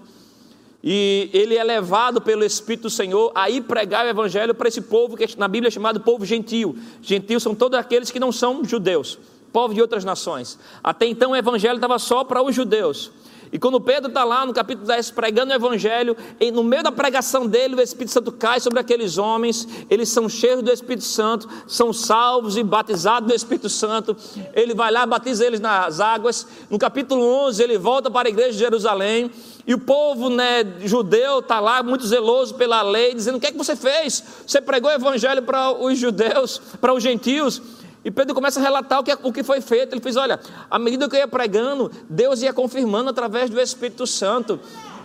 E 0.84 1.30
ele 1.32 1.56
é 1.56 1.64
levado 1.64 2.22
pelo 2.22 2.44
Espírito 2.44 2.84
do 2.84 2.90
Senhor 2.90 3.32
a 3.36 3.52
ir 3.52 3.62
pregar 3.62 4.04
o 4.04 4.10
Evangelho 4.10 4.56
para 4.56 4.68
esse 4.68 4.82
povo 4.82 5.16
que 5.16 5.38
na 5.38 5.48
Bíblia 5.48 5.68
é 5.68 5.72
chamado 5.72 6.00
povo 6.00 6.26
gentil. 6.26 6.76
Gentil 7.04 7.40
são 7.40 7.54
todos 7.54 7.78
aqueles 7.78 8.10
que 8.10 8.20
não 8.20 8.32
são 8.32 8.66
judeus, 8.66 9.20
povo 9.52 9.74
de 9.74 9.82
outras 9.82 10.04
nações. 10.04 10.58
Até 10.84 11.06
então 11.06 11.32
o 11.32 11.36
Evangelho 11.36 11.76
estava 11.76 12.00
só 12.00 12.24
para 12.24 12.42
os 12.42 12.56
judeus. 12.56 13.12
E 13.52 13.60
quando 13.60 13.82
Pedro 13.82 14.08
está 14.08 14.24
lá 14.24 14.46
no 14.46 14.54
capítulo 14.54 14.88
10 14.88 15.12
pregando 15.12 15.52
o 15.52 15.56
Evangelho, 15.56 16.16
no 16.54 16.64
meio 16.64 16.84
da 16.84 16.92
pregação 16.92 17.46
dele, 17.46 17.76
o 17.76 17.82
Espírito 17.82 18.12
Santo 18.12 18.32
cai 18.32 18.62
sobre 18.62 18.80
aqueles 18.80 19.18
homens, 19.18 19.68
eles 19.90 20.08
são 20.08 20.30
cheios 20.30 20.64
do 20.64 20.72
Espírito 20.72 21.04
Santo, 21.04 21.50
são 21.68 21.92
salvos 21.92 22.56
e 22.56 22.64
batizados 22.64 23.28
do 23.28 23.36
Espírito 23.36 23.68
Santo. 23.68 24.16
Ele 24.54 24.74
vai 24.74 24.90
lá, 24.90 25.06
batiza 25.06 25.46
eles 25.46 25.60
nas 25.60 26.00
águas. 26.00 26.48
No 26.70 26.80
capítulo 26.80 27.22
11, 27.48 27.62
ele 27.62 27.78
volta 27.78 28.10
para 28.10 28.30
a 28.30 28.32
igreja 28.32 28.54
de 28.54 28.60
Jerusalém, 28.60 29.30
e 29.68 29.74
o 29.74 29.80
povo 29.80 30.30
né, 30.30 30.64
judeu 30.80 31.40
está 31.40 31.60
lá, 31.60 31.84
muito 31.84 32.08
zeloso 32.08 32.56
pela 32.56 32.82
lei, 32.82 33.14
dizendo: 33.14 33.38
O 33.38 33.40
que 33.40 33.48
é 33.48 33.52
que 33.52 33.58
você 33.58 33.76
fez? 33.76 34.24
Você 34.48 34.62
pregou 34.62 34.90
o 34.90 34.94
Evangelho 34.94 35.42
para 35.44 35.72
os 35.72 36.00
judeus, 36.00 36.60
para 36.80 36.94
os 36.94 37.04
gentios. 37.04 37.62
E 38.04 38.10
Pedro 38.10 38.34
começa 38.34 38.60
a 38.60 38.64
relatar 38.64 39.00
o 39.00 39.04
que, 39.04 39.18
o 39.24 39.32
que 39.32 39.44
foi 39.44 39.62
feito. 39.62 39.94
Ele 39.94 40.02
fez: 40.02 40.16
olha, 40.16 40.40
à 40.70 40.80
medida 40.80 41.08
que 41.08 41.16
eu 41.16 41.20
ia 41.20 41.28
pregando, 41.28 41.92
Deus 42.10 42.42
ia 42.42 42.52
confirmando 42.52 43.10
através 43.10 43.50
do 43.50 43.60
Espírito 43.60 44.08
Santo. 44.08 44.60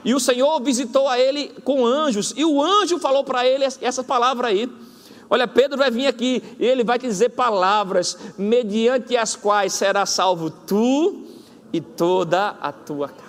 E 0.04 0.14
o 0.14 0.20
Senhor 0.20 0.60
visitou 0.62 1.08
a 1.08 1.18
ele 1.18 1.48
com 1.64 1.84
anjos. 1.84 2.32
E 2.36 2.44
o 2.44 2.62
anjo 2.62 2.98
falou 2.98 3.24
para 3.24 3.46
ele 3.46 3.64
essa 3.64 4.04
palavra 4.04 4.48
aí. 4.48 4.70
Olha, 5.28 5.48
Pedro 5.48 5.76
vai 5.76 5.90
vir 5.90 6.06
aqui 6.06 6.42
e 6.58 6.64
ele 6.64 6.84
vai 6.84 6.98
te 6.98 7.06
dizer 7.06 7.30
palavras 7.30 8.16
mediante 8.38 9.16
as 9.16 9.34
quais 9.34 9.72
será 9.72 10.06
salvo 10.06 10.50
tu 10.50 11.24
e 11.72 11.80
toda 11.80 12.50
a 12.60 12.70
tua 12.70 13.08
casa. 13.08 13.25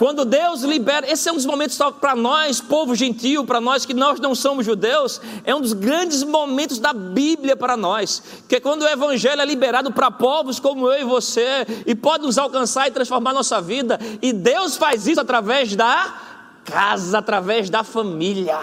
Quando 0.00 0.24
Deus 0.24 0.62
libera, 0.62 1.12
esse 1.12 1.28
é 1.28 1.32
um 1.32 1.34
dos 1.34 1.44
momentos 1.44 1.78
para 2.00 2.16
nós, 2.16 2.58
povo 2.58 2.94
gentil, 2.94 3.44
para 3.44 3.60
nós 3.60 3.84
que 3.84 3.92
nós 3.92 4.18
não 4.18 4.34
somos 4.34 4.64
judeus, 4.64 5.20
é 5.44 5.54
um 5.54 5.60
dos 5.60 5.74
grandes 5.74 6.22
momentos 6.22 6.78
da 6.78 6.94
Bíblia 6.94 7.54
para 7.54 7.76
nós, 7.76 8.22
que 8.48 8.56
é 8.56 8.60
quando 8.60 8.80
o 8.80 8.88
Evangelho 8.88 9.42
é 9.42 9.44
liberado 9.44 9.92
para 9.92 10.10
povos 10.10 10.58
como 10.58 10.90
eu 10.90 11.02
e 11.02 11.04
você, 11.04 11.66
e 11.84 11.94
pode 11.94 12.24
nos 12.24 12.38
alcançar 12.38 12.88
e 12.88 12.90
transformar 12.90 13.34
nossa 13.34 13.60
vida, 13.60 14.00
e 14.22 14.32
Deus 14.32 14.74
faz 14.74 15.06
isso 15.06 15.20
através 15.20 15.76
da 15.76 16.18
casa, 16.64 17.18
através 17.18 17.68
da 17.68 17.84
família. 17.84 18.58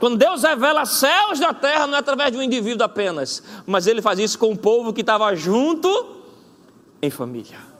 Quando 0.00 0.16
Deus 0.16 0.42
revela 0.42 0.84
céus 0.84 1.38
na 1.38 1.54
terra, 1.54 1.86
não 1.86 1.94
é 1.94 1.98
através 2.00 2.32
de 2.32 2.38
um 2.38 2.42
indivíduo 2.42 2.84
apenas, 2.84 3.44
mas 3.64 3.86
Ele 3.86 4.02
faz 4.02 4.18
isso 4.18 4.36
com 4.40 4.50
o 4.50 4.58
povo 4.58 4.92
que 4.92 5.02
estava 5.02 5.32
junto 5.36 6.16
em 7.00 7.10
família. 7.10 7.71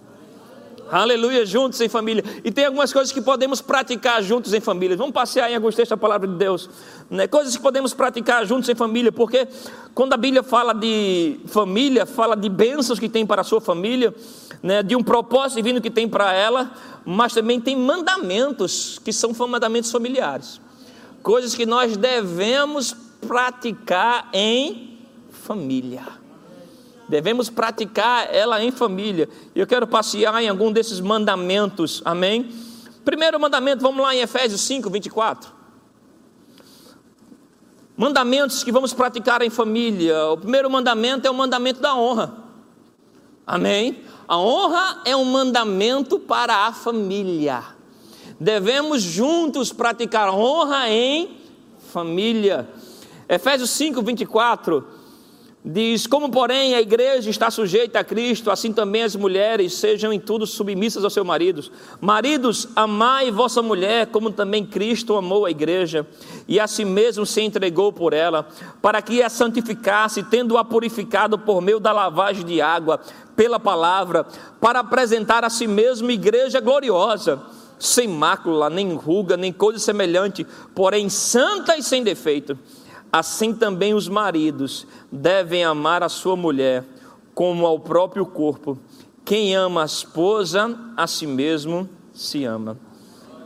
Aleluia, 0.92 1.46
juntos 1.46 1.81
em 1.81 1.88
família. 1.88 2.22
E 2.44 2.50
tem 2.50 2.66
algumas 2.66 2.92
coisas 2.92 3.11
que 3.11 3.22
podemos 3.22 3.62
praticar 3.62 4.22
juntos 4.22 4.52
em 4.52 4.61
família. 4.61 4.94
Vamos 4.94 5.14
passear 5.14 5.50
em 5.50 5.55
alguns 5.55 5.74
textos 5.74 5.96
da 5.96 5.96
palavra 5.96 6.28
de 6.28 6.35
Deus. 6.35 6.68
Né? 7.09 7.26
Coisas 7.26 7.57
que 7.57 7.62
podemos 7.62 7.94
praticar 7.94 8.44
juntos 8.44 8.68
em 8.68 8.74
família, 8.74 9.11
porque 9.11 9.48
quando 9.94 10.12
a 10.12 10.18
Bíblia 10.18 10.42
fala 10.42 10.74
de 10.74 11.40
família, 11.46 12.05
fala 12.05 12.37
de 12.37 12.46
bênçãos 12.50 12.98
que 12.98 13.09
tem 13.09 13.24
para 13.24 13.40
a 13.40 13.44
sua 13.44 13.59
família, 13.59 14.14
né? 14.62 14.83
de 14.83 14.94
um 14.94 15.02
propósito 15.02 15.57
divino 15.57 15.81
que 15.81 15.90
tem 15.90 16.07
para 16.07 16.31
ela, 16.35 16.70
mas 17.07 17.33
também 17.33 17.59
tem 17.59 17.74
mandamentos 17.74 19.00
que 19.02 19.14
são 19.14 19.33
mandamentos 19.48 19.90
familiares. 19.90 20.61
Coisas 21.22 21.55
que 21.55 21.64
nós 21.64 21.96
devemos 21.96 22.94
praticar 23.26 24.28
em 24.31 24.98
família. 25.31 26.22
Devemos 27.09 27.51
praticar 27.51 28.33
ela 28.35 28.62
em 28.62 28.71
família. 28.71 29.29
Eu 29.55 29.67
quero 29.67 29.87
passear 29.87 30.43
em 30.43 30.49
algum 30.49 30.73
desses 30.73 31.01
mandamentos. 31.01 32.01
Amém? 32.05 32.51
Primeiro 33.05 33.38
mandamento, 33.38 33.83
vamos 33.83 34.03
lá 34.03 34.15
em 34.15 34.21
Efésios 34.21 34.61
5, 34.62 34.88
24. 34.88 35.51
Mandamentos 37.97 38.65
que 38.65 38.73
vamos 38.73 38.93
praticar 38.93 39.43
em 39.43 39.51
família. 39.51 40.27
O 40.29 40.38
primeiro 40.38 40.71
mandamento 40.71 41.27
é 41.27 41.31
o 41.31 41.35
mandamento 41.35 41.81
da 41.81 41.95
honra. 41.95 42.33
Amém? 43.47 44.03
A 44.27 44.38
honra 44.38 45.03
é 45.05 45.15
um 45.17 45.25
mandamento 45.25 46.19
para 46.19 46.67
a 46.67 46.73
família. 46.73 47.62
Devemos 48.41 49.03
juntos 49.03 49.73
praticar 49.73 50.31
honra 50.31 50.88
em 50.88 51.37
família. 51.93 52.69
Efésios 53.29 53.71
5, 53.71 54.03
24 54.03 55.02
Diz: 55.64 56.09
Como, 56.09 56.29
porém, 56.29 56.75
a 56.75 56.81
igreja 56.81 57.31
está 57.31 57.48
sujeita 57.48 58.01
a 58.01 58.05
Cristo, 58.05 58.51
assim 58.51 58.72
também 58.72 59.05
as 59.05 59.14
mulheres 59.14 59.75
sejam 59.75 60.12
em 60.12 60.18
tudo 60.18 60.44
submissas 60.44 61.05
aos 61.05 61.12
seus 61.12 61.25
maridos. 61.25 61.70
Maridos, 62.01 62.68
amai 62.75 63.31
vossa 63.31 63.62
mulher, 63.62 64.09
como 64.09 64.33
também 64.33 64.66
Cristo 64.66 65.14
amou 65.14 65.46
a 65.46 65.53
igreja, 65.53 66.05
e 66.48 66.59
a 66.59 66.66
si 66.66 66.85
mesmo 66.85 67.25
se 67.25 67.42
entregou 67.42 67.92
por 67.92 68.12
ela, 68.12 68.48
para 68.81 69.01
que 69.01 69.22
a 69.22 69.29
santificasse, 69.29 70.25
tendo-a 70.25 70.64
purificado 70.64 71.38
por 71.38 71.62
meio 71.62 71.79
da 71.79 71.92
lavagem 71.92 72.44
de 72.44 72.61
água, 72.61 73.01
pela 73.37 73.61
palavra, 73.61 74.27
para 74.61 74.81
apresentar 74.81 75.44
a 75.44 75.51
si 75.51 75.68
mesmo 75.68 76.11
igreja 76.11 76.61
gloriosa, 76.61 77.40
sem 77.79 78.09
mácula, 78.09 78.68
nem 78.68 78.94
ruga, 78.94 79.37
nem 79.37 79.53
coisa 79.53 79.79
semelhante, 79.79 80.44
porém 80.75 81.09
santa 81.09 81.77
e 81.77 81.83
sem 81.85 82.03
defeito. 82.03 82.59
Assim 83.12 83.53
também 83.53 83.92
os 83.92 84.09
maridos 84.09 84.87
devem 85.11 85.62
amar 85.62 86.03
a 86.03 86.09
sua 86.09 86.35
mulher 86.35 86.83
como 87.35 87.66
ao 87.66 87.79
próprio 87.79 88.25
corpo. 88.25 88.79
Quem 89.22 89.55
ama 89.55 89.83
a 89.83 89.85
esposa, 89.85 90.79
a 90.96 91.07
si 91.07 91.27
mesmo 91.27 91.87
se 92.14 92.44
ama. 92.44 92.79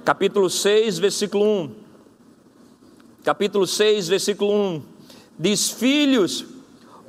Capítulo 0.05 0.49
6, 0.49 1.01
versículo 1.01 1.45
1. 1.45 1.71
Capítulo 3.25 3.67
6, 3.67 4.07
versículo 4.07 4.53
1. 4.53 4.83
Diz: 5.37 5.71
Filhos, 5.71 6.45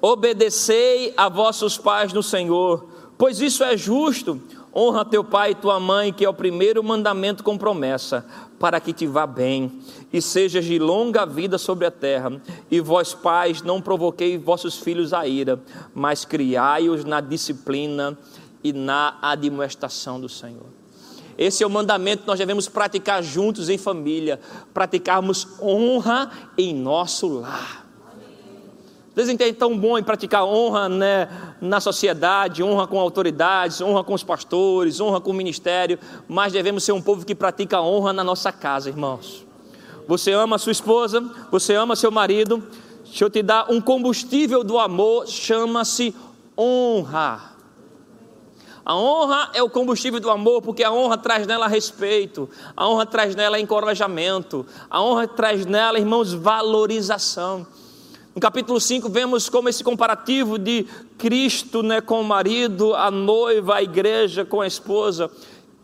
obedecei 0.02 1.14
a 1.16 1.30
vossos 1.30 1.78
pais 1.78 2.12
no 2.12 2.24
Senhor, 2.24 2.90
pois 3.20 3.40
isso 3.40 3.64
é 3.64 3.78
justo. 3.78 4.42
Honra 4.78 5.04
teu 5.04 5.24
pai 5.24 5.52
e 5.52 5.56
tua 5.56 5.80
mãe, 5.80 6.14
que 6.14 6.24
é 6.24 6.30
o 6.30 6.34
primeiro 6.34 6.84
mandamento 6.84 7.44
com 7.44 7.58
promessa, 7.58 8.24
para 8.60 8.80
que 8.80 8.94
te 8.94 9.08
vá 9.08 9.26
bem 9.26 9.72
e 10.14 10.22
sejas 10.22 10.66
de 10.66 10.78
longa 10.78 11.26
vida 11.26 11.58
sobre 11.58 11.88
a 11.88 11.90
terra. 11.90 12.40
E 12.70 12.80
vós, 12.80 13.12
pais, 13.12 13.64
não 13.64 13.82
provoquei 13.82 14.38
vossos 14.38 14.78
filhos 14.78 15.14
a 15.14 15.26
ira, 15.26 15.60
mas 15.96 16.26
criai-os 16.26 17.04
na 17.04 17.20
disciplina 17.20 18.16
e 18.64 18.72
na 18.72 19.18
admoestação 19.20 20.22
do 20.22 20.30
Senhor. 20.30 20.68
Esse 21.36 21.64
é 21.64 21.68
o 21.68 21.72
mandamento 21.72 22.22
que 22.22 22.28
nós 22.28 22.38
devemos 22.38 22.68
praticar 22.68 23.24
juntos 23.24 23.70
em 23.70 23.80
família, 23.80 24.40
praticarmos 24.76 25.60
honra 25.60 26.30
em 26.56 26.76
nosso 26.76 27.28
lar. 27.28 27.87
Vocês 29.18 29.30
entendem 29.30 29.56
tão 29.56 29.76
bom 29.76 29.98
em 29.98 30.04
praticar 30.04 30.46
honra 30.46 30.88
né, 30.88 31.28
na 31.60 31.80
sociedade, 31.80 32.62
honra 32.62 32.86
com 32.86 33.00
autoridades, 33.00 33.82
honra 33.82 34.04
com 34.04 34.14
os 34.14 34.22
pastores, 34.22 35.02
honra 35.02 35.20
com 35.20 35.32
o 35.32 35.34
ministério, 35.34 35.98
mas 36.28 36.54
devemos 36.54 36.84
ser 36.84 36.92
um 36.92 37.02
povo 37.02 37.26
que 37.26 37.34
pratica 37.34 37.82
honra 37.82 38.14
na 38.14 38.24
nossa 38.24 38.52
casa, 38.52 38.90
irmãos. 38.90 39.44
Você 40.08 40.34
ama 40.34 40.58
a 40.58 40.60
sua 40.60 40.72
esposa, 40.72 41.20
você 41.50 41.74
ama 41.74 41.96
seu 41.96 42.12
marido, 42.12 42.62
deixa 43.06 43.26
eu 43.26 43.30
te 43.32 43.42
dar 43.42 43.72
um 43.72 43.82
combustível 43.82 44.64
do 44.64 44.78
amor, 44.78 45.26
chama-se 45.26 46.16
honra. 46.56 47.56
A 48.86 48.96
honra 48.96 49.50
é 49.56 49.64
o 49.64 49.70
combustível 49.70 50.20
do 50.20 50.30
amor, 50.30 50.62
porque 50.62 50.84
a 50.84 50.92
honra 50.92 51.18
traz 51.18 51.48
nela 51.48 51.68
respeito, 51.68 52.48
a 52.76 52.88
honra 52.88 53.08
traz 53.08 53.36
nela 53.36 53.60
encorajamento, 53.60 54.64
a 54.88 55.02
honra 55.02 55.28
traz 55.28 55.66
nela, 55.66 55.98
irmãos, 55.98 56.36
valorização. 56.36 57.66
No 58.38 58.42
capítulo 58.42 58.80
5, 58.80 59.10
vemos 59.10 59.50
como 59.50 59.68
esse 59.68 59.84
comparativo 59.84 60.60
de 60.60 60.86
Cristo 61.18 61.82
né, 61.82 62.02
com 62.02 62.22
o 62.22 62.24
marido, 62.24 62.94
a 62.94 63.10
noiva, 63.10 63.78
a 63.78 63.82
igreja 63.82 64.46
com 64.46 64.62
a 64.62 64.68
esposa. 64.68 65.32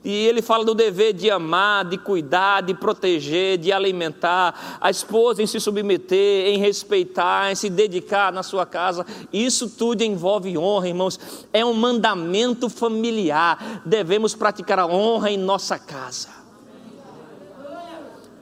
E 0.04 0.28
ele 0.28 0.40
fala 0.40 0.64
do 0.64 0.76
dever 0.76 1.14
de 1.14 1.32
amar, 1.32 1.84
de 1.84 1.98
cuidar, 1.98 2.62
de 2.62 2.76
proteger, 2.76 3.58
de 3.58 3.72
alimentar, 3.72 4.78
a 4.80 4.92
esposa 4.92 5.42
em 5.42 5.48
se 5.48 5.60
submeter, 5.60 6.54
em 6.54 6.60
respeitar, 6.60 7.52
em 7.52 7.56
se 7.56 7.72
dedicar 7.72 8.32
na 8.32 8.44
sua 8.44 8.68
casa. 8.68 9.04
Isso 9.34 9.68
tudo 9.68 10.04
envolve 10.04 10.56
honra, 10.56 10.90
irmãos. 10.90 11.20
É 11.52 11.66
um 11.66 11.74
mandamento 11.74 12.70
familiar. 12.70 13.82
Devemos 13.84 14.36
praticar 14.36 14.78
a 14.78 14.86
honra 14.86 15.32
em 15.32 15.38
nossa 15.38 15.80
casa. 15.80 16.43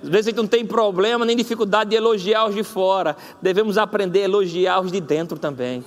Às 0.03 0.09
vezes 0.09 0.27
a 0.27 0.29
gente 0.31 0.37
não 0.37 0.47
tem 0.47 0.65
problema 0.65 1.25
nem 1.25 1.35
dificuldade 1.35 1.91
de 1.91 1.95
elogiar 1.95 2.47
os 2.47 2.55
de 2.55 2.63
fora. 2.63 3.15
Devemos 3.41 3.77
aprender 3.77 4.21
a 4.21 4.23
elogiar 4.23 4.81
os 4.81 4.91
de 4.91 4.99
dentro 4.99 5.37
também. 5.37 5.83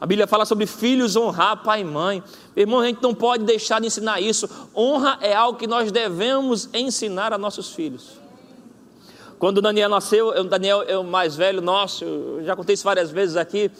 A 0.00 0.06
Bíblia 0.06 0.26
fala 0.26 0.44
sobre 0.44 0.66
filhos 0.66 1.14
honrar 1.14 1.62
pai 1.62 1.82
e 1.82 1.84
mãe. 1.84 2.22
Irmão, 2.56 2.80
a 2.80 2.86
gente 2.86 3.00
não 3.00 3.14
pode 3.14 3.44
deixar 3.44 3.80
de 3.80 3.86
ensinar 3.86 4.20
isso. 4.20 4.48
Honra 4.74 5.16
é 5.20 5.32
algo 5.32 5.56
que 5.56 5.68
nós 5.68 5.92
devemos 5.92 6.68
ensinar 6.74 7.32
a 7.32 7.38
nossos 7.38 7.70
filhos. 7.70 8.20
Quando 9.38 9.58
o 9.58 9.62
Daniel 9.62 9.88
nasceu, 9.88 10.28
o 10.28 10.44
Daniel 10.44 10.82
é 10.82 10.98
o 10.98 11.04
mais 11.04 11.36
velho 11.36 11.60
nosso, 11.60 12.04
eu 12.04 12.44
já 12.44 12.56
contei 12.56 12.74
isso 12.74 12.84
várias 12.84 13.10
vezes 13.10 13.36
aqui 13.36 13.70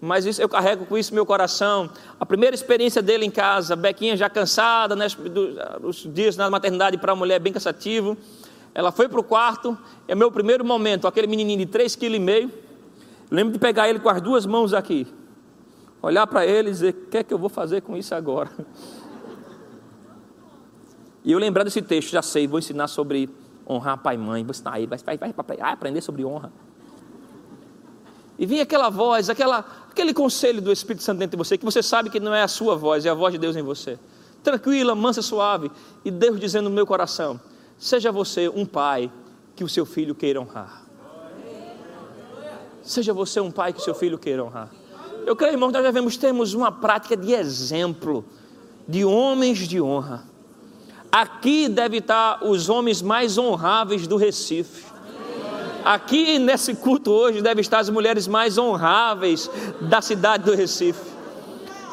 mas 0.00 0.24
isso, 0.24 0.40
eu 0.40 0.48
carrego 0.48 0.86
com 0.86 0.96
isso 0.96 1.12
meu 1.12 1.26
coração. 1.26 1.90
A 2.18 2.24
primeira 2.24 2.54
experiência 2.54 3.02
dele 3.02 3.24
em 3.24 3.30
casa, 3.30 3.74
Bequinha 3.74 4.16
já 4.16 4.30
cansada, 4.30 4.94
né, 4.94 5.06
os 5.82 6.08
dias 6.12 6.36
na 6.36 6.48
maternidade 6.48 6.96
para 6.98 7.12
a 7.12 7.16
mulher 7.16 7.40
bem 7.40 7.52
cansativo. 7.52 8.16
Ela 8.74 8.92
foi 8.92 9.08
para 9.08 9.18
o 9.18 9.24
quarto, 9.24 9.76
é 10.06 10.14
meu 10.14 10.30
primeiro 10.30 10.64
momento, 10.64 11.08
aquele 11.08 11.26
menininho 11.26 11.58
de 11.58 11.66
3,5 11.66 11.98
kg. 11.98 12.52
Lembro 13.30 13.52
de 13.52 13.58
pegar 13.58 13.88
ele 13.88 13.98
com 13.98 14.08
as 14.08 14.22
duas 14.22 14.46
mãos 14.46 14.72
aqui, 14.72 15.06
olhar 16.00 16.26
para 16.26 16.46
ele 16.46 16.68
e 16.68 16.72
dizer: 16.72 16.94
O 16.94 17.10
que 17.10 17.18
é 17.18 17.22
que 17.24 17.34
eu 17.34 17.38
vou 17.38 17.48
fazer 17.48 17.82
com 17.82 17.96
isso 17.96 18.14
agora? 18.14 18.50
E 21.24 21.32
eu 21.32 21.38
lembrar 21.38 21.62
desse 21.62 21.82
texto, 21.82 22.10
já 22.10 22.22
sei, 22.22 22.46
vou 22.46 22.58
ensinar 22.58 22.88
sobre 22.88 23.28
honrar 23.68 23.98
pai 23.98 24.14
e 24.14 24.18
mãe, 24.18 24.42
vou 24.42 24.52
ensinar 24.52 24.78
ele, 24.78 24.86
vai, 24.86 24.98
vai, 24.98 25.18
vai, 25.18 25.34
vai 25.34 25.72
aprender 25.72 26.00
sobre 26.00 26.24
honra. 26.24 26.50
E 28.38 28.46
vinha 28.46 28.62
aquela 28.62 28.88
voz, 28.88 29.28
aquela, 29.28 29.64
aquele 29.90 30.14
conselho 30.14 30.62
do 30.62 30.70
Espírito 30.70 31.02
Santo 31.02 31.18
dentro 31.18 31.36
de 31.36 31.44
você, 31.44 31.58
que 31.58 31.64
você 31.64 31.82
sabe 31.82 32.08
que 32.08 32.20
não 32.20 32.32
é 32.32 32.42
a 32.42 32.48
sua 32.48 32.76
voz, 32.76 33.04
é 33.04 33.10
a 33.10 33.14
voz 33.14 33.32
de 33.32 33.38
Deus 33.38 33.56
em 33.56 33.62
você. 33.62 33.98
Tranquila, 34.42 34.94
mansa, 34.94 35.20
suave. 35.20 35.70
E 36.04 36.10
Deus 36.10 36.38
dizendo 36.38 36.68
no 36.68 36.74
meu 36.74 36.86
coração: 36.86 37.40
seja 37.76 38.12
você 38.12 38.48
um 38.48 38.64
pai 38.64 39.10
que 39.56 39.64
o 39.64 39.68
seu 39.68 39.84
filho 39.84 40.14
queira 40.14 40.40
honrar. 40.40 40.84
Seja 42.82 43.12
você 43.12 43.40
um 43.40 43.50
pai 43.50 43.72
que 43.72 43.80
o 43.80 43.82
seu 43.82 43.94
filho 43.94 44.16
queira 44.16 44.44
honrar. 44.44 44.70
Eu 45.26 45.36
creio, 45.36 45.54
irmãos, 45.54 45.72
nós 45.72 45.82
devemos 45.82 46.16
termos 46.16 46.54
uma 46.54 46.72
prática 46.72 47.16
de 47.16 47.32
exemplo, 47.32 48.24
de 48.86 49.04
homens 49.04 49.58
de 49.68 49.80
honra. 49.80 50.24
Aqui 51.10 51.68
deve 51.68 51.98
estar 51.98 52.44
os 52.44 52.68
homens 52.68 53.02
mais 53.02 53.36
honráveis 53.36 54.06
do 54.06 54.16
Recife. 54.16 54.86
Aqui 55.84 56.38
nesse 56.38 56.74
culto 56.74 57.10
hoje 57.10 57.40
deve 57.40 57.60
estar 57.60 57.78
as 57.78 57.88
mulheres 57.88 58.26
mais 58.26 58.58
honráveis 58.58 59.50
da 59.80 60.02
cidade 60.02 60.44
do 60.44 60.54
Recife. 60.54 61.00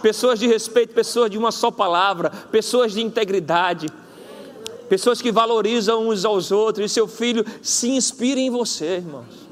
Pessoas 0.01 0.39
de 0.39 0.47
respeito, 0.47 0.93
pessoas 0.93 1.31
de 1.31 1.37
uma 1.37 1.51
só 1.51 1.71
palavra, 1.71 2.29
pessoas 2.51 2.91
de 2.93 3.01
integridade, 3.01 3.87
pessoas 4.89 5.21
que 5.21 5.31
valorizam 5.31 6.09
uns 6.09 6.25
aos 6.25 6.51
outros, 6.51 6.91
e 6.91 6.93
seu 6.93 7.07
filho 7.07 7.45
se 7.61 7.89
inspira 7.89 8.39
em 8.39 8.49
você, 8.49 8.97
irmãos. 8.97 9.45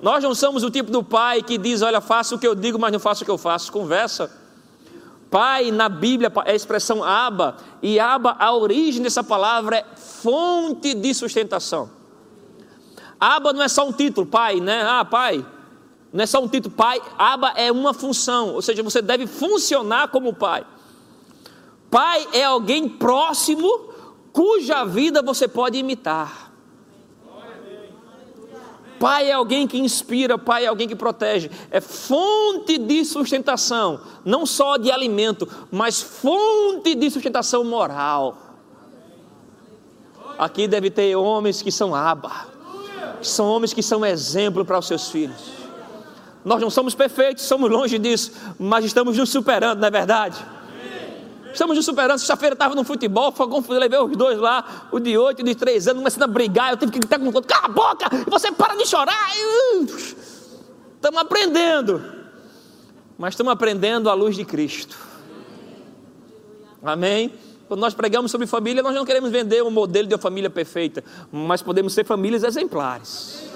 Nós 0.00 0.22
não 0.22 0.34
somos 0.34 0.62
o 0.62 0.70
tipo 0.70 0.92
do 0.92 1.02
pai 1.02 1.42
que 1.42 1.58
diz: 1.58 1.82
Olha, 1.82 2.00
faça 2.00 2.34
o 2.34 2.38
que 2.38 2.46
eu 2.46 2.54
digo, 2.54 2.78
mas 2.78 2.92
não 2.92 3.00
faça 3.00 3.22
o 3.22 3.24
que 3.24 3.30
eu 3.30 3.38
faço. 3.38 3.72
Conversa. 3.72 4.30
Pai 5.30 5.70
na 5.70 5.88
Bíblia 5.88 6.32
é 6.46 6.52
a 6.52 6.54
expressão 6.54 7.04
aba, 7.04 7.56
e 7.82 8.00
aba, 8.00 8.36
a 8.38 8.54
origem 8.54 9.02
dessa 9.02 9.22
palavra 9.22 9.76
é 9.76 9.84
fonte 9.96 10.94
de 10.94 11.12
sustentação. 11.12 11.97
Aba 13.20 13.52
não 13.52 13.62
é 13.62 13.68
só 13.68 13.86
um 13.86 13.92
título, 13.92 14.26
pai, 14.26 14.60
né? 14.60 14.82
Ah, 14.82 15.04
pai. 15.04 15.44
Não 16.12 16.22
é 16.22 16.26
só 16.26 16.40
um 16.40 16.48
título, 16.48 16.74
pai. 16.74 17.00
Aba 17.18 17.52
é 17.56 17.70
uma 17.70 17.92
função, 17.92 18.54
ou 18.54 18.62
seja, 18.62 18.82
você 18.82 19.02
deve 19.02 19.26
funcionar 19.26 20.08
como 20.08 20.32
pai. 20.32 20.64
Pai 21.90 22.26
é 22.32 22.44
alguém 22.44 22.88
próximo 22.88 23.88
cuja 24.32 24.84
vida 24.84 25.22
você 25.22 25.48
pode 25.48 25.78
imitar. 25.78 26.52
Pai 29.00 29.30
é 29.30 29.32
alguém 29.32 29.66
que 29.66 29.78
inspira, 29.78 30.36
pai 30.36 30.64
é 30.64 30.66
alguém 30.66 30.88
que 30.88 30.96
protege. 30.96 31.50
É 31.70 31.80
fonte 31.80 32.78
de 32.78 33.04
sustentação, 33.04 34.00
não 34.24 34.44
só 34.44 34.76
de 34.76 34.90
alimento, 34.90 35.48
mas 35.70 36.00
fonte 36.02 36.94
de 36.96 37.08
sustentação 37.10 37.62
moral. 37.62 38.36
Aqui 40.36 40.66
deve 40.66 40.90
ter 40.90 41.14
homens 41.16 41.62
que 41.62 41.70
são 41.70 41.94
aba 41.94 42.57
são 43.22 43.46
homens 43.46 43.72
que 43.72 43.82
são 43.82 44.04
exemplo 44.04 44.64
para 44.64 44.78
os 44.78 44.86
seus 44.86 45.08
filhos. 45.08 45.58
Nós 46.44 46.60
não 46.60 46.70
somos 46.70 46.94
perfeitos, 46.94 47.44
somos 47.44 47.70
longe 47.70 47.98
disso, 47.98 48.32
mas 48.58 48.84
estamos 48.84 49.16
nos 49.16 49.28
superando, 49.28 49.80
não 49.80 49.88
é 49.88 49.90
verdade? 49.90 50.38
Estamos 51.52 51.76
nos 51.76 51.84
superando. 51.84 52.18
Sexta-feira 52.18 52.54
estava 52.54 52.74
no 52.74 52.84
futebol, 52.84 53.32
foi 53.32 53.48
confuso, 53.48 53.78
levei 53.78 53.98
os 53.98 54.16
dois 54.16 54.38
lá, 54.38 54.88
o 54.92 55.00
de 55.00 55.16
oito 55.16 55.40
e 55.40 55.42
o 55.42 55.44
de 55.44 55.54
três 55.54 55.88
anos, 55.88 56.00
começando 56.00 56.22
a 56.22 56.26
brigar. 56.26 56.70
Eu 56.70 56.76
tive 56.76 56.92
que 56.92 56.98
gritar 57.00 57.18
com 57.18 57.24
o 57.24 57.34
outro: 57.34 57.42
cala 57.42 57.66
a 57.66 57.68
boca, 57.68 58.08
você 58.28 58.52
para 58.52 58.76
de 58.76 58.86
chorar. 58.86 59.30
Estamos 60.94 61.20
aprendendo, 61.20 62.02
mas 63.18 63.34
estamos 63.34 63.52
aprendendo 63.52 64.08
à 64.08 64.14
luz 64.14 64.36
de 64.36 64.44
Cristo. 64.44 64.96
Amém? 66.82 67.32
Nós 67.76 67.94
pregamos 67.94 68.30
sobre 68.30 68.46
família, 68.46 68.82
nós 68.82 68.94
não 68.94 69.04
queremos 69.04 69.30
vender 69.30 69.62
um 69.62 69.70
modelo 69.70 70.08
de 70.08 70.14
uma 70.14 70.20
família 70.20 70.48
perfeita, 70.48 71.04
mas 71.30 71.62
podemos 71.62 71.92
ser 71.92 72.04
famílias 72.04 72.42
exemplares. 72.42 73.48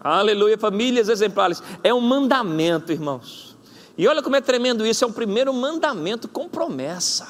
Aleluia, 0.00 0.56
famílias 0.56 1.08
exemplares. 1.08 1.62
É 1.84 1.92
um 1.92 2.00
mandamento, 2.00 2.90
irmãos. 2.90 3.56
E 3.98 4.08
olha 4.08 4.22
como 4.22 4.36
é 4.36 4.40
tremendo 4.40 4.86
isso, 4.86 5.04
é 5.04 5.06
um 5.06 5.12
primeiro 5.12 5.52
mandamento 5.52 6.26
com 6.26 6.48
promessa. 6.48 7.28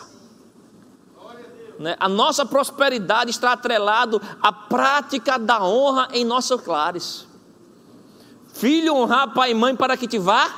Né? 1.80 1.96
A 1.98 2.08
nossa 2.08 2.46
prosperidade 2.46 3.30
está 3.30 3.52
atrelado 3.52 4.20
à 4.40 4.52
prática 4.52 5.38
da 5.38 5.64
honra 5.64 6.08
em 6.12 6.24
nossos 6.24 6.64
lares. 6.66 7.26
Filho 8.52 8.94
honrar 8.94 9.32
pai 9.32 9.52
e 9.52 9.54
mãe 9.54 9.74
para 9.74 9.96
que 9.96 10.06
te 10.06 10.18
vá 10.18 10.48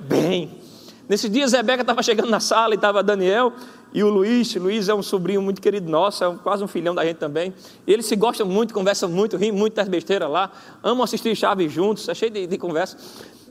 bem. 0.00 0.60
Nesses 1.08 1.30
dias, 1.30 1.52
Rebeca 1.52 1.82
estava 1.82 2.02
chegando 2.02 2.30
na 2.30 2.40
sala 2.40 2.74
e 2.74 2.76
estava 2.76 3.02
Daniel 3.02 3.52
e 3.92 4.02
o 4.02 4.08
Luiz. 4.08 4.54
Luiz 4.54 4.88
é 4.88 4.94
um 4.94 5.02
sobrinho 5.02 5.42
muito 5.42 5.60
querido 5.60 5.90
nosso, 5.90 6.24
é 6.24 6.34
quase 6.42 6.64
um 6.64 6.68
filhão 6.68 6.94
da 6.94 7.04
gente 7.04 7.16
também. 7.16 7.52
Eles 7.86 8.06
se 8.06 8.16
gostam 8.16 8.46
muito, 8.46 8.72
conversam 8.72 9.08
muito, 9.08 9.36
riem 9.36 9.52
muito 9.52 9.74
das 9.74 9.88
besteiras 9.88 10.30
lá, 10.30 10.50
amam 10.82 11.04
assistir 11.04 11.34
Chaves 11.36 11.72
juntos, 11.72 12.08
é 12.08 12.14
cheio 12.14 12.30
de, 12.30 12.46
de 12.46 12.58
conversa. 12.58 12.96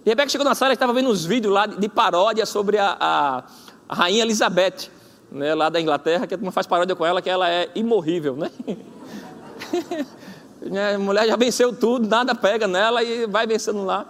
E 0.06 0.10
Rebeca 0.10 0.30
chegou 0.30 0.46
na 0.46 0.56
sala 0.56 0.72
e 0.72 0.74
estava 0.74 0.94
vendo 0.94 1.10
uns 1.10 1.26
vídeos 1.26 1.54
lá 1.54 1.66
de, 1.66 1.78
de 1.78 1.88
paródia 1.88 2.46
sobre 2.46 2.78
a, 2.78 2.98
a, 3.00 3.44
a 3.88 3.96
Rainha 3.96 4.24
Elizabeth, 4.24 4.90
né, 5.32 5.54
lá 5.54 5.70
da 5.70 5.80
Inglaterra, 5.80 6.26
que 6.26 6.34
a 6.34 6.38
turma 6.38 6.52
faz 6.52 6.66
paródia 6.66 6.96
com 6.96 7.06
ela, 7.06 7.22
que 7.22 7.30
ela 7.30 7.50
é 7.50 7.70
imorrível, 7.76 8.36
né? 8.36 8.52
a 10.96 10.98
mulher 10.98 11.28
já 11.28 11.36
venceu 11.36 11.74
tudo, 11.74 12.08
nada 12.08 12.34
pega 12.34 12.68
nela 12.68 13.04
e 13.04 13.28
vai 13.28 13.46
vencendo 13.46 13.86
lá. 13.86 14.10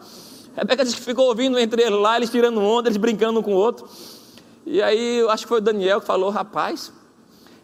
Rebeca 0.56 0.84
disse 0.84 0.98
que 0.98 1.04
ficou 1.04 1.28
ouvindo 1.28 1.58
entre 1.60 1.82
eles 1.82 2.00
lá, 2.00 2.17
eles 2.17 2.30
tirando 2.30 2.62
onda, 2.62 2.89
eles 2.89 2.98
brincando 2.98 3.39
um 3.39 3.44
com 3.44 3.54
o 3.54 3.58
outro. 3.58 3.88
E 4.65 4.82
aí, 4.82 5.17
eu 5.17 5.30
acho 5.30 5.43
que 5.43 5.50
foi 5.50 5.60
o 5.60 5.62
Daniel 5.62 6.02
que 6.02 6.08
falou: 6.08 6.30
rapaz, 6.30 6.91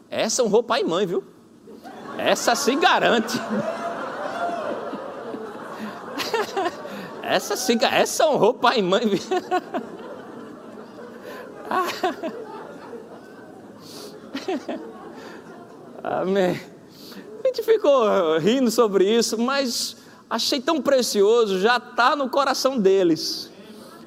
essa 0.09 0.43
honrou 0.43 0.63
pai 0.63 0.81
e 0.81 0.85
mãe, 0.85 1.05
viu? 1.05 1.23
Essa 2.17 2.55
se 2.55 2.75
garante. 2.75 3.39
essa 7.21 7.55
se 7.55 7.77
essa 7.83 8.27
honrou 8.27 8.53
pai 8.53 8.79
e 8.79 8.83
mãe, 8.83 9.07
viu? 9.07 9.19
Amém. 16.03 16.59
A 17.43 17.47
gente 17.47 17.63
ficou 17.63 18.37
rindo 18.39 18.71
sobre 18.71 19.05
isso, 19.05 19.37
mas 19.37 19.97
achei 20.29 20.59
tão 20.59 20.81
precioso, 20.81 21.59
já 21.59 21.77
está 21.77 22.15
no 22.15 22.29
coração 22.29 22.79
deles, 22.79 23.51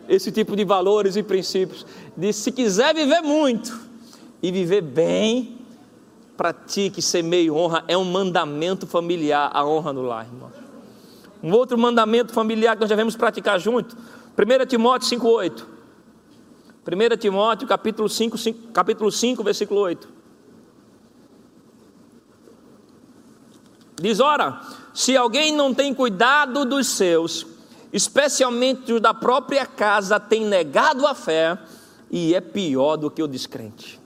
esse 0.09 0.33
tipo 0.33 0.57
de 0.57 0.65
valores 0.65 1.17
e 1.17 1.23
princípios. 1.23 1.87
De 2.17 2.33
se 2.33 2.51
quiser 2.53 2.95
viver 2.95 3.21
muito 3.21 3.81
e 4.43 4.51
viver 4.51 4.81
bem, 4.81 5.59
pratique, 6.37 7.03
semeie 7.03 7.51
honra, 7.51 7.85
é 7.87 7.97
um 7.97 8.05
mandamento 8.05 8.87
familiar, 8.87 9.51
a 9.53 9.65
honra 9.65 9.93
no 9.93 10.03
lar, 10.03 10.25
irmão. 10.25 10.51
Um 11.43 11.53
outro 11.53 11.79
mandamento 11.79 12.33
familiar 12.33 12.75
que 12.75 12.81
nós 12.81 12.89
devemos 12.89 13.17
praticar 13.17 13.59
junto, 13.59 13.97
1 14.37 14.67
Timóteo 14.67 15.19
5,8. 15.19 15.65
1 16.87 17.17
Timóteo 17.19 17.69
capítulo 17.69 18.09
5, 18.09 18.39
5, 18.39 18.73
capítulo 18.73 19.13
5, 19.13 19.45
versículo 19.45 19.81
8. 19.81 20.09
Diz: 24.01 24.19
ora, 24.19 24.61
se 24.95 25.17
alguém 25.17 25.55
não 25.55 25.75
tem 25.75 25.93
cuidado 25.93 26.65
dos 26.65 26.87
seus, 26.87 27.47
especialmente 27.93 28.93
os 28.95 29.01
da 29.01 29.13
própria 29.13 29.67
casa, 29.67 30.19
tem 30.19 30.45
negado 30.47 31.07
a 31.07 31.15
fé 31.15 31.59
e 32.11 32.35
é 32.35 32.41
pior 32.41 32.97
do 32.97 33.11
que 33.11 33.23
o 33.23 33.29
descrente. 33.29 34.01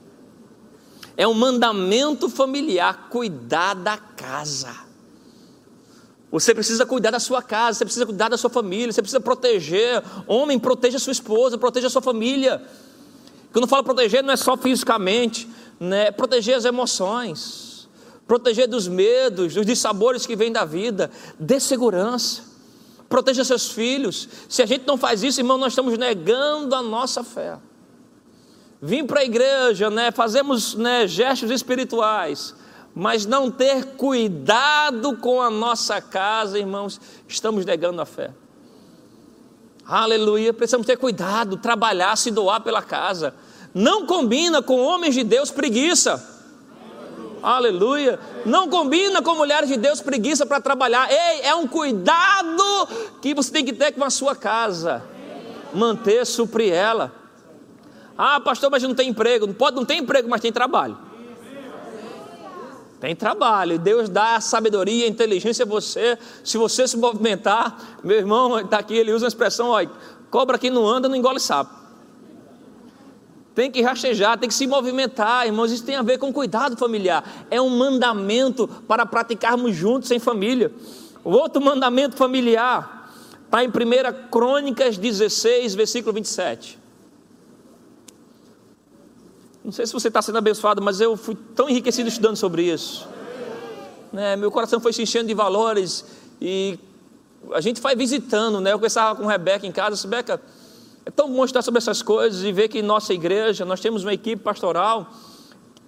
É 1.17 1.27
um 1.27 1.33
mandamento 1.33 2.29
familiar 2.29 3.09
cuidar 3.09 3.73
da 3.73 3.97
casa. 3.97 4.85
Você 6.31 6.53
precisa 6.53 6.85
cuidar 6.85 7.11
da 7.11 7.19
sua 7.19 7.41
casa, 7.41 7.77
você 7.79 7.85
precisa 7.85 8.05
cuidar 8.05 8.29
da 8.29 8.37
sua 8.37 8.49
família, 8.49 8.91
você 8.91 9.01
precisa 9.01 9.21
proteger. 9.21 10.03
Homem, 10.27 10.59
proteja 10.59 10.99
sua 10.99 11.11
esposa, 11.11 11.57
proteja 11.57 11.89
sua 11.89 12.01
família. 12.01 12.61
Quando 13.53 13.63
eu 13.63 13.69
falo 13.69 13.83
proteger, 13.83 14.21
não 14.21 14.33
é 14.33 14.35
só 14.35 14.57
fisicamente, 14.57 15.47
né? 15.79 16.11
Proteger 16.11 16.55
as 16.55 16.65
emoções 16.65 17.75
proteger 18.27 18.67
dos 18.67 18.87
medos, 18.87 19.53
dos 19.53 19.65
dissabores 19.65 20.25
que 20.25 20.35
vêm 20.35 20.51
da 20.51 20.65
vida, 20.65 21.11
dê 21.39 21.59
segurança, 21.59 22.43
proteja 23.07 23.43
seus 23.43 23.69
filhos. 23.69 24.27
Se 24.49 24.61
a 24.61 24.65
gente 24.65 24.85
não 24.85 24.97
faz 24.97 25.23
isso, 25.23 25.39
irmão, 25.39 25.57
nós 25.57 25.73
estamos 25.73 25.97
negando 25.97 26.75
a 26.75 26.81
nossa 26.81 27.23
fé. 27.23 27.57
Vim 28.85 29.03
para 29.03 29.21
a 29.21 29.23
igreja, 29.23 29.89
né, 29.89 30.11
fazemos 30.11 30.75
né, 30.75 31.07
gestos 31.07 31.49
espirituais, 31.49 32.53
mas 32.93 33.25
não 33.25 33.49
ter 33.49 33.83
cuidado 33.97 35.17
com 35.17 35.41
a 35.41 35.49
nossa 35.49 35.99
casa, 35.99 36.59
irmãos, 36.59 37.01
estamos 37.27 37.65
negando 37.65 37.99
a 37.99 38.05
fé. 38.05 38.29
Aleluia, 39.87 40.53
precisamos 40.53 40.85
ter 40.85 40.97
cuidado, 40.97 41.57
trabalhar, 41.57 42.15
se 42.15 42.29
doar 42.29 42.61
pela 42.61 42.83
casa. 42.83 43.33
Não 43.73 44.05
combina 44.05 44.61
com 44.61 44.79
homens 44.79 45.15
de 45.15 45.23
Deus 45.23 45.49
preguiça. 45.49 46.23
Aleluia. 47.41 48.19
Não 48.45 48.69
combina 48.69 49.19
com 49.19 49.33
mulheres 49.33 49.67
de 49.67 49.77
Deus 49.77 49.99
preguiça 49.99 50.45
para 50.45 50.61
trabalhar. 50.61 51.11
Ei, 51.11 51.41
é 51.41 51.55
um 51.55 51.67
cuidado 51.67 52.87
que 53.19 53.33
você 53.33 53.51
tem 53.51 53.65
que 53.65 53.73
ter 53.73 53.93
com 53.93 54.03
a 54.03 54.11
sua 54.11 54.35
casa. 54.35 55.03
Manter, 55.73 56.23
suprir 56.23 56.71
ela. 56.71 57.24
Ah, 58.17 58.39
pastor, 58.39 58.71
mas 58.71 58.83
não 58.83 58.95
tem 58.95 59.09
emprego. 59.09 59.47
Não 59.47 59.53
pode, 59.53 59.75
não 59.75 59.85
tem 59.85 59.99
emprego, 59.99 60.29
mas 60.29 60.41
tem 60.41 60.51
trabalho. 60.51 60.97
Tem 62.99 63.15
trabalho. 63.15 63.77
Deus 63.77 64.09
dá 64.09 64.35
a 64.35 64.41
sabedoria, 64.41 65.05
a 65.05 65.09
inteligência 65.09 65.63
a 65.63 65.67
você. 65.67 66.17
Se 66.43 66.57
você 66.57 66.87
se 66.87 66.97
movimentar, 66.97 67.99
meu 68.03 68.17
irmão 68.17 68.59
está 68.59 68.79
aqui, 68.79 68.95
ele 68.95 69.11
usa 69.11 69.25
a 69.25 69.27
expressão: 69.27 69.69
ó, 69.69 69.85
cobra 70.29 70.57
que 70.57 70.69
não 70.69 70.87
anda, 70.87 71.09
não 71.09 71.15
engole 71.15 71.39
sapo 71.39 71.85
tem 73.55 73.71
que 73.71 73.81
rastejar, 73.81 74.37
tem 74.37 74.49
que 74.49 74.53
se 74.53 74.67
movimentar, 74.67 75.47
irmãos. 75.47 75.71
Isso 75.71 75.85
tem 75.85 75.95
a 75.95 76.01
ver 76.01 76.17
com 76.19 76.31
cuidado 76.31 76.75
familiar. 76.75 77.45
É 77.49 77.59
um 77.61 77.69
mandamento 77.69 78.67
para 78.67 79.05
praticarmos 79.05 79.73
juntos 79.73 80.11
em 80.11 80.19
família. 80.19 80.71
O 81.23 81.31
outro 81.31 81.61
mandamento 81.61 82.17
familiar 82.17 83.09
está 83.45 83.63
em 83.63 83.69
1 83.69 83.71
Crônicas 84.29 84.97
16, 84.97 85.73
versículo 85.73 86.13
27. 86.13 86.77
Não 89.65 89.71
sei 89.71 89.87
se 89.87 89.93
você 89.93 90.09
está 90.09 90.21
sendo 90.21 90.37
abençoado, 90.37 90.79
mas 90.79 91.01
eu 91.01 91.17
fui 91.17 91.35
tão 91.55 91.67
enriquecido 91.67 92.07
estudando 92.07 92.35
sobre 92.35 92.71
isso. 92.71 93.07
Né, 94.13 94.35
meu 94.35 94.51
coração 94.51 94.79
foi 94.79 94.93
se 94.93 95.01
enchendo 95.01 95.27
de 95.27 95.33
valores 95.33 96.05
e 96.39 96.77
a 97.51 97.59
gente 97.59 97.81
vai 97.81 97.95
visitando, 97.95 98.61
né? 98.61 98.71
Eu 98.71 98.77
conversava 98.77 99.19
com 99.19 99.25
Rebeca 99.25 99.65
em 99.65 99.71
casa, 99.71 99.99
Rebeca, 100.03 100.39
é 101.03 101.09
tão 101.09 101.33
bom 101.33 101.43
estar 101.43 101.63
sobre 101.63 101.79
essas 101.79 102.03
coisas 102.03 102.43
e 102.43 102.51
ver 102.51 102.67
que 102.67 102.77
em 102.77 102.83
nossa 102.83 103.11
igreja 103.11 103.65
nós 103.65 103.79
temos 103.79 104.03
uma 104.03 104.13
equipe 104.13 104.41
pastoral 104.43 105.11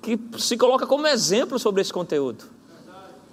que 0.02 0.20
se 0.40 0.58
coloca 0.58 0.88
como 0.88 1.06
exemplo 1.06 1.60
sobre 1.60 1.82
esse 1.82 1.94
conteúdo. 1.94 2.46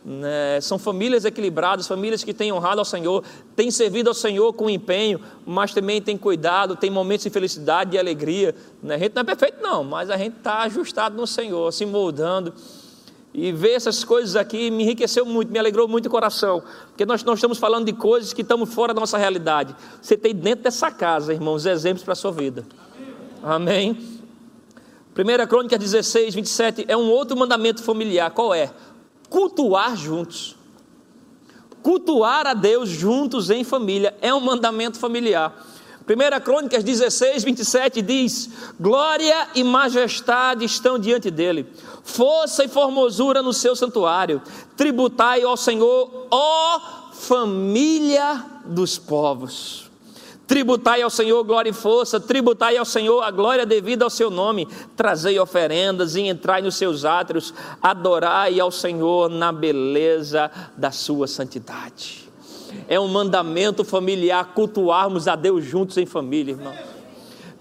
Né? 0.04 0.60
São 0.60 0.78
famílias 0.78 1.24
equilibradas, 1.24 1.88
famílias 1.88 2.22
que 2.22 2.34
têm 2.34 2.52
honrado 2.52 2.78
ao 2.78 2.84
Senhor, 2.84 3.24
têm 3.56 3.70
servido 3.70 4.10
ao 4.10 4.14
Senhor 4.14 4.52
com 4.52 4.68
empenho, 4.68 5.18
mas 5.46 5.72
também 5.72 6.02
têm 6.02 6.18
cuidado, 6.18 6.76
têm 6.76 6.90
momentos 6.90 7.24
de 7.24 7.30
felicidade 7.30 7.96
e 7.96 7.98
alegria. 7.98 8.54
Né? 8.82 8.96
A 8.96 8.98
gente 8.98 9.14
não 9.14 9.22
é 9.22 9.24
perfeito, 9.24 9.62
não, 9.62 9.82
mas 9.82 10.10
a 10.10 10.16
gente 10.16 10.36
está 10.36 10.62
ajustado 10.62 11.16
no 11.16 11.26
Senhor, 11.26 11.72
se 11.72 11.86
moldando. 11.86 12.52
E 13.32 13.50
ver 13.50 13.72
essas 13.72 14.04
coisas 14.04 14.36
aqui 14.36 14.70
me 14.70 14.84
enriqueceu 14.84 15.26
muito, 15.26 15.50
me 15.50 15.58
alegrou 15.58 15.88
muito 15.88 16.06
o 16.06 16.10
coração, 16.10 16.62
porque 16.88 17.04
nós 17.04 17.24
não 17.24 17.34
estamos 17.34 17.58
falando 17.58 17.86
de 17.86 17.92
coisas 17.92 18.32
que 18.32 18.42
estamos 18.42 18.72
fora 18.72 18.94
da 18.94 19.00
nossa 19.00 19.18
realidade. 19.18 19.74
Você 20.00 20.16
tem 20.16 20.32
dentro 20.32 20.62
dessa 20.62 20.88
casa, 20.88 21.34
irmãos, 21.34 21.66
exemplos 21.66 22.04
para 22.04 22.12
a 22.12 22.16
sua 22.16 22.30
vida. 22.30 22.64
Amém? 23.42 23.98
1 25.16 25.46
Crônica 25.48 25.76
16, 25.76 26.34
27 26.34 26.84
é 26.86 26.96
um 26.96 27.08
outro 27.10 27.36
mandamento 27.36 27.82
familiar. 27.82 28.30
Qual 28.30 28.54
é? 28.54 28.70
Cultuar 29.34 29.96
juntos. 29.96 30.54
Cultuar 31.82 32.46
a 32.46 32.54
Deus 32.54 32.88
juntos 32.88 33.50
em 33.50 33.64
família 33.64 34.16
é 34.22 34.32
um 34.32 34.38
mandamento 34.38 34.96
familiar. 34.96 35.52
1 36.08 36.40
Crônicas 36.40 36.84
16, 36.84 37.42
27 37.42 38.00
diz: 38.00 38.48
Glória 38.78 39.48
e 39.56 39.64
majestade 39.64 40.64
estão 40.64 41.00
diante 41.00 41.32
dele, 41.32 41.66
força 42.04 42.62
e 42.62 42.68
formosura 42.68 43.42
no 43.42 43.52
seu 43.52 43.74
santuário. 43.74 44.40
Tributai 44.76 45.42
ao 45.42 45.56
Senhor, 45.56 46.28
ó 46.30 46.80
família 47.12 48.40
dos 48.64 48.98
povos. 48.98 49.90
Tributai 50.46 51.00
ao 51.00 51.08
Senhor 51.08 51.42
glória 51.42 51.70
e 51.70 51.72
força, 51.72 52.20
tributai 52.20 52.76
ao 52.76 52.84
Senhor 52.84 53.22
a 53.22 53.30
glória 53.30 53.64
devida 53.64 54.04
ao 54.04 54.10
seu 54.10 54.30
nome, 54.30 54.68
trazei 54.94 55.38
oferendas 55.38 56.16
e 56.16 56.22
entrai 56.22 56.60
nos 56.60 56.76
seus 56.76 57.04
átrios, 57.04 57.54
adorai 57.80 58.60
ao 58.60 58.70
Senhor 58.70 59.30
na 59.30 59.50
beleza 59.50 60.50
da 60.76 60.90
sua 60.90 61.26
santidade. 61.26 62.28
É 62.86 63.00
um 63.00 63.08
mandamento 63.08 63.84
familiar 63.84 64.52
cultuarmos 64.52 65.28
a 65.28 65.34
Deus 65.34 65.64
juntos 65.64 65.96
em 65.96 66.04
família, 66.04 66.52
irmão. 66.52 66.74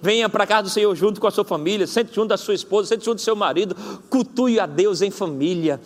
Venha 0.01 0.27
para 0.27 0.45
casa 0.45 0.63
do 0.63 0.69
Senhor 0.69 0.93
junto 0.95 1.21
com 1.21 1.27
a 1.27 1.31
sua 1.31 1.45
família, 1.45 1.87
sente 1.87 2.13
junto 2.13 2.27
da 2.27 2.37
sua 2.37 2.53
esposa, 2.53 2.89
sente 2.89 3.05
junto 3.05 3.15
do 3.15 3.21
seu 3.21 3.37
marido, 3.37 3.73
cultue 4.09 4.59
a 4.59 4.65
Deus 4.65 5.01
em 5.01 5.09
família. 5.09 5.79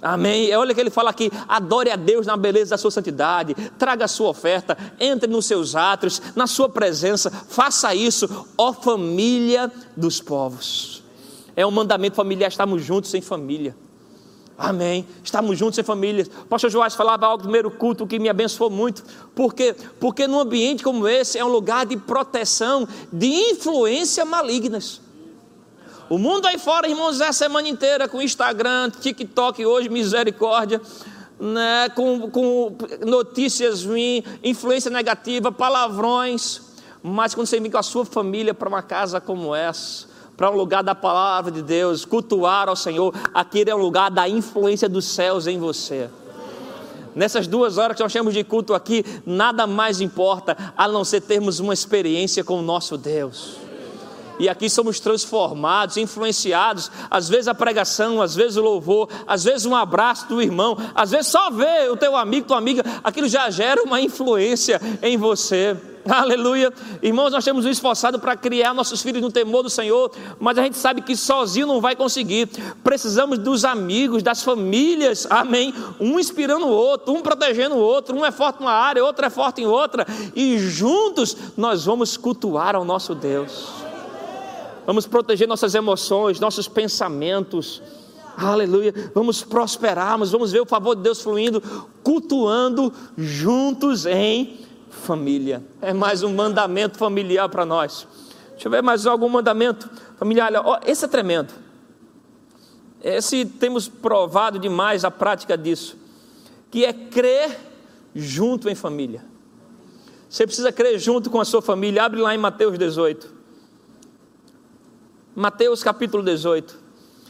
Amém. 0.00 0.54
Olha 0.54 0.74
que 0.74 0.80
ele 0.80 0.90
fala 0.90 1.10
aqui: 1.10 1.30
adore 1.48 1.90
a 1.90 1.96
Deus 1.96 2.26
na 2.26 2.36
beleza 2.36 2.70
da 2.70 2.78
sua 2.78 2.90
santidade, 2.90 3.54
traga 3.78 4.04
a 4.04 4.08
sua 4.08 4.28
oferta, 4.28 4.76
entre 5.00 5.28
nos 5.28 5.46
seus 5.46 5.74
átrios, 5.74 6.20
na 6.34 6.46
sua 6.46 6.68
presença, 6.68 7.30
faça 7.30 7.94
isso, 7.94 8.46
ó 8.56 8.72
família 8.72 9.70
dos 9.96 10.20
povos. 10.20 11.02
É 11.54 11.66
um 11.66 11.70
mandamento 11.70 12.16
familiar, 12.16 12.48
estamos 12.48 12.84
juntos 12.84 13.12
em 13.14 13.20
família. 13.20 13.74
Amém. 14.58 15.06
Estamos 15.22 15.58
juntos 15.58 15.78
em 15.78 15.82
família. 15.82 16.26
O 16.42 16.46
pastor 16.46 16.70
Joás 16.70 16.94
falava 16.94 17.26
algo 17.26 17.38
do 17.38 17.42
primeiro 17.42 17.70
culto 17.70 18.06
que 18.06 18.18
me 18.18 18.28
abençoou 18.28 18.70
muito. 18.70 19.04
Por 19.34 19.54
quê? 19.54 19.74
Porque 20.00 20.26
num 20.26 20.40
ambiente 20.40 20.82
como 20.82 21.06
esse 21.06 21.38
é 21.38 21.44
um 21.44 21.48
lugar 21.48 21.84
de 21.84 21.96
proteção 21.96 22.88
de 23.12 23.26
influência 23.26 24.24
malignas. 24.24 25.02
O 26.08 26.18
mundo 26.18 26.46
aí 26.46 26.56
fora, 26.56 26.88
irmãos, 26.88 27.20
é 27.20 27.26
a 27.26 27.32
semana 27.32 27.68
inteira 27.68 28.06
com 28.06 28.22
Instagram, 28.22 28.90
TikTok, 28.90 29.66
hoje, 29.66 29.88
misericórdia, 29.88 30.80
né, 31.38 31.88
com, 31.96 32.30
com 32.30 32.76
notícias 33.04 33.84
ruins, 33.84 34.22
influência 34.40 34.88
negativa, 34.88 35.50
palavrões. 35.50 36.60
Mas 37.02 37.34
quando 37.34 37.48
você 37.48 37.58
vem 37.58 37.72
com 37.72 37.78
a 37.78 37.82
sua 37.82 38.04
família 38.04 38.54
para 38.54 38.68
uma 38.68 38.82
casa 38.82 39.20
como 39.20 39.52
essa, 39.52 40.06
para 40.36 40.48
um 40.48 40.54
lugar 40.54 40.84
da 40.84 40.94
palavra 40.94 41.50
de 41.50 41.60
Deus, 41.60 42.04
cultuar 42.04 42.68
ao 42.68 42.76
Senhor, 42.76 43.12
aquele 43.34 43.70
é 43.70 43.74
um 43.74 43.80
lugar 43.80 44.08
da 44.08 44.28
influência 44.28 44.88
dos 44.88 45.06
céus 45.06 45.48
em 45.48 45.58
você. 45.58 46.08
Nessas 47.16 47.48
duas 47.48 47.78
horas 47.78 47.96
que 47.96 48.02
nós 48.02 48.12
temos 48.12 48.32
de 48.32 48.44
culto 48.44 48.74
aqui, 48.74 49.04
nada 49.26 49.66
mais 49.66 50.00
importa 50.00 50.56
a 50.76 50.86
não 50.86 51.02
ser 51.02 51.22
termos 51.22 51.58
uma 51.58 51.74
experiência 51.74 52.44
com 52.44 52.60
o 52.60 52.62
nosso 52.62 52.96
Deus 52.96 53.65
e 54.38 54.48
aqui 54.48 54.68
somos 54.68 55.00
transformados, 55.00 55.96
influenciados, 55.96 56.90
às 57.10 57.28
vezes 57.28 57.48
a 57.48 57.54
pregação, 57.54 58.20
às 58.20 58.34
vezes 58.34 58.56
o 58.56 58.62
louvor, 58.62 59.08
às 59.26 59.44
vezes 59.44 59.66
um 59.66 59.74
abraço 59.74 60.28
do 60.28 60.42
irmão, 60.42 60.76
às 60.94 61.10
vezes 61.10 61.28
só 61.28 61.50
ver 61.50 61.90
o 61.90 61.96
teu 61.96 62.16
amigo, 62.16 62.46
tua 62.46 62.58
amiga, 62.58 62.82
aquilo 63.02 63.28
já 63.28 63.48
gera 63.50 63.82
uma 63.82 64.00
influência 64.00 64.80
em 65.02 65.16
você. 65.16 65.76
Aleluia. 66.08 66.72
Irmãos, 67.02 67.32
nós 67.32 67.44
temos 67.44 67.64
nos 67.64 67.76
esforçado 67.76 68.18
para 68.18 68.36
criar 68.36 68.72
nossos 68.72 69.02
filhos 69.02 69.20
no 69.20 69.30
temor 69.30 69.62
do 69.62 69.70
Senhor, 69.70 70.10
mas 70.38 70.56
a 70.56 70.62
gente 70.62 70.76
sabe 70.76 71.02
que 71.02 71.16
sozinho 71.16 71.66
não 71.66 71.80
vai 71.80 71.96
conseguir. 71.96 72.48
Precisamos 72.82 73.38
dos 73.38 73.64
amigos, 73.64 74.22
das 74.22 74.42
famílias, 74.42 75.26
amém? 75.28 75.74
Um 75.98 76.18
inspirando 76.18 76.66
o 76.66 76.70
outro, 76.70 77.12
um 77.12 77.22
protegendo 77.22 77.74
o 77.74 77.80
outro, 77.80 78.16
um 78.16 78.24
é 78.24 78.30
forte 78.30 78.60
numa 78.60 78.72
área, 78.72 79.04
outro 79.04 79.24
é 79.24 79.30
forte 79.30 79.62
em 79.62 79.66
outra, 79.66 80.06
e 80.34 80.58
juntos 80.58 81.36
nós 81.56 81.84
vamos 81.84 82.16
cultuar 82.16 82.76
ao 82.76 82.84
nosso 82.84 83.14
Deus 83.14 83.85
vamos 84.86 85.06
proteger 85.06 85.48
nossas 85.48 85.74
emoções, 85.74 86.40
nossos 86.40 86.68
pensamentos. 86.68 87.82
Aleluia. 88.36 88.94
Vamos 89.14 89.42
prosperarmos, 89.42 90.30
vamos 90.30 90.52
ver 90.52 90.60
o 90.60 90.66
favor 90.66 90.94
de 90.94 91.02
Deus 91.02 91.20
fluindo, 91.20 91.60
cultuando 92.02 92.92
juntos 93.16 94.06
em 94.06 94.60
família. 94.88 95.62
É 95.82 95.92
mais 95.92 96.22
um 96.22 96.34
mandamento 96.34 96.98
familiar 96.98 97.48
para 97.48 97.64
nós. 97.64 98.06
Deixa 98.52 98.68
eu 98.68 98.70
ver 98.70 98.82
mais 98.82 99.06
algum 99.06 99.28
mandamento 99.28 99.90
familiar. 100.18 100.50
Olha, 100.64 100.80
esse 100.86 101.04
é 101.04 101.08
tremendo. 101.08 101.52
Esse 103.02 103.44
temos 103.44 103.88
provado 103.88 104.58
demais 104.58 105.04
a 105.04 105.10
prática 105.10 105.56
disso, 105.56 105.96
que 106.70 106.84
é 106.84 106.92
crer 106.92 107.58
junto 108.14 108.68
em 108.68 108.74
família. 108.74 109.24
Você 110.28 110.46
precisa 110.46 110.72
crer 110.72 110.98
junto 110.98 111.30
com 111.30 111.40
a 111.40 111.44
sua 111.44 111.62
família. 111.62 112.04
Abre 112.04 112.20
lá 112.20 112.34
em 112.34 112.38
Mateus 112.38 112.76
18. 112.78 113.35
Mateus 115.36 115.82
capítulo 115.82 116.22
18. 116.22 116.78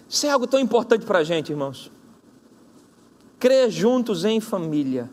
Isso 0.08 0.26
é 0.26 0.30
algo 0.30 0.46
tão 0.46 0.60
importante 0.60 1.04
para 1.04 1.18
a 1.18 1.24
gente, 1.24 1.50
irmãos. 1.50 1.90
Crer 3.36 3.68
juntos 3.68 4.24
em 4.24 4.40
família. 4.40 5.10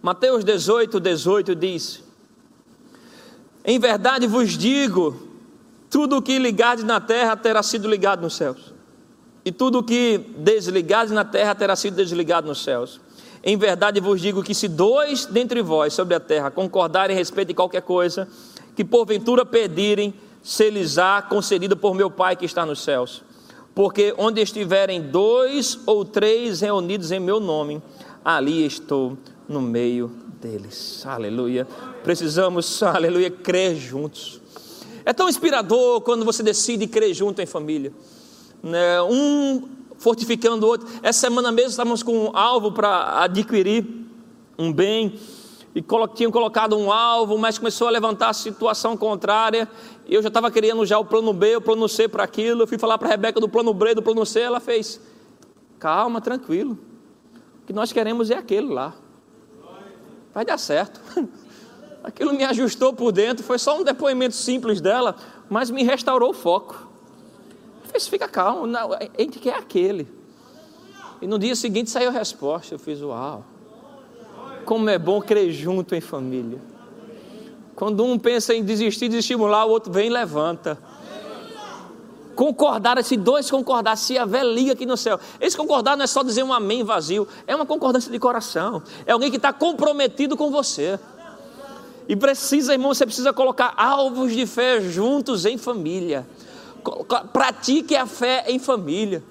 Mateus 0.00 0.44
18, 0.44 1.00
18 1.00 1.56
diz: 1.56 2.04
Em 3.64 3.80
verdade 3.80 4.28
vos 4.28 4.56
digo, 4.56 5.20
tudo 5.90 6.18
o 6.18 6.22
que 6.22 6.38
ligardes 6.38 6.84
na 6.84 7.00
terra 7.00 7.36
terá 7.36 7.64
sido 7.64 7.88
ligado 7.88 8.22
nos 8.22 8.36
céus, 8.36 8.72
e 9.44 9.50
tudo 9.50 9.80
o 9.80 9.82
que 9.82 10.18
desligardes 10.38 11.12
na 11.12 11.24
terra 11.24 11.52
terá 11.52 11.74
sido 11.74 11.96
desligado 11.96 12.46
nos 12.46 12.62
céus. 12.62 13.00
Em 13.42 13.56
verdade 13.56 13.98
vos 13.98 14.20
digo 14.20 14.40
que 14.40 14.54
se 14.54 14.68
dois 14.68 15.26
dentre 15.26 15.62
vós 15.62 15.94
sobre 15.94 16.14
a 16.14 16.20
terra 16.20 16.48
concordarem 16.48 17.16
a 17.16 17.18
respeito 17.18 17.48
de 17.48 17.54
qualquer 17.54 17.82
coisa, 17.82 18.28
que 18.76 18.84
porventura 18.84 19.44
pedirem, 19.44 20.14
se 20.42 20.70
lhes 20.70 20.98
há 20.98 21.22
concedido 21.22 21.76
por 21.76 21.94
meu 21.94 22.10
Pai 22.10 22.36
que 22.36 22.44
está 22.44 22.64
nos 22.64 22.82
céus. 22.82 23.22
Porque 23.74 24.14
onde 24.18 24.40
estiverem 24.40 25.00
dois 25.00 25.78
ou 25.86 26.04
três 26.04 26.60
reunidos 26.60 27.12
em 27.12 27.20
meu 27.20 27.38
nome, 27.38 27.82
ali 28.24 28.64
estou 28.64 29.16
no 29.48 29.60
meio 29.60 30.10
deles. 30.40 31.04
Aleluia. 31.06 31.66
Precisamos, 32.02 32.82
aleluia, 32.82 33.30
crer 33.30 33.76
juntos. 33.76 34.40
É 35.04 35.12
tão 35.12 35.28
inspirador 35.28 36.00
quando 36.00 36.24
você 36.24 36.42
decide 36.42 36.86
crer 36.86 37.14
junto 37.14 37.40
em 37.40 37.46
família. 37.46 37.92
Né? 38.62 39.00
Um 39.02 39.68
fortificando 39.98 40.66
o 40.66 40.68
outro. 40.68 40.88
Essa 41.02 41.20
semana 41.20 41.52
mesmo 41.52 41.70
estávamos 41.70 42.02
com 42.02 42.26
um 42.26 42.36
alvo 42.36 42.72
para 42.72 43.22
adquirir 43.22 43.86
um 44.58 44.72
bem 44.72 45.18
e 45.74 45.84
tinham 46.14 46.32
colocado 46.32 46.76
um 46.76 46.90
alvo, 46.90 47.38
mas 47.38 47.58
começou 47.58 47.86
a 47.86 47.90
levantar 47.90 48.30
a 48.30 48.32
situação 48.32 48.96
contrária. 48.96 49.68
Eu 50.10 50.20
já 50.22 50.28
estava 50.28 50.50
querendo 50.50 50.84
já 50.84 50.98
o 50.98 51.04
plano 51.04 51.32
B, 51.32 51.56
o 51.56 51.60
plano 51.60 51.88
C 51.88 52.08
para 52.08 52.24
aquilo. 52.24 52.62
Eu 52.62 52.66
fui 52.66 52.76
falar 52.76 52.98
para 52.98 53.06
a 53.06 53.10
Rebeca 53.12 53.38
do 53.38 53.48
plano 53.48 53.72
B, 53.72 53.94
do 53.94 54.02
plano 54.02 54.26
C, 54.26 54.40
ela 54.40 54.58
fez. 54.58 55.00
Calma, 55.78 56.20
tranquilo. 56.20 56.76
O 57.62 57.66
que 57.66 57.72
nós 57.72 57.92
queremos 57.92 58.28
é 58.28 58.34
aquele 58.34 58.66
lá. 58.66 58.92
Vai 60.34 60.44
dar 60.44 60.58
certo. 60.58 61.00
Aquilo 62.02 62.32
me 62.32 62.44
ajustou 62.44 62.94
por 62.94 63.12
dentro, 63.12 63.44
foi 63.44 63.58
só 63.58 63.78
um 63.78 63.84
depoimento 63.84 64.34
simples 64.34 64.80
dela, 64.80 65.16
mas 65.50 65.70
me 65.70 65.82
restaurou 65.82 66.30
o 66.30 66.32
foco. 66.32 66.88
Fiz, 67.92 68.08
fica 68.08 68.26
calmo, 68.26 68.64
a 68.74 69.20
gente 69.20 69.38
quer 69.38 69.54
aquele. 69.54 70.08
E 71.20 71.26
no 71.26 71.38
dia 71.38 71.54
seguinte 71.54 71.90
saiu 71.90 72.08
a 72.08 72.12
resposta. 72.12 72.74
Eu 72.74 72.78
fiz, 72.78 73.02
uau. 73.02 73.44
Como 74.64 74.88
é 74.88 74.98
bom 74.98 75.20
crer 75.20 75.52
junto 75.52 75.94
em 75.94 76.00
família. 76.00 76.58
Quando 77.80 78.04
um 78.04 78.18
pensa 78.18 78.54
em 78.54 78.62
desistir, 78.62 79.08
desestimular, 79.08 79.66
o 79.66 79.70
outro 79.70 79.90
vem 79.90 80.08
e 80.08 80.10
levanta. 80.10 80.76
Concordar, 82.36 83.02
se 83.02 83.16
dois 83.16 83.50
concordar, 83.50 83.96
se 83.96 84.18
haver 84.18 84.44
liga 84.44 84.74
aqui 84.74 84.84
no 84.84 84.98
céu. 84.98 85.18
Esse 85.40 85.56
concordar 85.56 85.96
não 85.96 86.04
é 86.04 86.06
só 86.06 86.22
dizer 86.22 86.42
um 86.42 86.52
amém 86.52 86.84
vazio, 86.84 87.26
é 87.46 87.56
uma 87.56 87.64
concordância 87.64 88.12
de 88.12 88.18
coração. 88.18 88.82
É 89.06 89.12
alguém 89.12 89.30
que 89.30 89.38
está 89.38 89.50
comprometido 89.50 90.36
com 90.36 90.50
você. 90.50 91.00
E 92.06 92.14
precisa, 92.14 92.74
irmão, 92.74 92.92
você 92.92 93.06
precisa 93.06 93.32
colocar 93.32 93.72
alvos 93.78 94.34
de 94.34 94.44
fé 94.44 94.82
juntos 94.82 95.46
em 95.46 95.56
família. 95.56 96.26
Pratique 97.32 97.96
a 97.96 98.04
fé 98.04 98.44
em 98.48 98.58
família. 98.58 99.24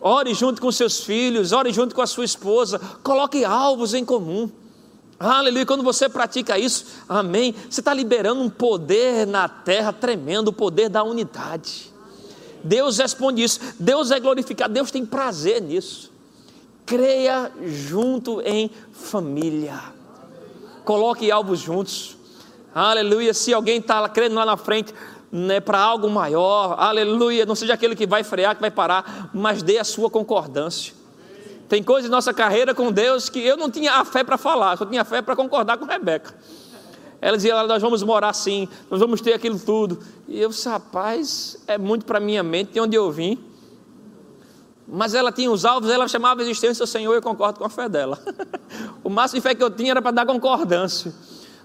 Ore 0.00 0.34
junto 0.34 0.60
com 0.60 0.72
seus 0.72 1.04
filhos, 1.04 1.52
ore 1.52 1.72
junto 1.72 1.94
com 1.94 2.02
a 2.02 2.08
sua 2.08 2.24
esposa, 2.24 2.80
coloque 3.04 3.44
alvos 3.44 3.94
em 3.94 4.04
comum. 4.04 4.50
Aleluia, 5.24 5.64
quando 5.64 5.84
você 5.84 6.08
pratica 6.08 6.58
isso, 6.58 6.84
amém, 7.08 7.54
você 7.70 7.80
está 7.80 7.94
liberando 7.94 8.42
um 8.42 8.50
poder 8.50 9.24
na 9.24 9.48
terra 9.48 9.92
tremendo, 9.92 10.48
o 10.48 10.52
poder 10.52 10.88
da 10.88 11.04
unidade. 11.04 11.92
Deus 12.64 12.98
responde 12.98 13.40
isso, 13.40 13.60
Deus 13.78 14.10
é 14.10 14.18
glorificado, 14.18 14.74
Deus 14.74 14.90
tem 14.90 15.06
prazer 15.06 15.62
nisso. 15.62 16.10
Creia 16.84 17.52
junto 17.64 18.40
em 18.40 18.68
família, 18.92 19.78
coloque 20.84 21.30
alvos 21.30 21.60
juntos. 21.60 22.16
Aleluia, 22.74 23.32
se 23.32 23.54
alguém 23.54 23.78
está 23.78 24.08
crendo 24.08 24.34
lá 24.34 24.44
na 24.44 24.56
frente, 24.56 24.92
né, 25.30 25.60
para 25.60 25.78
algo 25.78 26.10
maior, 26.10 26.74
aleluia, 26.80 27.46
não 27.46 27.54
seja 27.54 27.74
aquele 27.74 27.94
que 27.94 28.08
vai 28.08 28.24
frear, 28.24 28.56
que 28.56 28.60
vai 28.60 28.72
parar, 28.72 29.30
mas 29.32 29.62
dê 29.62 29.78
a 29.78 29.84
sua 29.84 30.10
concordância. 30.10 31.00
Tem 31.72 31.82
coisas 31.82 32.06
em 32.06 32.12
nossa 32.12 32.34
carreira 32.34 32.74
com 32.74 32.92
Deus 32.92 33.30
que 33.30 33.38
eu 33.38 33.56
não 33.56 33.70
tinha 33.70 33.94
a 33.94 34.04
fé 34.04 34.22
para 34.22 34.36
falar, 34.36 34.76
só 34.76 34.84
tinha 34.84 35.02
fé 35.06 35.22
para 35.22 35.34
concordar 35.34 35.78
com 35.78 35.86
Rebeca. 35.86 36.34
Ela 37.18 37.34
dizia, 37.34 37.66
nós 37.66 37.80
vamos 37.80 38.02
morar 38.02 38.28
assim, 38.28 38.68
nós 38.90 39.00
vamos 39.00 39.22
ter 39.22 39.32
aquilo 39.32 39.58
tudo. 39.58 39.98
E 40.28 40.38
eu 40.38 40.50
disse, 40.50 40.68
rapaz, 40.68 41.56
é 41.66 41.78
muito 41.78 42.04
para 42.04 42.20
minha 42.20 42.42
mente, 42.42 42.72
de 42.74 42.80
onde 42.80 42.94
eu 42.94 43.10
vim. 43.10 43.42
Mas 44.86 45.14
ela 45.14 45.32
tinha 45.32 45.50
os 45.50 45.64
alvos, 45.64 45.88
ela 45.88 46.06
chamava 46.06 46.42
a 46.42 46.44
existência 46.44 46.86
Senhor, 46.86 47.14
eu 47.14 47.22
concordo 47.22 47.58
com 47.58 47.64
a 47.64 47.70
fé 47.70 47.88
dela. 47.88 48.18
o 49.02 49.08
máximo 49.08 49.40
de 49.40 49.42
fé 49.42 49.54
que 49.54 49.64
eu 49.64 49.70
tinha 49.70 49.92
era 49.92 50.02
para 50.02 50.10
dar 50.10 50.26
concordância. 50.26 51.10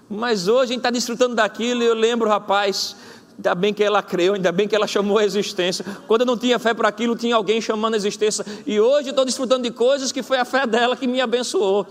Mas 0.08 0.48
hoje 0.48 0.62
a 0.62 0.66
gente 0.68 0.78
está 0.78 0.90
desfrutando 0.90 1.34
daquilo 1.34 1.82
e 1.82 1.86
eu 1.86 1.94
lembro, 1.94 2.30
rapaz, 2.30 2.96
Ainda 3.38 3.54
bem 3.54 3.72
que 3.72 3.84
ela 3.84 4.02
creu, 4.02 4.34
ainda 4.34 4.50
bem 4.50 4.66
que 4.66 4.74
ela 4.74 4.88
chamou 4.88 5.16
a 5.16 5.24
existência. 5.24 5.84
Quando 6.08 6.22
eu 6.22 6.26
não 6.26 6.36
tinha 6.36 6.58
fé 6.58 6.74
para 6.74 6.88
aquilo, 6.88 7.14
tinha 7.14 7.36
alguém 7.36 7.60
chamando 7.60 7.94
a 7.94 7.96
existência. 7.96 8.44
E 8.66 8.80
hoje 8.80 9.10
estou 9.10 9.24
desfrutando 9.24 9.62
de 9.62 9.70
coisas 9.70 10.10
que 10.10 10.24
foi 10.24 10.38
a 10.38 10.44
fé 10.44 10.66
dela 10.66 10.96
que 10.96 11.06
me 11.06 11.20
abençoou. 11.20 11.86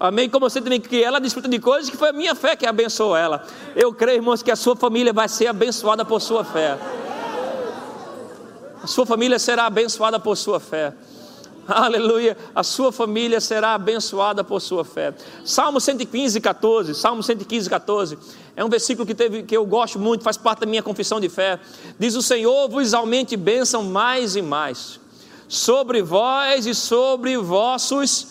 Amém? 0.00 0.30
Como 0.30 0.48
você 0.48 0.62
também 0.62 0.80
que 0.80 1.04
ela 1.04 1.20
desfruta 1.20 1.46
de 1.46 1.58
coisas 1.58 1.90
que 1.90 1.96
foi 1.96 2.08
a 2.08 2.12
minha 2.12 2.34
fé 2.34 2.56
que 2.56 2.66
abençoou 2.66 3.14
ela. 3.14 3.44
Eu 3.76 3.92
creio, 3.92 4.16
irmãos, 4.16 4.42
que 4.42 4.50
a 4.50 4.56
sua 4.56 4.74
família 4.74 5.12
vai 5.12 5.28
ser 5.28 5.46
abençoada 5.46 6.06
por 6.06 6.22
sua 6.22 6.42
fé. 6.42 6.78
A 8.82 8.86
sua 8.86 9.04
família 9.04 9.38
será 9.38 9.66
abençoada 9.66 10.18
por 10.18 10.36
sua 10.36 10.58
fé. 10.58 10.94
Aleluia, 11.68 12.36
a 12.54 12.64
sua 12.64 12.90
família 12.90 13.40
será 13.40 13.74
abençoada 13.74 14.42
por 14.42 14.60
sua 14.60 14.84
fé. 14.84 15.14
Salmo 15.44 15.80
115, 15.80 16.40
14. 16.40 16.94
Salmo 16.94 17.22
115, 17.22 17.70
14. 17.70 18.18
É 18.54 18.64
um 18.64 18.68
versículo 18.68 19.06
que, 19.06 19.14
teve, 19.14 19.42
que 19.44 19.56
eu 19.56 19.64
gosto 19.64 19.98
muito, 19.98 20.22
faz 20.22 20.36
parte 20.36 20.60
da 20.60 20.66
minha 20.66 20.82
confissão 20.82 21.18
de 21.18 21.28
fé. 21.28 21.58
Diz: 21.98 22.14
O 22.14 22.22
Senhor 22.22 22.68
vos 22.68 22.92
aumente 22.92 23.36
bênção 23.36 23.82
mais 23.82 24.36
e 24.36 24.42
mais. 24.42 25.00
sobre 25.48 26.02
vós 26.02 26.66
e 26.66 26.74
sobre 26.74 27.36
vossos 27.36 28.26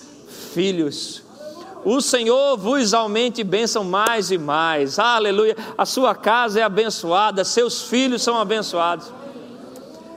filhos. 0.54 1.22
O 1.84 2.00
Senhor 2.00 2.58
vos 2.58 2.94
aumente 2.94 3.44
bênção 3.44 3.84
mais 3.84 4.32
e 4.32 4.38
mais. 4.38 5.00
Aleluia. 5.00 5.56
A 5.78 5.86
sua 5.86 6.14
casa 6.14 6.60
é 6.60 6.64
abençoada, 6.64 7.44
seus 7.44 7.84
filhos 7.84 8.22
são 8.22 8.38
abençoados. 8.38 9.08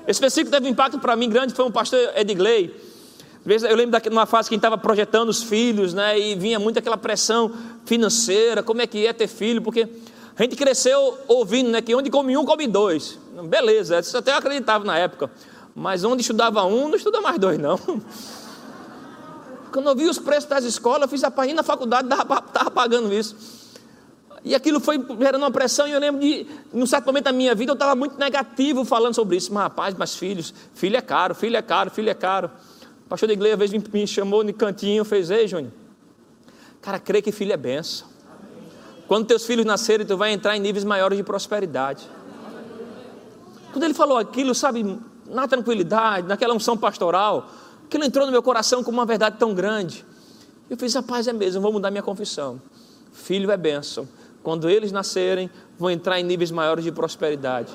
Esse 0.07 0.21
versículo 0.21 0.51
teve 0.51 0.67
um 0.67 0.71
impacto 0.71 0.99
para 0.99 1.17
mim 1.17 1.31
grande, 1.31 1.55
foi 1.55 1.65
um 1.65 1.71
pastor 1.71 1.99
Edgley. 2.15 2.75
Eu 3.47 3.77
lembro 3.77 4.01
de 4.01 4.09
uma 4.09 4.25
fase 4.25 4.49
que 4.49 4.55
a 4.55 4.57
gente 4.57 4.61
estava 4.61 4.79
projetando 4.79 5.29
os 5.29 5.43
filhos, 5.43 5.93
né? 5.93 6.19
E 6.19 6.35
vinha 6.35 6.59
muito 6.59 6.79
aquela 6.79 6.97
pressão 6.97 7.53
financeira, 7.85 8.63
como 8.63 8.81
é 8.81 8.87
que 8.87 9.07
é 9.07 9.13
ter 9.13 9.29
filho, 9.29 9.61
porque 9.61 9.87
a 10.37 10.43
gente 10.43 10.57
cresceu 10.57 11.19
ouvindo, 11.29 11.69
né? 11.69 11.83
Que 11.83 11.95
onde 11.95 12.11
come 12.11 12.37
um, 12.39 12.45
come 12.47 12.67
dois. 12.67 13.19
Beleza, 13.45 13.99
isso 13.99 14.17
até 14.17 14.33
acreditava 14.33 14.85
na 14.85 14.97
época. 14.97 15.31
Mas 15.75 16.05
onde 16.05 16.23
estudava 16.23 16.65
um, 16.65 16.89
não 16.89 16.97
estuda 16.97 17.21
mais 17.21 17.39
dois, 17.39 17.59
não. 17.59 17.79
Quando 19.71 19.89
eu 19.91 19.95
vi 19.95 20.09
os 20.09 20.19
preços 20.19 20.49
das 20.49 20.65
escolas, 20.65 21.03
eu 21.03 21.09
fiz 21.09 21.23
a 21.23 21.31
página 21.31 21.57
na 21.57 21.63
faculdade, 21.63 22.09
estava 22.09 22.71
pagando 22.71 23.13
isso. 23.13 23.37
E 24.43 24.55
aquilo 24.55 24.79
foi 24.79 25.05
gerando 25.19 25.43
uma 25.43 25.51
pressão, 25.51 25.87
e 25.87 25.93
eu 25.93 26.01
lembro 26.01 26.21
de, 26.21 26.47
num 26.73 26.87
certo 26.87 27.07
momento 27.07 27.25
da 27.25 27.33
minha 27.33 27.55
vida, 27.55 27.73
eu 27.73 27.75
estava 27.75 27.95
muito 27.95 28.19
negativo 28.19 28.85
falando 28.85 29.15
sobre 29.15 29.37
isso. 29.37 29.53
Mas, 29.53 29.65
rapaz, 29.65 29.95
mas 29.99 30.15
filhos, 30.15 30.55
filho 30.75 30.97
é 30.97 31.01
caro, 31.01 31.35
filho 31.35 31.57
é 31.57 31.63
caro, 31.63 31.91
filho 31.91 32.09
é 32.09 32.15
caro. 32.15 32.51
Pastor 33.15 33.29
da 33.29 33.33
igreja, 33.33 33.55
às 33.55 33.59
vezes, 33.61 33.89
me 33.93 34.07
chamou 34.07 34.43
no 34.43 34.53
cantinho, 34.53 35.05
fez, 35.05 35.31
ei, 35.31 35.47
Júnior, 35.47 35.73
cara, 36.81 36.99
crê 36.99 37.23
que 37.23 37.31
filho 37.31 37.53
é 37.53 37.57
benção. 37.57 38.09
Quando 39.07 39.27
teus 39.27 39.47
filhos 39.47 39.65
nascerem, 39.65 40.07
tu 40.07 40.17
vai 40.17 40.33
entrar 40.33 40.57
em 40.57 40.61
níveis 40.61 40.85
maiores 40.85 41.17
de 41.17 41.23
prosperidade. 41.23 42.09
Quando 43.73 43.85
ele 43.85 43.95
falou 43.95 44.19
aquilo, 44.19 44.55
sabe, 44.55 44.99
na 45.27 45.47
tranquilidade, 45.47 46.27
naquela 46.27 46.55
unção 46.55 46.77
pastoral, 46.77 47.49
Aquilo 47.95 48.05
entrou 48.05 48.27
no 48.27 48.33
meu 48.33 48.43
coração 48.43 48.83
como 48.83 48.99
uma 48.99 49.07
verdade 49.07 49.37
tão 49.39 49.55
grande. 49.55 50.05
Eu 50.69 50.77
fiz, 50.77 50.93
rapaz, 50.95 51.29
é 51.29 51.33
mesmo, 51.33 51.61
vou 51.61 51.73
mudar 51.73 51.93
minha 51.93 52.03
confissão. 52.03 52.61
Filho 53.13 53.53
é 53.53 53.57
bênção. 53.57 54.09
Quando 54.43 54.69
eles 54.69 54.91
nascerem, 54.91 55.49
vão 55.79 55.89
entrar 55.89 56.19
em 56.19 56.25
níveis 56.25 56.51
maiores 56.51 56.83
de 56.83 56.91
prosperidade. 56.91 57.73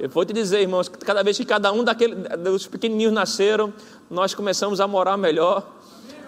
Eu 0.00 0.08
vou 0.08 0.24
te 0.24 0.32
dizer, 0.32 0.60
irmãos, 0.60 0.88
cada 0.88 1.24
vez 1.24 1.36
que 1.36 1.44
cada 1.44 1.72
um 1.72 1.82
daqueles, 1.82 2.16
dos 2.38 2.68
pequenininhos 2.68 3.12
nasceram, 3.12 3.72
nós 4.08 4.32
começamos 4.32 4.80
a 4.80 4.86
morar 4.86 5.16
melhor, 5.16 5.66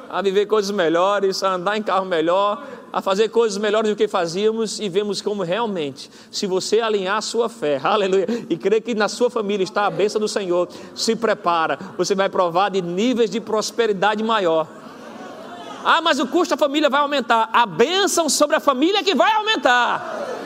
a 0.09 0.21
viver 0.21 0.47
coisas 0.47 0.73
melhores, 0.73 1.41
a 1.45 1.55
andar 1.55 1.77
em 1.77 1.83
carro 1.83 2.05
melhor, 2.05 2.66
a 2.93 3.01
fazer 3.01 3.29
coisas 3.29 3.57
melhores 3.59 3.89
do 3.89 3.95
que 3.95 4.09
fazíamos 4.09 4.81
e 4.81 4.89
vemos 4.89 5.23
como 5.23 5.45
realmente, 5.45 6.11
se 6.33 6.49
você 6.49 6.81
alinhar 6.81 7.18
a 7.18 7.21
sua 7.21 7.49
fé, 7.49 7.79
aleluia, 7.85 8.27
e 8.51 8.57
crer 8.57 8.81
que 8.81 8.93
na 8.93 9.09
sua 9.09 9.31
família 9.31 9.62
está 9.62 9.87
a 9.87 9.91
bênção 9.91 10.21
do 10.21 10.27
Senhor, 10.27 10.68
se 10.93 11.14
prepara, 11.14 11.79
você 11.97 12.12
vai 12.12 12.29
provar 12.29 12.71
de 12.71 12.83
níveis 12.83 13.31
de 13.31 13.41
prosperidade 13.41 14.21
maior. 14.25 14.66
Ah, 15.85 16.03
mas 16.03 16.18
o 16.18 16.27
custo 16.27 16.57
da 16.57 16.59
família 16.59 16.91
vai 16.91 17.01
aumentar. 17.01 17.49
A 17.53 17.64
bênção 17.64 18.29
sobre 18.29 18.57
a 18.57 18.61
família 18.61 18.99
é 18.99 19.03
que 19.03 19.14
vai 19.14 19.33
aumentar. 19.33 20.39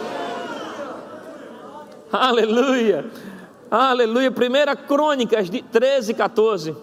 Aleluia. 2.15 3.11
Aleluia. 3.69 4.31
Primeira 4.31 4.77
Crônicas 4.77 5.49
13, 5.51 6.15
14. 6.15 6.77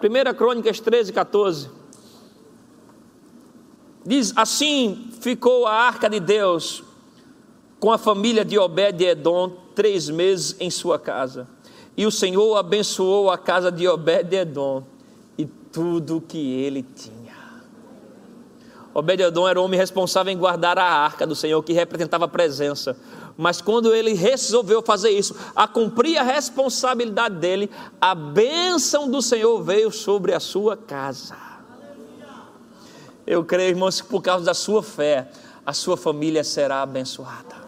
Primeira 0.00 0.32
Crônicas 0.32 0.80
13, 0.80 1.12
14. 1.12 1.68
Diz: 4.06 4.32
Assim 4.34 5.10
ficou 5.20 5.66
a 5.66 5.72
arca 5.72 6.08
de 6.08 6.18
Deus 6.18 6.82
com 7.78 7.92
a 7.92 7.98
família 7.98 8.42
de 8.42 8.58
Obed-Edom 8.58 9.52
três 9.74 10.08
meses 10.08 10.56
em 10.58 10.70
sua 10.70 10.98
casa. 10.98 11.46
E 11.94 12.06
o 12.06 12.10
Senhor 12.10 12.56
abençoou 12.56 13.30
a 13.30 13.36
casa 13.36 13.70
de 13.70 13.86
Obed-Edom 13.86 14.82
e 15.36 15.44
tudo 15.44 16.22
que 16.26 16.38
ele 16.38 16.82
tinha. 16.82 17.34
Obed-Edom 18.94 19.46
era 19.46 19.60
o 19.60 19.64
homem 19.64 19.78
responsável 19.78 20.32
em 20.32 20.38
guardar 20.38 20.78
a 20.78 20.84
arca 20.84 21.26
do 21.26 21.34
Senhor, 21.34 21.62
que 21.62 21.72
representava 21.72 22.24
a 22.24 22.28
presença. 22.28 22.96
Mas 23.36 23.60
quando 23.60 23.94
ele 23.94 24.12
resolveu 24.14 24.80
fazer 24.80 25.10
isso, 25.10 25.34
a 25.56 25.66
cumprir 25.66 26.16
a 26.18 26.22
responsabilidade 26.22 27.36
dele, 27.36 27.70
a 28.00 28.14
bênção 28.14 29.10
do 29.10 29.20
Senhor 29.20 29.62
veio 29.62 29.90
sobre 29.90 30.32
a 30.32 30.40
sua 30.40 30.76
casa. 30.76 31.36
Eu 33.26 33.44
creio, 33.44 33.70
irmãos, 33.70 34.00
que 34.00 34.08
por 34.08 34.22
causa 34.22 34.44
da 34.44 34.54
sua 34.54 34.82
fé, 34.82 35.28
a 35.66 35.72
sua 35.72 35.96
família 35.96 36.44
será 36.44 36.82
abençoada. 36.82 37.64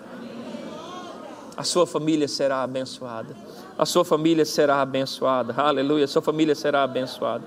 A 1.56 1.64
sua 1.64 1.86
família 1.86 2.28
será 2.28 2.62
abençoada. 2.62 3.34
A 3.78 3.86
sua 3.86 4.04
família 4.04 4.44
será 4.44 4.82
abençoada. 4.82 5.54
Aleluia. 5.54 6.04
A 6.04 6.08
sua 6.08 6.22
família 6.22 6.54
será 6.54 6.82
abençoada. 6.82 7.44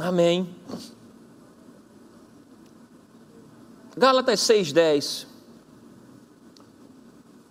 Amém. 0.00 0.48
Gálatas 3.96 4.40
6:10. 4.40 5.27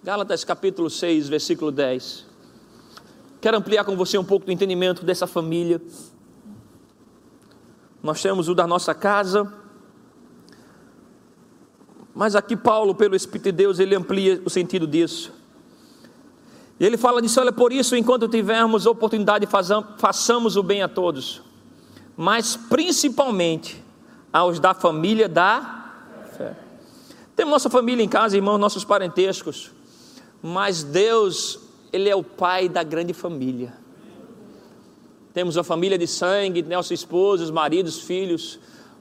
Gálatas 0.04 0.44
capítulo 0.44 0.90
6, 0.90 1.28
versículo 1.28 1.72
10. 1.72 2.26
Quero 3.42 3.58
ampliar 3.58 3.84
com 3.84 3.98
você 3.98 4.18
um 4.18 4.24
pouco 4.24 4.46
do 4.46 4.52
entendimento 4.52 5.04
dessa 5.04 5.26
família. 5.26 5.82
Nós 8.02 8.22
temos 8.22 8.48
o 8.48 8.56
da 8.56 8.68
nossa 8.68 8.94
casa. 8.94 9.52
Mas 12.14 12.36
aqui 12.36 12.56
Paulo, 12.56 12.96
pelo 12.96 13.16
Espírito 13.16 13.46
de 13.46 13.52
Deus, 13.52 13.80
ele 13.80 13.96
amplia 13.96 14.42
o 14.46 14.50
sentido 14.50 14.88
disso. 14.88 15.34
E 16.80 16.86
ele 16.86 16.96
fala 16.96 17.22
disso, 17.22 17.40
olha, 17.40 17.52
por 17.52 17.74
isso, 17.74 17.96
enquanto 17.96 18.28
tivermos 18.28 18.86
oportunidade, 18.86 19.48
façamos 19.98 20.56
o 20.56 20.64
bem 20.64 20.84
a 20.84 20.88
todos, 20.88 21.42
mas 22.16 22.56
principalmente 22.56 23.84
aos 24.32 24.60
da 24.60 24.76
família 24.76 25.28
da 25.28 25.92
fé. 26.38 26.56
Temos 27.36 27.52
nossa 27.52 27.70
família 27.70 28.04
em 28.04 28.08
casa, 28.08 28.36
irmãos, 28.36 28.60
nossos 28.60 28.86
parentescos, 28.86 29.72
mas 30.48 30.84
Deus, 30.84 31.60
Ele 31.92 32.10
é 32.10 32.16
o 32.16 32.24
Pai 32.24 32.70
da 32.70 32.84
grande 32.84 33.14
família 33.14 33.74
temos 35.38 35.56
uma 35.56 35.64
família 35.64 36.00
de 36.00 36.08
sangue, 36.08 36.64
nossos 36.64 36.94
esposos, 36.94 37.52
maridos, 37.52 38.00
filhos, 38.00 38.58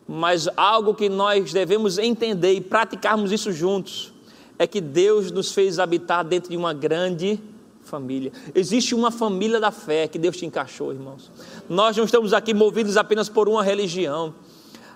mas 0.06 0.46
algo 0.54 0.94
que 0.94 1.08
nós 1.08 1.50
devemos 1.50 1.96
entender 1.96 2.52
e 2.52 2.60
praticarmos 2.60 3.32
isso 3.32 3.50
juntos 3.50 4.12
é 4.58 4.66
que 4.66 4.78
Deus 4.78 5.30
nos 5.32 5.52
fez 5.52 5.78
habitar 5.78 6.22
dentro 6.22 6.50
de 6.50 6.56
uma 6.58 6.74
grande 6.74 7.40
família. 7.80 8.30
Existe 8.54 8.94
uma 8.94 9.10
família 9.10 9.58
da 9.58 9.70
fé 9.70 10.06
que 10.08 10.18
Deus 10.18 10.36
te 10.36 10.44
encaixou, 10.44 10.92
irmãos. 10.92 11.32
Nós 11.70 11.96
não 11.96 12.04
estamos 12.04 12.34
aqui 12.34 12.52
movidos 12.52 12.98
apenas 12.98 13.30
por 13.30 13.48
uma 13.48 13.64
religião. 13.64 14.34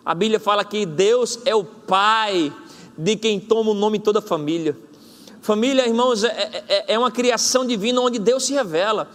A 0.04 0.14
Bíblia 0.14 0.38
fala 0.38 0.62
que 0.62 0.84
Deus 0.84 1.38
é 1.46 1.54
o 1.54 1.64
Pai 1.64 2.52
de 2.98 3.16
quem 3.16 3.40
toma 3.40 3.70
o 3.70 3.74
nome 3.74 3.98
toda 3.98 4.18
a 4.18 4.22
família. 4.22 4.76
Família, 5.40 5.86
irmãos, 5.86 6.22
é, 6.22 6.64
é, 6.68 6.94
é 6.94 6.98
uma 6.98 7.10
criação 7.10 7.66
divina 7.66 8.00
onde 8.00 8.18
Deus 8.18 8.44
se 8.44 8.52
revela. 8.52 9.10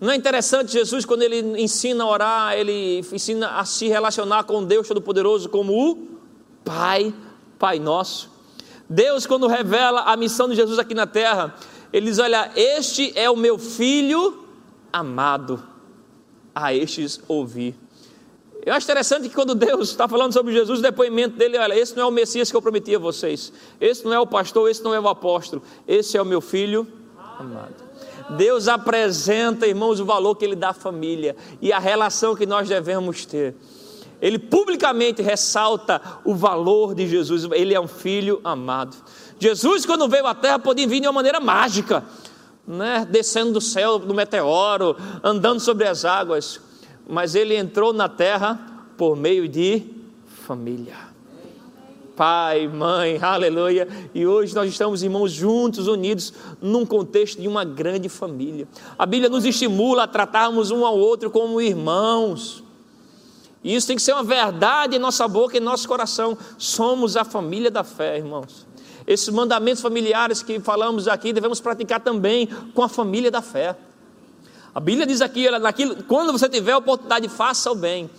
Não 0.00 0.10
é 0.10 0.16
interessante 0.16 0.72
Jesus, 0.72 1.04
quando 1.04 1.22
ele 1.22 1.62
ensina 1.62 2.02
a 2.02 2.08
orar, 2.08 2.54
ele 2.54 2.98
ensina 3.12 3.50
a 3.50 3.64
se 3.64 3.86
relacionar 3.86 4.42
com 4.44 4.64
Deus 4.64 4.88
Todo-Poderoso 4.88 5.48
como 5.48 5.72
o 5.72 6.08
Pai, 6.64 7.14
Pai 7.58 7.78
Nosso. 7.78 8.28
Deus, 8.90 9.26
quando 9.26 9.46
revela 9.46 10.00
a 10.00 10.16
missão 10.16 10.48
de 10.48 10.56
Jesus 10.56 10.78
aqui 10.78 10.94
na 10.94 11.06
terra, 11.06 11.54
ele 11.92 12.06
diz: 12.06 12.18
Olha, 12.18 12.50
este 12.56 13.16
é 13.16 13.30
o 13.30 13.36
meu 13.36 13.56
filho 13.58 14.44
amado, 14.92 15.62
a 16.52 16.74
estes 16.74 17.20
ouvir. 17.28 17.76
Eu 18.64 18.74
acho 18.74 18.84
interessante 18.84 19.28
que 19.28 19.34
quando 19.34 19.56
Deus 19.56 19.90
está 19.90 20.06
falando 20.06 20.32
sobre 20.32 20.52
Jesus, 20.52 20.78
o 20.78 20.82
depoimento 20.82 21.36
dele, 21.36 21.58
olha, 21.58 21.74
esse 21.74 21.96
não 21.96 22.04
é 22.04 22.06
o 22.06 22.12
Messias 22.12 22.48
que 22.48 22.56
eu 22.56 22.62
prometi 22.62 22.94
a 22.94 22.98
vocês, 22.98 23.52
esse 23.80 24.04
não 24.04 24.12
é 24.12 24.20
o 24.20 24.26
pastor, 24.26 24.70
esse 24.70 24.84
não 24.84 24.94
é 24.94 25.00
o 25.00 25.08
apóstolo, 25.08 25.62
esse 25.86 26.16
é 26.16 26.22
o 26.22 26.24
meu 26.24 26.40
filho 26.40 26.86
amado. 27.38 27.74
Deus 28.36 28.68
apresenta, 28.68 29.66
irmãos, 29.66 29.98
o 29.98 30.04
valor 30.04 30.36
que 30.36 30.44
Ele 30.44 30.54
dá 30.54 30.68
à 30.68 30.74
família 30.74 31.34
e 31.60 31.72
a 31.72 31.80
relação 31.80 32.36
que 32.36 32.46
nós 32.46 32.68
devemos 32.68 33.26
ter. 33.26 33.56
Ele 34.20 34.38
publicamente 34.38 35.20
ressalta 35.20 36.00
o 36.24 36.32
valor 36.32 36.94
de 36.94 37.08
Jesus, 37.08 37.42
ele 37.52 37.74
é 37.74 37.80
um 37.80 37.88
filho 37.88 38.40
amado. 38.44 38.96
Jesus, 39.40 39.84
quando 39.84 40.08
veio 40.08 40.24
à 40.28 40.34
terra, 40.36 40.60
podia 40.60 40.86
vir 40.86 41.00
de 41.00 41.08
uma 41.08 41.12
maneira 41.12 41.40
mágica, 41.40 42.04
né? 42.64 43.04
descendo 43.10 43.54
do 43.54 43.60
céu, 43.60 43.98
do 43.98 44.14
meteoro, 44.14 44.96
andando 45.24 45.58
sobre 45.58 45.88
as 45.88 46.04
águas, 46.04 46.60
mas 47.08 47.34
ele 47.34 47.56
entrou 47.56 47.92
na 47.92 48.08
terra 48.08 48.86
por 48.96 49.16
meio 49.16 49.48
de 49.48 49.82
família 50.26 51.12
pai, 52.22 52.68
mãe, 52.68 53.18
aleluia. 53.20 53.88
E 54.14 54.26
hoje 54.26 54.54
nós 54.54 54.70
estamos, 54.70 55.02
irmãos, 55.02 55.32
juntos, 55.32 55.88
unidos, 55.88 56.32
num 56.60 56.84
contexto 56.84 57.40
de 57.40 57.48
uma 57.48 57.64
grande 57.64 58.08
família. 58.08 58.68
A 58.98 59.04
Bíblia 59.06 59.28
nos 59.28 59.44
estimula 59.44 60.04
a 60.04 60.06
tratarmos 60.06 60.70
um 60.70 60.84
ao 60.86 60.96
outro 60.96 61.30
como 61.30 61.60
irmãos. 61.60 62.62
E 63.64 63.74
isso 63.74 63.86
tem 63.86 63.96
que 63.96 64.02
ser 64.02 64.12
uma 64.12 64.22
verdade 64.22 64.96
em 64.96 64.98
nossa 64.98 65.26
boca 65.26 65.56
e 65.56 65.60
em 65.60 65.62
nosso 65.62 65.88
coração. 65.88 66.36
Somos 66.58 67.16
a 67.16 67.24
família 67.24 67.70
da 67.70 67.84
fé, 67.84 68.18
irmãos. 68.18 68.66
Esses 69.06 69.28
mandamentos 69.30 69.82
familiares 69.82 70.42
que 70.42 70.60
falamos 70.60 71.08
aqui 71.08 71.32
devemos 71.32 71.60
praticar 71.60 72.00
também 72.00 72.48
com 72.74 72.82
a 72.82 72.88
família 72.88 73.30
da 73.30 73.42
fé. 73.42 73.76
A 74.74 74.80
Bíblia 74.80 75.06
diz 75.06 75.20
aqui, 75.20 75.50
naquilo, 75.50 76.02
quando 76.04 76.32
você 76.32 76.48
tiver 76.48 76.72
a 76.72 76.78
oportunidade, 76.78 77.28
faça 77.28 77.70
o 77.70 77.74
bem. 77.74 78.10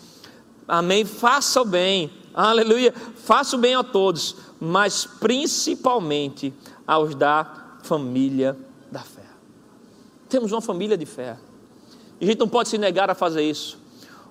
Amém? 0.67 1.03
Faça 1.03 1.61
o 1.61 1.65
bem. 1.65 2.11
Aleluia. 2.33 2.93
Faça 3.15 3.55
o 3.55 3.59
bem 3.59 3.75
a 3.75 3.83
todos, 3.83 4.35
mas 4.59 5.05
principalmente 5.05 6.53
aos 6.85 7.15
da 7.15 7.77
família 7.83 8.57
da 8.91 9.01
fé. 9.01 9.23
Temos 10.29 10.51
uma 10.51 10.61
família 10.61 10.97
de 10.97 11.05
fé. 11.05 11.37
E 12.19 12.25
a 12.25 12.27
gente 12.27 12.39
não 12.39 12.47
pode 12.47 12.69
se 12.69 12.77
negar 12.77 13.09
a 13.09 13.15
fazer 13.15 13.43
isso. 13.43 13.77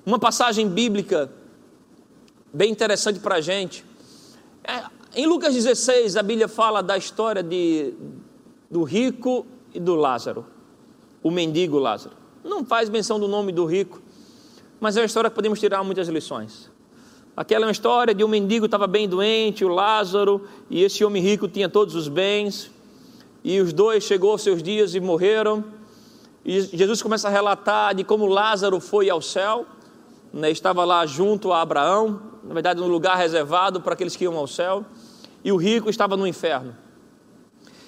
Uma 0.05 0.19
passagem 0.19 0.69
bíblica 0.69 1.31
bem 2.53 2.71
interessante 2.71 3.19
para 3.21 3.37
a 3.37 3.41
gente. 3.41 3.85
É, 4.65 4.85
em 5.15 5.27
Lucas 5.27 5.55
16, 5.55 6.17
a 6.17 6.23
Bíblia 6.23 6.49
fala 6.49 6.83
da 6.83 6.97
história 6.97 7.43
de, 7.43 7.95
do 8.71 8.83
rico 8.83 9.47
e 9.75 9.81
do 9.81 9.95
Lázaro, 9.95 10.47
o 11.23 11.31
mendigo 11.31 11.79
Lázaro. 11.79 12.17
Não 12.45 12.65
faz 12.65 12.89
menção 12.89 13.21
do 13.21 13.29
nome 13.29 13.53
do 13.53 13.65
rico, 13.65 14.01
mas 14.81 14.97
é 14.97 15.01
uma 15.01 15.07
história 15.07 15.31
que 15.31 15.37
podemos 15.37 15.61
tirar 15.61 15.83
muitas 15.85 16.09
lições. 16.09 16.71
Aquela 17.37 17.65
é 17.65 17.67
uma 17.67 17.73
história 17.73 18.15
de 18.15 18.23
um 18.23 18.29
mendigo 18.29 18.67
estava 18.67 18.87
bem 18.87 19.09
doente, 19.09 19.65
o 19.65 19.69
Lázaro, 19.69 20.47
e 20.69 20.83
esse 20.83 21.05
homem 21.05 21.23
rico 21.23 21.49
tinha 21.49 21.69
todos 21.69 21.95
os 21.95 22.09
bens, 22.09 22.71
e 23.45 23.61
os 23.61 23.73
dois 23.73 24.05
chegou 24.05 24.33
aos 24.33 24.43
seus 24.43 24.63
dias 24.63 24.95
e 24.95 25.01
morreram. 25.01 25.65
E 26.45 26.61
Jesus 26.61 27.01
começa 27.01 27.29
a 27.29 27.31
relatar 27.31 27.95
de 27.95 28.05
como 28.05 28.27
Lázaro 28.27 28.81
foi 28.81 29.09
ao 29.09 29.23
céu, 29.23 29.65
né, 30.33 30.51
estava 30.51 30.85
lá 30.85 31.07
junto 31.07 31.53
a 31.53 31.63
Abraão, 31.63 32.21
na 32.43 32.53
verdade, 32.53 32.81
no 32.81 32.89
lugar 32.89 33.17
reservado 33.17 33.81
para 33.81 33.95
aqueles 33.95 34.17
que 34.17 34.25
iam 34.25 34.37
ao 34.37 34.47
céu, 34.47 34.85
e 35.45 35.53
o 35.53 35.57
rico 35.57 35.89
estava 35.89 36.17
no 36.17 36.27
inferno. 36.27 36.77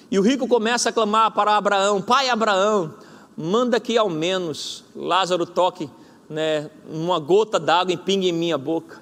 E 0.09 0.17
o 0.17 0.21
rico 0.21 0.47
começa 0.47 0.89
a 0.89 0.91
clamar 0.91 1.31
para 1.31 1.57
Abraão: 1.57 2.01
Pai 2.01 2.29
Abraão, 2.29 2.93
manda 3.37 3.79
que 3.79 3.97
ao 3.97 4.09
menos 4.09 4.83
Lázaro 4.95 5.45
toque 5.45 5.89
né, 6.29 6.69
uma 6.89 7.19
gota 7.19 7.59
d'água 7.59 7.93
e 7.93 7.97
pingue 7.97 8.29
em 8.29 8.31
minha 8.31 8.57
boca. 8.57 9.01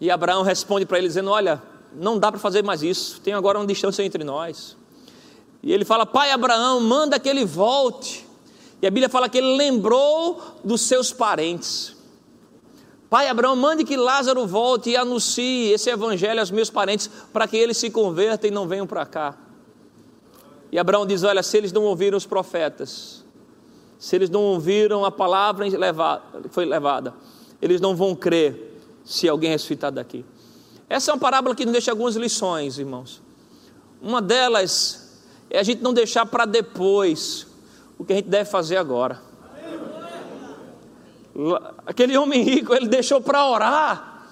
E 0.00 0.10
Abraão 0.10 0.42
responde 0.42 0.86
para 0.86 0.98
ele 0.98 1.08
dizendo: 1.08 1.30
Olha, 1.30 1.62
não 1.94 2.18
dá 2.18 2.30
para 2.30 2.40
fazer 2.40 2.64
mais 2.64 2.82
isso, 2.82 3.20
tem 3.20 3.34
agora 3.34 3.58
uma 3.58 3.66
distância 3.66 4.02
entre 4.02 4.24
nós. 4.24 4.76
E 5.62 5.72
ele 5.72 5.84
fala: 5.84 6.06
Pai 6.06 6.30
Abraão, 6.30 6.80
manda 6.80 7.18
que 7.18 7.28
ele 7.28 7.44
volte. 7.44 8.26
E 8.80 8.86
a 8.86 8.90
Bíblia 8.90 9.10
fala 9.10 9.28
que 9.28 9.36
ele 9.36 9.56
lembrou 9.56 10.40
dos 10.64 10.80
seus 10.80 11.12
parentes. 11.12 11.94
Pai 13.10 13.28
Abraão, 13.28 13.56
mande 13.56 13.84
que 13.84 13.96
Lázaro 13.96 14.46
volte 14.46 14.90
e 14.90 14.96
anuncie 14.96 15.72
esse 15.72 15.90
evangelho 15.90 16.40
aos 16.40 16.50
meus 16.50 16.70
parentes, 16.70 17.10
para 17.32 17.46
que 17.46 17.56
eles 17.56 17.76
se 17.76 17.90
convertam 17.90 18.48
e 18.48 18.52
não 18.52 18.66
venham 18.66 18.86
para 18.86 19.04
cá. 19.04 19.36
E 20.72 20.78
Abraão 20.78 21.06
diz: 21.06 21.22
Olha, 21.22 21.42
se 21.42 21.56
eles 21.56 21.72
não 21.72 21.84
ouviram 21.84 22.16
os 22.16 22.26
profetas, 22.26 23.24
se 23.98 24.16
eles 24.16 24.30
não 24.30 24.42
ouviram 24.42 25.04
a 25.04 25.10
palavra 25.10 25.66
que 25.68 26.48
foi 26.48 26.64
levada, 26.64 27.14
eles 27.60 27.80
não 27.80 27.94
vão 27.94 28.14
crer 28.14 28.80
se 29.04 29.28
alguém 29.28 29.50
ressuscitar 29.50 29.90
daqui. 29.92 30.24
Essa 30.88 31.10
é 31.10 31.14
uma 31.14 31.20
parábola 31.20 31.54
que 31.54 31.64
nos 31.64 31.72
deixa 31.72 31.90
algumas 31.90 32.16
lições, 32.16 32.78
irmãos. 32.78 33.22
Uma 34.00 34.22
delas 34.22 35.20
é 35.50 35.58
a 35.58 35.62
gente 35.62 35.82
não 35.82 35.92
deixar 35.92 36.24
para 36.26 36.46
depois 36.46 37.46
o 37.98 38.04
que 38.04 38.12
a 38.12 38.16
gente 38.16 38.28
deve 38.28 38.48
fazer 38.48 38.76
agora. 38.76 39.20
Aquele 41.86 42.16
homem 42.16 42.42
rico, 42.42 42.74
ele 42.74 42.88
deixou 42.88 43.20
para 43.20 43.46
orar. 43.46 44.26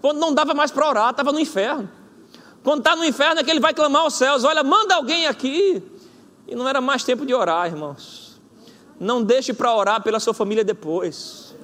Quando 0.00 0.18
não 0.18 0.34
dava 0.34 0.54
mais 0.54 0.70
para 0.70 0.88
orar, 0.88 1.10
estava 1.10 1.32
no 1.32 1.38
inferno. 1.38 1.88
Quando 2.62 2.78
está 2.78 2.94
no 2.94 3.04
inferno 3.04 3.40
é 3.40 3.44
que 3.44 3.50
ele 3.50 3.60
vai 3.60 3.74
clamar 3.74 4.02
aos 4.02 4.14
céus: 4.14 4.44
Olha, 4.44 4.62
manda 4.62 4.94
alguém 4.94 5.26
aqui. 5.26 5.82
E 6.46 6.54
não 6.54 6.68
era 6.68 6.80
mais 6.80 7.04
tempo 7.04 7.24
de 7.24 7.34
orar, 7.34 7.66
irmãos. 7.66 8.40
Não 8.98 9.22
deixe 9.22 9.52
para 9.52 9.74
orar 9.74 10.02
pela 10.02 10.20
sua 10.20 10.34
família 10.34 10.64
depois. 10.64 11.54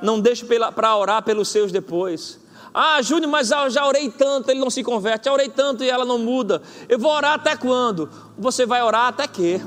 Não 0.00 0.20
deixe 0.20 0.44
para 0.74 0.96
orar 0.96 1.22
pelos 1.22 1.48
seus 1.48 1.70
depois. 1.70 2.40
Ah, 2.72 3.00
Júnior, 3.02 3.30
mas 3.30 3.50
eu 3.50 3.70
já 3.70 3.86
orei 3.86 4.10
tanto, 4.10 4.50
ele 4.50 4.60
não 4.60 4.70
se 4.70 4.82
converte. 4.82 5.26
Já 5.26 5.32
orei 5.32 5.48
tanto 5.48 5.82
e 5.82 5.90
ela 5.90 6.04
não 6.04 6.18
muda. 6.18 6.62
Eu 6.88 6.98
vou 6.98 7.10
orar 7.10 7.34
até 7.34 7.56
quando? 7.56 8.10
Você 8.36 8.66
vai 8.66 8.82
orar 8.82 9.08
até 9.08 9.26
quê? 9.26 9.60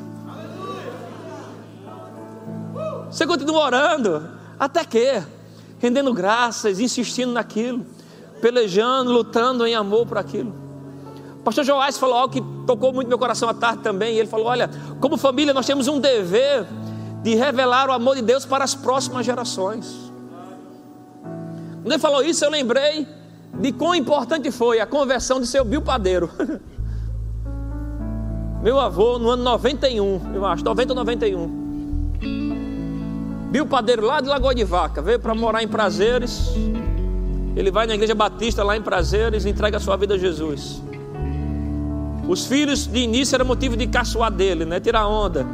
Você 3.09 3.27
continua 3.27 3.65
orando 3.65 4.29
até 4.57 4.85
quê? 4.85 5.21
Rendendo 5.79 6.13
graças, 6.13 6.79
insistindo 6.79 7.33
naquilo, 7.33 7.85
pelejando, 8.41 9.11
lutando 9.11 9.65
em 9.65 9.75
amor 9.75 10.05
por 10.05 10.17
aquilo. 10.17 10.53
O 11.39 11.43
pastor 11.43 11.63
Joás 11.63 11.97
falou 11.97 12.15
algo 12.15 12.33
que 12.33 12.41
tocou 12.67 12.93
muito 12.93 13.07
meu 13.07 13.17
coração 13.17 13.49
à 13.49 13.53
tarde 13.53 13.81
também. 13.81 14.17
ele 14.17 14.27
falou: 14.27 14.47
Olha, 14.47 14.69
como 14.99 15.17
família, 15.17 15.53
nós 15.53 15.65
temos 15.65 15.87
um 15.87 15.99
dever 15.99 16.65
de 17.23 17.35
revelar 17.35 17.89
o 17.89 17.91
amor 17.91 18.15
de 18.15 18.21
Deus 18.21 18.45
para 18.45 18.63
as 18.63 18.75
próximas 18.75 19.25
gerações. 19.25 20.11
Quando 21.81 21.91
ele 21.91 21.99
falou 21.99 22.21
isso, 22.23 22.45
eu 22.45 22.49
lembrei 22.49 23.07
de 23.59 23.71
quão 23.71 23.95
importante 23.95 24.51
foi 24.51 24.79
a 24.79 24.85
conversão 24.85 25.39
de 25.39 25.47
seu 25.47 25.65
Bill 25.65 25.81
Padeiro. 25.81 26.29
Meu 28.61 28.79
avô, 28.79 29.17
no 29.17 29.31
ano 29.31 29.41
91, 29.43 30.35
eu 30.35 30.45
acho, 30.45 30.63
90 30.63 30.91
ou 30.93 30.95
91. 30.95 31.61
Bill 33.49 33.65
Padeiro, 33.65 34.05
lá 34.05 34.21
de 34.21 34.29
Lagoa 34.29 34.53
de 34.53 34.63
Vaca, 34.63 35.01
veio 35.01 35.19
para 35.19 35.33
morar 35.33 35.63
em 35.63 35.67
Prazeres. 35.67 36.53
Ele 37.55 37.71
vai 37.71 37.85
na 37.85 37.95
igreja 37.95 38.15
batista 38.15 38.63
lá 38.63 38.77
em 38.77 38.81
Prazeres 38.81 39.45
e 39.45 39.49
entrega 39.49 39.77
a 39.77 39.79
sua 39.79 39.97
vida 39.97 40.15
a 40.15 40.17
Jesus. 40.17 40.81
Os 42.27 42.45
filhos 42.45 42.87
de 42.87 42.99
início 42.99 43.35
era 43.35 43.43
motivo 43.43 43.75
de 43.75 43.87
caçoar 43.87 44.31
dele, 44.31 44.65
né? 44.65 44.79
Tirar 44.79 45.07
onda. 45.07 45.45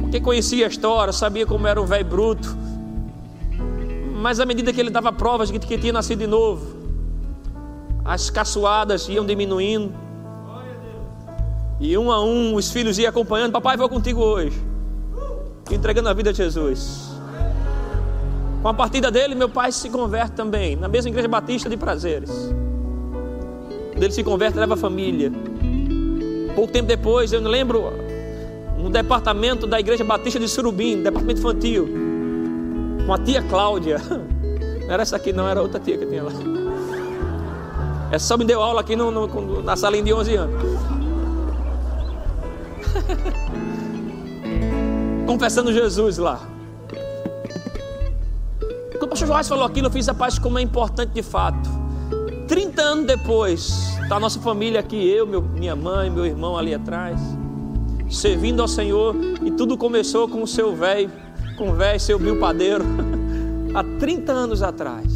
Porque 0.00 0.20
conhecia 0.20 0.66
a 0.66 0.68
história, 0.68 1.12
sabia 1.12 1.46
como 1.46 1.66
era 1.66 1.80
um 1.80 1.86
velho 1.86 2.04
bruto 2.04 2.66
mas 4.26 4.40
à 4.40 4.44
medida 4.44 4.72
que 4.72 4.80
ele 4.80 4.90
dava 4.90 5.12
provas 5.12 5.52
de 5.52 5.58
que 5.60 5.78
tinha 5.78 5.92
nascido 5.92 6.18
de 6.18 6.26
novo, 6.26 6.74
as 8.04 8.28
caçoadas 8.28 9.08
iam 9.08 9.24
diminuindo. 9.24 9.94
E 11.78 11.96
um 11.96 12.10
a 12.10 12.24
um 12.24 12.56
os 12.56 12.70
filhos 12.70 12.98
iam 12.98 13.10
acompanhando. 13.10 13.52
Papai, 13.52 13.76
vou 13.76 13.88
contigo 13.88 14.20
hoje. 14.20 14.60
Entregando 15.70 16.08
a 16.08 16.12
vida 16.12 16.30
a 16.30 16.32
Jesus. 16.32 17.05
Com 18.62 18.68
a 18.68 18.74
partida 18.74 19.10
dele, 19.10 19.34
meu 19.34 19.48
pai 19.48 19.70
se 19.70 19.88
converte 19.90 20.32
também. 20.32 20.76
Na 20.76 20.88
mesma 20.88 21.10
igreja 21.10 21.28
batista 21.28 21.68
de 21.68 21.76
prazeres. 21.76 22.30
Ele 23.94 24.10
se 24.10 24.22
converte, 24.22 24.58
leva 24.58 24.74
a 24.74 24.76
família. 24.76 25.32
Pouco 26.54 26.72
tempo 26.72 26.88
depois, 26.88 27.32
eu 27.32 27.40
me 27.40 27.48
lembro, 27.48 27.92
no 28.78 28.90
departamento 28.90 29.66
da 29.66 29.80
igreja 29.80 30.04
batista 30.04 30.38
de 30.38 30.48
Surubim, 30.48 31.02
departamento 31.02 31.40
infantil 31.40 31.88
com 33.06 33.12
a 33.12 33.18
tia 33.18 33.42
Cláudia. 33.42 33.98
Não 33.98 34.90
era 34.92 35.02
essa 35.02 35.16
aqui, 35.16 35.32
não, 35.32 35.48
era 35.48 35.62
outra 35.62 35.80
tia 35.80 35.96
que 35.96 36.06
tinha 36.06 36.24
lá. 36.24 36.32
Essa 38.10 38.26
só 38.26 38.36
me 38.36 38.44
deu 38.44 38.62
aula 38.62 38.80
aqui 38.80 38.94
no, 38.96 39.10
no, 39.10 39.62
na 39.62 39.76
salinha 39.76 40.04
de 40.04 40.12
11 40.12 40.34
anos. 40.34 40.62
Confessando 45.26 45.72
Jesus 45.72 46.18
lá. 46.18 46.55
Pastor 49.26 49.34
Joás 49.34 49.48
falou 49.48 49.64
aquilo, 49.64 49.88
eu 49.88 49.90
fiz 49.90 50.08
a 50.08 50.14
paz 50.14 50.38
como 50.38 50.56
é 50.56 50.62
importante 50.62 51.10
de 51.10 51.22
fato. 51.22 51.68
30 52.46 52.80
anos 52.80 53.06
depois, 53.06 53.98
está 54.00 54.16
a 54.16 54.20
nossa 54.20 54.38
família 54.38 54.78
aqui, 54.78 55.04
eu, 55.08 55.26
meu, 55.26 55.42
minha 55.42 55.74
mãe, 55.74 56.08
meu 56.08 56.24
irmão 56.24 56.56
ali 56.56 56.72
atrás, 56.72 57.18
servindo 58.08 58.62
ao 58.62 58.68
Senhor, 58.68 59.16
e 59.44 59.50
tudo 59.50 59.76
começou 59.76 60.28
com 60.28 60.44
o 60.44 60.46
seu 60.46 60.76
velho 60.76 61.10
com 61.58 61.70
o 61.70 61.74
velho 61.74 61.98
seu 61.98 62.20
Bill 62.20 62.38
Padeiro, 62.38 62.84
há 63.74 63.82
30 63.98 64.32
anos 64.32 64.62
atrás. 64.62 65.12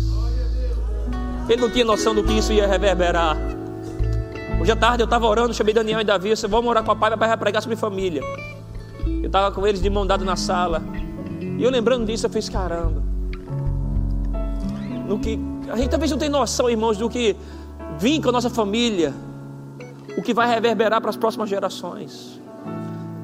Ele 1.48 1.60
não 1.60 1.70
tinha 1.70 1.84
noção 1.84 2.12
do 2.12 2.24
que 2.24 2.32
isso 2.32 2.52
ia 2.52 2.66
reverberar. 2.66 3.36
Hoje 4.60 4.72
à 4.72 4.76
tarde 4.76 5.02
eu 5.02 5.04
estava 5.04 5.24
orando, 5.24 5.54
chamei 5.54 5.72
Daniel 5.72 6.00
e 6.00 6.04
Davi, 6.04 6.30
disse, 6.30 6.48
vamos 6.48 6.68
orar 6.68 6.82
com 6.82 6.90
o 6.90 6.96
pai, 6.96 7.14
vai 7.14 7.36
pregar 7.36 7.62
sobre 7.62 7.76
família. 7.76 8.22
Eu 9.06 9.26
estava 9.26 9.54
com 9.54 9.64
eles 9.64 9.80
de 9.80 9.88
mão 9.88 10.04
dada 10.04 10.24
na 10.24 10.34
sala. 10.34 10.82
E 11.40 11.62
eu 11.62 11.70
lembrando 11.70 12.06
disso, 12.06 12.26
eu 12.26 12.30
fiz 12.30 12.48
caramba. 12.48 13.10
No 15.10 15.18
que, 15.18 15.36
a 15.68 15.76
gente 15.76 15.88
talvez 15.90 16.08
não 16.08 16.18
tem 16.18 16.28
noção, 16.28 16.70
irmãos, 16.70 16.96
do 16.96 17.10
que 17.10 17.34
vim 17.98 18.20
com 18.20 18.28
a 18.28 18.32
nossa 18.32 18.48
família, 18.48 19.12
o 20.16 20.22
que 20.22 20.32
vai 20.32 20.48
reverberar 20.48 21.00
para 21.00 21.10
as 21.10 21.16
próximas 21.16 21.50
gerações. 21.50 22.40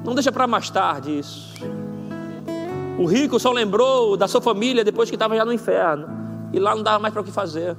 Não 0.03 0.13
deixa 0.13 0.29
para 0.29 0.45
mais 0.45 0.69
tarde 0.69 1.17
isso. 1.17 1.53
O 2.99 3.05
rico 3.05 3.39
só 3.39 3.53
lembrou 3.53 4.17
da 4.17 4.27
sua 4.27 4.41
família 4.41 4.83
depois 4.83 5.09
que 5.09 5.15
estava 5.15 5.33
já 5.37 5.45
no 5.45 5.53
inferno. 5.53 6.09
E 6.51 6.59
lá 6.59 6.75
não 6.75 6.83
dava 6.83 6.99
mais 6.99 7.13
para 7.13 7.21
o 7.21 7.23
que 7.23 7.31
fazer. 7.31 7.77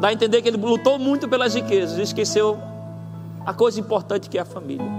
Dá 0.00 0.08
a 0.08 0.12
entender 0.14 0.40
que 0.40 0.48
ele 0.48 0.56
lutou 0.56 0.98
muito 0.98 1.28
pelas 1.28 1.54
riquezas 1.54 1.98
e 1.98 2.02
esqueceu 2.02 2.58
a 3.44 3.52
coisa 3.52 3.78
importante 3.78 4.30
que 4.30 4.38
é 4.38 4.40
a 4.40 4.46
família. 4.46 4.90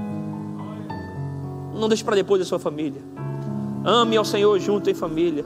Não 1.74 1.90
deixe 1.90 2.04
para 2.04 2.16
depois 2.16 2.40
a 2.40 2.46
sua 2.46 2.60
família. 2.60 3.02
Ame 3.84 4.16
ao 4.16 4.26
Senhor 4.26 4.60
junto 4.60 4.92
em 4.92 4.94
família. 4.94 5.44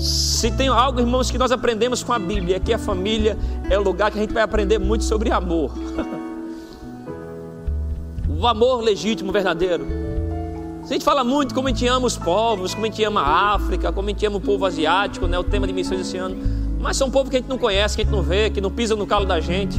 Se 0.00 0.50
tem 0.50 0.68
algo, 0.68 0.98
irmãos, 0.98 1.30
que 1.30 1.36
nós 1.36 1.52
aprendemos 1.52 2.02
com 2.02 2.14
a 2.14 2.18
Bíblia, 2.18 2.56
é 2.56 2.58
que 2.58 2.72
a 2.72 2.78
família 2.78 3.36
é 3.68 3.78
o 3.78 3.82
lugar 3.82 4.10
que 4.10 4.16
a 4.16 4.20
gente 4.22 4.32
vai 4.32 4.42
aprender 4.42 4.78
muito 4.78 5.04
sobre 5.04 5.30
amor. 5.30 5.74
o 8.26 8.46
amor 8.46 8.80
legítimo, 8.80 9.30
verdadeiro 9.30 9.86
A 10.84 10.92
gente 10.94 11.04
fala 11.04 11.22
muito 11.22 11.54
como 11.54 11.68
a 11.68 11.70
gente 11.70 11.86
ama 11.86 12.06
os 12.06 12.16
povos, 12.16 12.72
como 12.72 12.86
a 12.86 12.88
gente 12.88 13.04
ama 13.04 13.20
a 13.20 13.54
África, 13.54 13.92
como 13.92 14.08
a 14.08 14.12
gente 14.12 14.24
ama 14.24 14.38
o 14.38 14.40
povo 14.40 14.64
asiático, 14.64 15.26
né? 15.26 15.38
o 15.38 15.44
tema 15.44 15.66
de 15.66 15.74
missões 15.74 16.00
esse 16.00 16.16
ano. 16.16 16.34
Mas 16.80 16.96
são 16.96 17.08
um 17.08 17.10
povo 17.10 17.28
que 17.28 17.36
a 17.36 17.38
gente 17.38 17.50
não 17.50 17.58
conhece, 17.58 17.94
que 17.94 18.00
a 18.00 18.04
gente 18.06 18.14
não 18.14 18.22
vê, 18.22 18.48
que 18.48 18.62
não 18.62 18.70
pisa 18.70 18.96
no 18.96 19.06
calo 19.06 19.26
da 19.26 19.38
gente, 19.38 19.78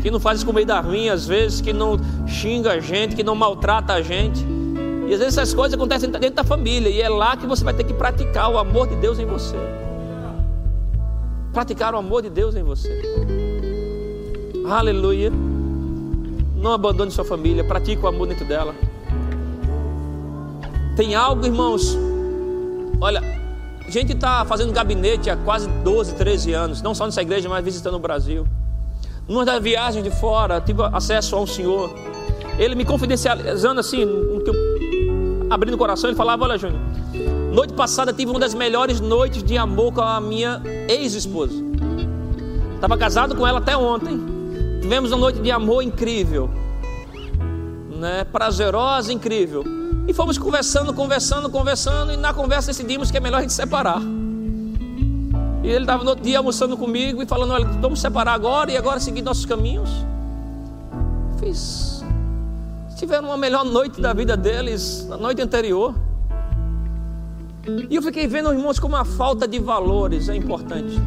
que 0.00 0.08
não 0.08 0.20
faz 0.20 0.44
comida 0.44 0.78
ruim 0.78 1.08
às 1.08 1.26
vezes, 1.26 1.60
que 1.60 1.72
não 1.72 1.98
xinga 2.28 2.74
a 2.74 2.78
gente, 2.78 3.16
que 3.16 3.24
não 3.24 3.34
maltrata 3.34 3.92
a 3.92 4.00
gente. 4.00 4.51
E 5.12 5.14
às 5.14 5.20
vezes 5.20 5.36
essas 5.36 5.52
coisas 5.52 5.74
acontecem 5.74 6.10
dentro 6.10 6.36
da 6.36 6.42
família, 6.42 6.88
e 6.88 7.02
é 7.02 7.06
lá 7.06 7.36
que 7.36 7.46
você 7.46 7.62
vai 7.62 7.74
ter 7.74 7.84
que 7.84 7.92
praticar 7.92 8.50
o 8.50 8.56
amor 8.56 8.88
de 8.88 8.96
Deus 8.96 9.18
em 9.18 9.26
você. 9.26 9.54
Praticar 11.52 11.94
o 11.94 11.98
amor 11.98 12.22
de 12.22 12.30
Deus 12.30 12.56
em 12.56 12.62
você. 12.62 12.88
Aleluia. 14.66 15.30
Não 16.56 16.72
abandone 16.72 17.10
sua 17.10 17.26
família, 17.26 17.62
pratique 17.62 18.02
o 18.02 18.06
amor 18.06 18.26
dentro 18.26 18.46
dela. 18.46 18.74
Tem 20.96 21.14
algo, 21.14 21.44
irmãos. 21.44 21.94
Olha, 22.98 23.20
a 23.86 23.90
gente 23.90 24.14
está 24.14 24.46
fazendo 24.46 24.72
gabinete 24.72 25.28
há 25.28 25.36
quase 25.36 25.68
12, 25.84 26.14
13 26.14 26.54
anos, 26.54 26.80
não 26.80 26.94
só 26.94 27.04
nessa 27.04 27.20
igreja, 27.20 27.50
mas 27.50 27.62
visitando 27.62 27.96
o 27.96 28.00
Brasil. 28.00 28.46
Numa 29.28 29.44
das 29.44 29.62
viagens 29.62 30.02
de 30.02 30.10
fora, 30.10 30.58
tive 30.58 30.82
acesso 30.84 31.36
a 31.36 31.40
um 31.42 31.46
senhor. 31.46 31.94
Ele 32.58 32.74
me 32.74 32.84
confidencializando 32.86 33.78
assim, 33.78 34.06
abrindo 35.52 35.74
o 35.74 35.78
coração, 35.78 36.08
ele 36.08 36.16
falava: 36.16 36.44
Olha, 36.44 36.56
Júnior, 36.58 36.80
noite 37.52 37.74
passada 37.74 38.12
tive 38.12 38.30
uma 38.30 38.40
das 38.40 38.54
melhores 38.54 39.00
noites 39.00 39.42
de 39.42 39.56
amor 39.58 39.92
com 39.92 40.00
a 40.00 40.20
minha 40.20 40.62
ex-esposa. 40.88 41.54
Estava 42.74 42.96
casado 42.96 43.36
com 43.36 43.46
ela 43.46 43.58
até 43.58 43.76
ontem. 43.76 44.20
Tivemos 44.80 45.12
uma 45.12 45.18
noite 45.18 45.38
de 45.40 45.50
amor 45.50 45.82
incrível, 45.82 46.50
né? 47.96 48.24
prazerosa, 48.24 49.12
incrível. 49.12 49.64
E 50.08 50.12
fomos 50.12 50.36
conversando, 50.36 50.92
conversando, 50.92 51.48
conversando, 51.48 52.12
e 52.12 52.16
na 52.16 52.34
conversa 52.34 52.68
decidimos 52.68 53.10
que 53.10 53.16
é 53.16 53.20
melhor 53.20 53.38
a 53.38 53.42
gente 53.42 53.52
separar. 53.52 54.02
E 55.62 55.68
ele 55.68 55.84
estava 55.84 56.02
no 56.02 56.10
outro 56.10 56.24
dia 56.24 56.38
almoçando 56.38 56.76
comigo 56.76 57.22
e 57.22 57.26
falando: 57.26 57.52
Olha, 57.52 57.66
vamos 57.80 58.00
separar 58.00 58.32
agora 58.32 58.72
e 58.72 58.76
agora 58.76 58.98
seguir 58.98 59.22
nossos 59.22 59.46
caminhos. 59.46 59.90
Fiz. 61.38 62.01
Tiveram 63.02 63.30
uma 63.30 63.36
melhor 63.36 63.64
noite 63.64 64.00
da 64.00 64.12
vida 64.12 64.36
deles 64.36 65.04
na 65.08 65.16
noite 65.16 65.42
anterior. 65.42 65.92
E 67.90 67.96
eu 67.96 68.00
fiquei 68.00 68.28
vendo, 68.28 68.52
irmãos, 68.52 68.78
como 68.78 68.94
a 68.94 69.04
falta 69.04 69.48
de 69.48 69.58
valores 69.58 70.28
é 70.28 70.36
importante. 70.36 71.00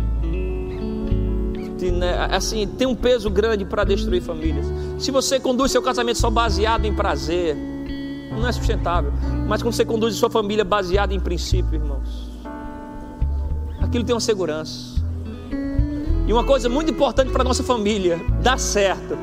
De, 1.78 1.92
né, 1.92 2.28
assim, 2.30 2.68
tem 2.68 2.86
um 2.86 2.94
peso 2.94 3.30
grande 3.30 3.64
para 3.64 3.86
destruir 3.86 4.22
famílias. 4.22 4.66
Se 5.00 5.10
você 5.10 5.40
conduz 5.40 5.72
seu 5.72 5.82
casamento 5.82 6.20
só 6.20 6.30
baseado 6.30 6.84
em 6.84 6.94
prazer, 6.94 7.56
não 8.30 8.46
é 8.46 8.52
sustentável. 8.52 9.14
Mas 9.48 9.64
quando 9.64 9.74
você 9.74 9.86
conduz 9.86 10.18
sua 10.18 10.30
família 10.30 10.66
baseada 10.66 11.14
em 11.14 11.20
princípio, 11.22 11.76
irmãos, 11.76 12.30
aquilo 13.80 14.04
tem 14.04 14.14
uma 14.14 14.20
segurança. 14.20 15.02
E 16.28 16.34
uma 16.34 16.44
coisa 16.44 16.68
muito 16.68 16.92
importante 16.92 17.32
para 17.32 17.42
nossa 17.42 17.64
família 17.64 18.20
dar 18.44 18.60
certo 18.60 19.18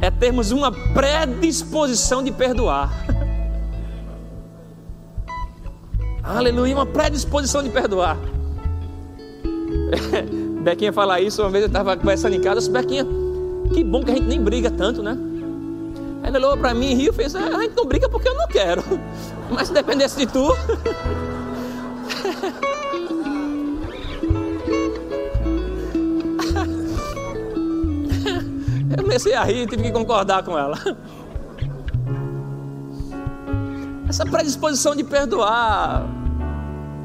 é 0.00 0.10
termos 0.10 0.52
uma 0.52 0.72
predisposição 0.72 2.22
de 2.22 2.32
perdoar. 2.32 2.90
Aleluia, 6.22 6.74
uma 6.74 6.86
predisposição 6.86 7.62
de 7.62 7.70
perdoar. 7.70 8.18
Bequinha 10.62 10.92
falar 10.92 11.20
isso, 11.20 11.42
uma 11.42 11.50
vez 11.50 11.62
eu 11.62 11.68
estava 11.68 11.96
conversando 11.96 12.34
em 12.34 12.40
casa, 12.40 12.56
eu 12.56 12.58
disse, 12.58 12.70
Bequinha, 12.70 13.06
que 13.72 13.82
bom 13.82 14.02
que 14.02 14.10
a 14.10 14.14
gente 14.14 14.26
nem 14.26 14.40
briga 14.40 14.70
tanto, 14.70 15.02
né? 15.02 15.16
Ele 16.24 16.36
olhou 16.36 16.56
para 16.56 16.74
mim 16.74 16.92
e 16.92 16.94
riu 16.94 17.12
e 17.12 17.14
fez: 17.14 17.34
ah, 17.34 17.46
A 17.46 17.62
gente 17.62 17.74
não 17.74 17.86
briga 17.86 18.08
porque 18.08 18.28
eu 18.28 18.34
não 18.34 18.46
quero. 18.46 18.82
Mas 19.50 19.68
se 19.68 19.74
dependesse 19.74 20.18
de 20.18 20.26
tu. 20.26 20.54
Comecei 29.18 29.34
a 29.34 29.42
rir 29.42 29.62
e 29.62 29.66
tive 29.66 29.82
que 29.82 29.90
concordar 29.90 30.44
com 30.44 30.56
ela. 30.56 30.78
Essa 34.08 34.24
predisposição 34.24 34.94
de 34.94 35.02
perdoar, 35.02 36.06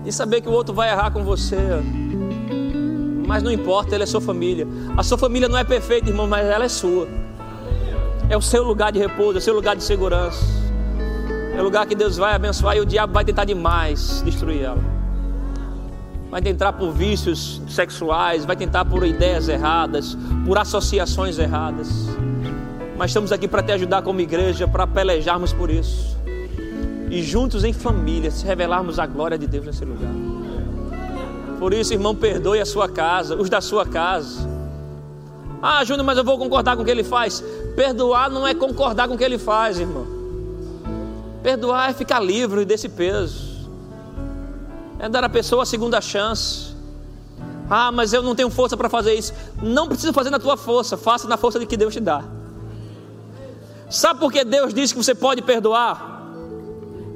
de 0.04 0.12
saber 0.12 0.42
que 0.42 0.48
o 0.48 0.52
outro 0.52 0.76
vai 0.76 0.92
errar 0.92 1.10
com 1.12 1.24
você. 1.24 1.58
Mas 3.28 3.42
não 3.42 3.52
importa, 3.52 3.96
ele 3.96 4.04
é 4.04 4.06
sua 4.06 4.22
família. 4.22 4.68
A 4.96 5.02
sua 5.02 5.18
família 5.18 5.50
não 5.50 5.58
é 5.58 5.64
perfeita, 5.64 6.10
irmão, 6.10 6.28
mas 6.28 6.46
ela 6.46 6.66
é 6.66 6.70
sua 6.70 7.08
é 8.30 8.38
o 8.38 8.42
seu 8.42 8.64
lugar 8.64 8.92
de 8.92 9.00
repouso, 9.00 9.38
é 9.38 9.40
o 9.40 9.42
seu 9.42 9.54
lugar 9.54 9.76
de 9.76 9.84
segurança. 9.84 10.44
É 11.56 11.60
o 11.60 11.64
lugar 11.64 11.86
que 11.86 11.94
Deus 11.94 12.18
vai 12.18 12.34
abençoar 12.34 12.78
e 12.78 12.80
o 12.80 12.86
diabo 12.86 13.14
vai 13.14 13.26
tentar 13.26 13.44
demais 13.44 14.22
destruir 14.24 14.62
ela. 14.62 14.93
Vai 16.34 16.42
tentar 16.42 16.74
por 16.74 16.92
vícios 16.92 17.62
sexuais, 17.70 18.44
vai 18.44 18.56
tentar 18.56 18.84
por 18.86 19.06
ideias 19.06 19.48
erradas, 19.48 20.18
por 20.44 20.58
associações 20.58 21.38
erradas. 21.38 22.08
Mas 22.98 23.12
estamos 23.12 23.32
aqui 23.32 23.48
para 23.48 23.62
te 23.62 23.72
ajudar 23.72 24.02
como 24.02 24.20
igreja, 24.20 24.68
para 24.68 24.88
pelejarmos 24.88 25.54
por 25.54 25.70
isso. 25.70 26.18
E 27.12 27.22
juntos 27.22 27.64
em 27.64 27.72
família, 27.72 28.32
se 28.32 28.48
revelarmos 28.48 28.98
a 28.98 29.06
glória 29.06 29.38
de 29.38 29.46
Deus 29.46 29.64
nesse 29.68 29.86
lugar. 29.86 30.10
Por 31.60 31.72
isso, 31.72 31.94
irmão, 31.94 32.16
perdoe 32.16 32.60
a 32.60 32.66
sua 32.66 32.90
casa, 32.90 33.36
os 33.36 33.48
da 33.48 33.62
sua 33.62 33.86
casa. 33.86 34.50
Ah, 35.62 35.86
Júnior, 35.86 36.04
mas 36.04 36.18
eu 36.18 36.24
vou 36.24 36.40
concordar 36.40 36.76
com 36.76 36.82
o 36.82 36.86
que 36.86 36.90
ele 36.90 37.04
faz. 37.04 37.44
Perdoar 37.76 38.32
não 38.32 38.48
é 38.48 38.56
concordar 38.56 39.08
com 39.08 39.14
o 39.14 39.18
que 39.20 39.24
ele 39.24 39.38
faz, 39.38 39.80
irmão. 39.80 40.08
Perdoar 41.44 41.92
é 41.92 41.94
ficar 41.94 42.20
livre 42.20 42.66
desse 42.66 42.90
peso. 42.90 43.53
É 45.04 45.10
dar 45.10 45.22
à 45.22 45.28
pessoa 45.28 45.64
a 45.64 45.66
segunda 45.66 46.00
chance. 46.00 46.74
Ah, 47.70 47.92
mas 47.92 48.14
eu 48.14 48.24
não 48.24 48.34
tenho 48.34 48.50
força 48.50 48.78
para 48.78 48.88
fazer 48.88 49.14
isso. 49.14 49.34
Não 49.62 49.86
precisa 49.86 50.14
fazer 50.14 50.30
na 50.30 50.40
tua 50.40 50.56
força, 50.56 50.96
faça 50.96 51.28
na 51.28 51.36
força 51.36 51.60
de 51.60 51.66
que 51.66 51.76
Deus 51.76 51.94
te 51.94 52.00
dá. 52.00 52.24
Sabe 53.90 54.22
por 54.22 54.32
que 54.32 54.46
Deus 54.46 54.74
diz 54.74 54.94
que 54.94 54.98
você 54.98 55.14
pode 55.14 55.42
perdoar? 55.42 56.24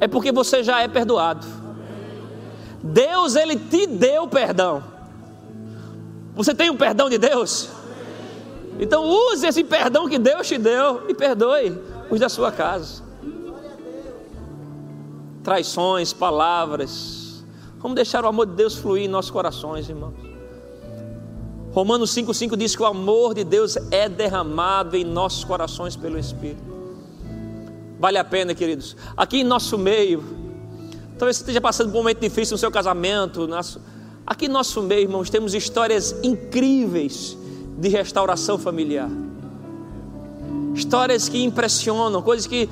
É 0.02 0.08
porque 0.08 0.34
você 0.34 0.64
já 0.64 0.82
é 0.82 0.90
perdoado. 0.90 1.48
Deus, 2.84 3.38
Ele 3.38 3.56
te 3.56 3.88
deu 3.88 4.28
perdão. 4.28 4.84
Você 6.36 6.54
tem 6.54 6.70
o 6.70 6.74
um 6.74 6.78
perdão 6.78 7.10
de 7.10 7.18
Deus? 7.18 7.70
Então 8.82 9.06
use 9.06 9.48
esse 9.48 9.64
perdão 9.64 10.10
que 10.10 10.20
Deus 10.20 10.46
te 10.46 10.58
deu 10.58 11.06
e 11.08 11.14
perdoe 11.14 11.82
os 12.10 12.20
da 12.20 12.28
sua 12.28 12.52
casa. 12.52 13.02
Traições, 15.42 16.12
palavras. 16.12 17.27
Vamos 17.80 17.96
deixar 17.96 18.26
o 18.26 18.28
amor 18.28 18.48
de 18.48 18.54
Deus 18.54 18.76
fluir 18.76 19.06
em 19.06 19.08
nossos 19.08 19.32
corações, 19.32 19.88
irmãos. 19.88 20.16
Romanos 21.72 22.10
5,5 22.16 22.58
diz 22.58 22.76
que 22.76 22.82
o 22.82 22.86
amor 22.86 23.36
de 23.36 23.44
Deus 23.44 23.78
é 23.92 24.10
derramado 24.10 24.98
em 24.98 25.04
nossos 25.04 25.44
corações 25.44 25.96
pelo 25.96 26.18
Espírito. 26.18 26.76
Vale 28.00 28.18
a 28.18 28.24
pena, 28.24 28.56
queridos. 28.56 28.96
Aqui 29.16 29.42
em 29.42 29.44
nosso 29.44 29.78
meio, 29.78 30.24
talvez 31.20 31.38
você 31.38 31.44
esteja 31.44 31.62
passando 31.62 31.92
por 31.92 31.98
um 31.98 32.02
momento 32.02 32.20
difícil 32.20 32.56
no 32.56 32.58
seu 32.58 32.72
casamento. 32.72 33.48
Aqui 34.26 34.46
em 34.46 34.50
nosso 34.50 34.82
meio, 34.82 35.02
irmãos, 35.02 35.30
temos 35.30 35.54
histórias 35.54 36.16
incríveis 36.24 37.38
de 37.78 37.90
restauração 37.90 38.58
familiar. 38.58 39.10
Histórias 40.74 41.30
que 41.30 41.44
impressionam, 41.44 42.22
coisas 42.24 42.48
que 42.48 42.68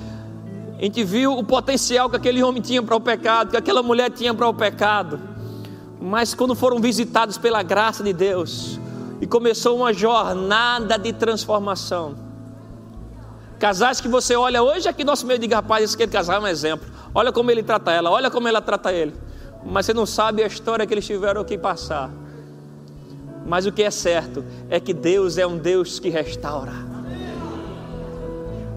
a 0.78 0.84
gente 0.84 1.04
viu 1.04 1.38
o 1.38 1.44
potencial 1.44 2.10
que 2.10 2.18
aquele 2.18 2.44
homem 2.44 2.62
tinha 2.62 2.84
para 2.84 2.96
o 2.96 3.00
pecado, 3.00 3.52
que 3.52 3.58
aquela 3.58 3.82
mulher 3.82 4.12
tinha 4.12 4.34
para 4.34 4.48
o 4.48 4.54
pecado. 4.54 5.20
Mas 6.02 6.34
quando 6.34 6.54
foram 6.54 6.80
visitados 6.80 7.38
pela 7.38 7.64
graça 7.64 8.04
de 8.04 8.12
Deus 8.12 8.80
e 9.22 9.26
começou 9.26 9.78
uma 9.78 9.94
jornada 9.94 10.98
de 10.98 11.14
transformação. 11.14 12.16
Casais 13.58 14.02
que 14.02 14.08
você 14.10 14.36
olha 14.36 14.62
hoje 14.62 14.90
aqui 14.90 15.06
nosso 15.06 15.26
meio 15.26 15.40
de 15.40 15.48
rapaz, 15.48 15.84
esse 15.84 16.08
casal 16.08 16.38
é 16.38 16.40
um 16.42 16.48
exemplo. 16.48 16.86
Olha 17.14 17.32
como 17.32 17.50
ele 17.50 17.64
trata 17.64 17.92
ela, 17.92 18.12
olha 18.12 18.30
como 18.30 18.48
ela 18.48 18.62
trata 18.62 18.92
ele. 18.92 19.14
Mas 19.66 19.86
você 19.86 19.94
não 19.94 20.06
sabe 20.06 20.44
a 20.44 20.48
história 20.48 20.86
que 20.86 20.94
eles 20.94 21.06
tiveram 21.06 21.44
que 21.46 21.58
passar. 21.58 22.12
Mas 23.46 23.66
o 23.66 23.72
que 23.72 23.82
é 23.82 23.92
certo 23.92 24.44
é 24.70 24.80
que 24.80 24.94
Deus 24.94 25.38
é 25.38 25.48
um 25.48 25.58
Deus 25.58 26.00
que 26.00 26.10
restaura. 26.10 26.95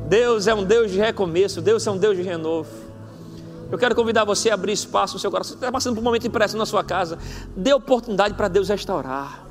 Deus 0.08 0.46
é 0.46 0.54
um 0.54 0.64
Deus 0.64 0.90
de 0.90 0.98
recomeço, 0.98 1.60
Deus 1.60 1.86
é 1.86 1.90
um 1.90 1.98
Deus 1.98 2.16
de 2.16 2.22
renovo. 2.22 2.70
Eu 3.70 3.76
quero 3.76 3.94
convidar 3.94 4.24
você 4.24 4.48
a 4.48 4.54
abrir 4.54 4.72
espaço 4.72 5.14
no 5.14 5.20
seu 5.20 5.30
coração. 5.30 5.50
Você 5.50 5.58
está 5.58 5.70
passando 5.70 5.94
por 5.94 6.00
um 6.00 6.04
momento 6.04 6.22
de 6.22 6.30
pressão 6.30 6.58
na 6.58 6.64
sua 6.64 6.82
casa. 6.82 7.18
Dê 7.54 7.74
oportunidade 7.74 8.32
para 8.32 8.48
Deus 8.48 8.70
restaurar. 8.70 9.46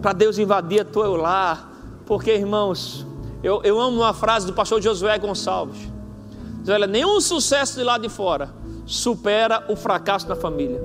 Para 0.00 0.14
Deus 0.14 0.38
invadir 0.38 0.80
a 0.80 0.84
tua 0.86 1.06
lar. 1.08 1.70
Porque, 2.06 2.32
irmãos, 2.32 3.06
eu, 3.42 3.60
eu 3.62 3.78
amo 3.78 3.98
uma 3.98 4.14
frase 4.14 4.46
do 4.46 4.54
pastor 4.54 4.80
Josué 4.80 5.18
Gonçalves. 5.18 5.78
Diz, 6.62 6.70
olha, 6.70 6.86
nenhum 6.86 7.20
sucesso 7.20 7.76
de 7.76 7.84
lá 7.84 7.98
de 7.98 8.08
fora 8.08 8.48
supera 8.86 9.66
o 9.68 9.76
fracasso 9.76 10.26
da 10.26 10.34
família. 10.34 10.80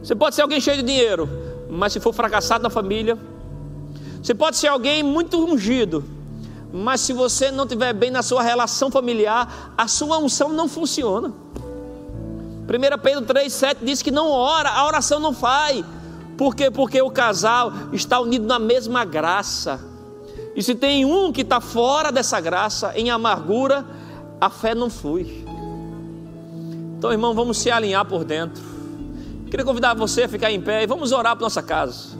Você 0.00 0.14
pode 0.14 0.36
ser 0.36 0.42
alguém 0.42 0.60
cheio 0.60 0.76
de 0.76 0.84
dinheiro, 0.84 1.28
mas 1.68 1.92
se 1.92 1.98
for 1.98 2.12
fracassado 2.12 2.62
na 2.62 2.70
família, 2.70 3.18
você 4.22 4.34
pode 4.34 4.56
ser 4.56 4.68
alguém 4.68 5.02
muito 5.02 5.44
ungido, 5.44 6.04
mas 6.72 7.02
se 7.02 7.12
você 7.12 7.50
não 7.50 7.64
estiver 7.64 7.92
bem 7.92 8.10
na 8.10 8.22
sua 8.22 8.42
relação 8.42 8.90
familiar, 8.90 9.74
a 9.76 9.86
sua 9.86 10.18
unção 10.18 10.48
não 10.48 10.66
funciona. 10.68 11.28
1 11.28 12.98
Pedro 13.02 13.26
3,7 13.26 13.76
diz 13.82 14.00
que 14.00 14.10
não 14.10 14.30
ora, 14.30 14.70
a 14.70 14.86
oração 14.86 15.20
não 15.20 15.34
faz. 15.34 15.84
Por 16.38 16.56
quê? 16.56 16.70
Porque 16.70 17.02
o 17.02 17.10
casal 17.10 17.72
está 17.92 18.18
unido 18.18 18.46
na 18.46 18.58
mesma 18.58 19.04
graça. 19.04 19.80
E 20.56 20.62
se 20.62 20.74
tem 20.74 21.04
um 21.04 21.30
que 21.30 21.42
está 21.42 21.60
fora 21.60 22.10
dessa 22.10 22.40
graça, 22.40 22.92
em 22.96 23.10
amargura, 23.10 23.84
a 24.40 24.48
fé 24.48 24.74
não 24.74 24.88
flui. 24.88 25.44
Então, 26.96 27.12
irmão, 27.12 27.34
vamos 27.34 27.58
se 27.58 27.70
alinhar 27.70 28.04
por 28.06 28.24
dentro. 28.24 28.62
Queria 29.50 29.64
convidar 29.66 29.94
você 29.94 30.22
a 30.22 30.28
ficar 30.28 30.50
em 30.50 30.60
pé 30.60 30.82
e 30.82 30.86
vamos 30.86 31.12
orar 31.12 31.36
para 31.36 31.42
nossa 31.42 31.62
casa. 31.62 32.16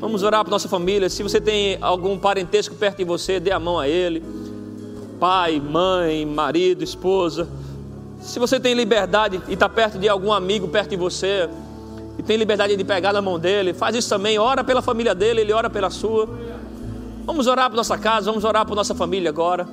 Vamos 0.00 0.22
orar 0.22 0.44
para 0.44 0.50
nossa 0.52 0.68
família. 0.68 1.08
Se 1.08 1.22
você 1.22 1.40
tem 1.40 1.76
algum 1.80 2.16
parentesco 2.16 2.74
perto 2.74 2.98
de 2.98 3.04
você, 3.04 3.40
dê 3.40 3.50
a 3.50 3.58
mão 3.58 3.78
a 3.78 3.88
ele. 3.88 4.22
Pai, 5.18 5.60
mãe, 5.60 6.24
marido, 6.24 6.84
esposa. 6.84 7.48
Se 8.20 8.38
você 8.38 8.60
tem 8.60 8.74
liberdade 8.74 9.40
e 9.48 9.54
está 9.54 9.68
perto 9.68 9.98
de 9.98 10.08
algum 10.08 10.32
amigo 10.32 10.68
perto 10.68 10.90
de 10.90 10.96
você 10.96 11.48
e 12.16 12.22
tem 12.22 12.36
liberdade 12.36 12.76
de 12.76 12.84
pegar 12.84 13.12
na 13.12 13.20
mão 13.20 13.38
dele, 13.38 13.74
faz 13.74 13.96
isso 13.96 14.08
também. 14.08 14.38
Ora 14.38 14.62
pela 14.62 14.80
família 14.82 15.14
dele, 15.14 15.40
ele 15.40 15.52
ora 15.52 15.68
pela 15.68 15.90
sua. 15.90 16.28
Vamos 17.24 17.46
orar 17.46 17.68
para 17.68 17.76
nossa 17.76 17.98
casa, 17.98 18.30
vamos 18.30 18.44
orar 18.44 18.64
para 18.64 18.74
nossa 18.74 18.94
família 18.94 19.30
agora. 19.30 19.68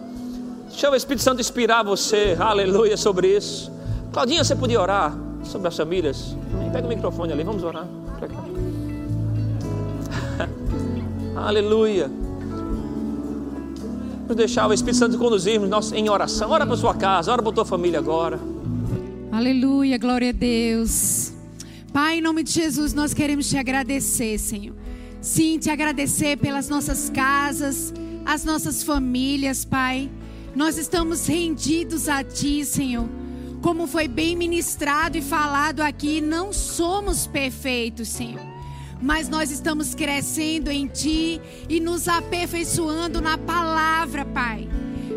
Deixa 0.68 0.90
o 0.90 0.96
Espírito 0.96 1.24
Santo 1.24 1.40
inspirar 1.40 1.84
você, 1.84 2.36
aleluia, 2.40 2.98
sobre 2.98 3.36
isso. 3.36 3.72
Claudinha, 4.12 4.44
você 4.44 4.56
podia 4.56 4.82
orar 4.82 5.16
sobre 5.44 5.68
as 5.68 5.78
famílias? 5.78 6.36
Pega 6.74 6.86
o 6.86 6.90
microfone 6.90 7.32
ali, 7.32 7.44
vamos 7.44 7.64
orar. 7.64 7.88
Aleluia. 11.36 12.10
Vamos 14.22 14.38
deixar 14.38 14.68
o 14.68 14.74
Espírito 14.74 14.98
Santo 14.98 15.18
conduzir-nos 15.18 15.92
em 15.92 16.10
oração. 16.10 16.50
Ora 16.50 16.66
para 16.66 16.76
sua 16.76 16.96
casa, 16.96 17.32
ora 17.32 17.44
para 17.44 17.52
tua 17.52 17.66
família 17.66 18.00
agora. 18.00 18.40
Aleluia, 19.32 19.98
glória 19.98 20.30
a 20.30 20.32
Deus. 20.32 21.32
Pai, 21.94 22.18
em 22.18 22.22
nome 22.22 22.44
de 22.44 22.52
Jesus, 22.52 22.94
nós 22.94 23.14
queremos 23.14 23.48
te 23.48 23.58
agradecer, 23.58 24.38
Senhor. 24.40 24.76
Sim, 25.22 25.60
te 25.60 25.70
agradecer 25.70 26.38
pelas 26.38 26.70
nossas 26.70 27.10
casas, 27.10 27.94
as 28.26 28.44
nossas 28.44 28.84
famílias, 28.84 29.64
Pai. 29.64 30.10
Nós 30.56 30.78
estamos 30.78 31.28
rendidos 31.28 32.10
a 32.10 32.24
Ti, 32.24 32.66
Senhor. 32.66 33.08
Como 33.62 33.88
foi 33.88 34.08
bem 34.08 34.36
ministrado 34.36 35.18
e 35.18 35.22
falado 35.22 35.82
aqui, 35.82 36.22
não 36.22 36.52
somos 36.54 37.28
perfeitos, 37.28 38.08
Senhor 38.08 38.55
mas 39.02 39.30
nós 39.30 39.52
estamos 39.52 39.94
crescendo 39.94 40.72
em 40.72 40.88
Ti 40.88 41.42
e 41.70 41.80
nos 41.80 42.08
aperfeiçoando 42.08 43.22
na 43.22 43.38
palavra, 43.38 44.26
Pai. 44.26 44.68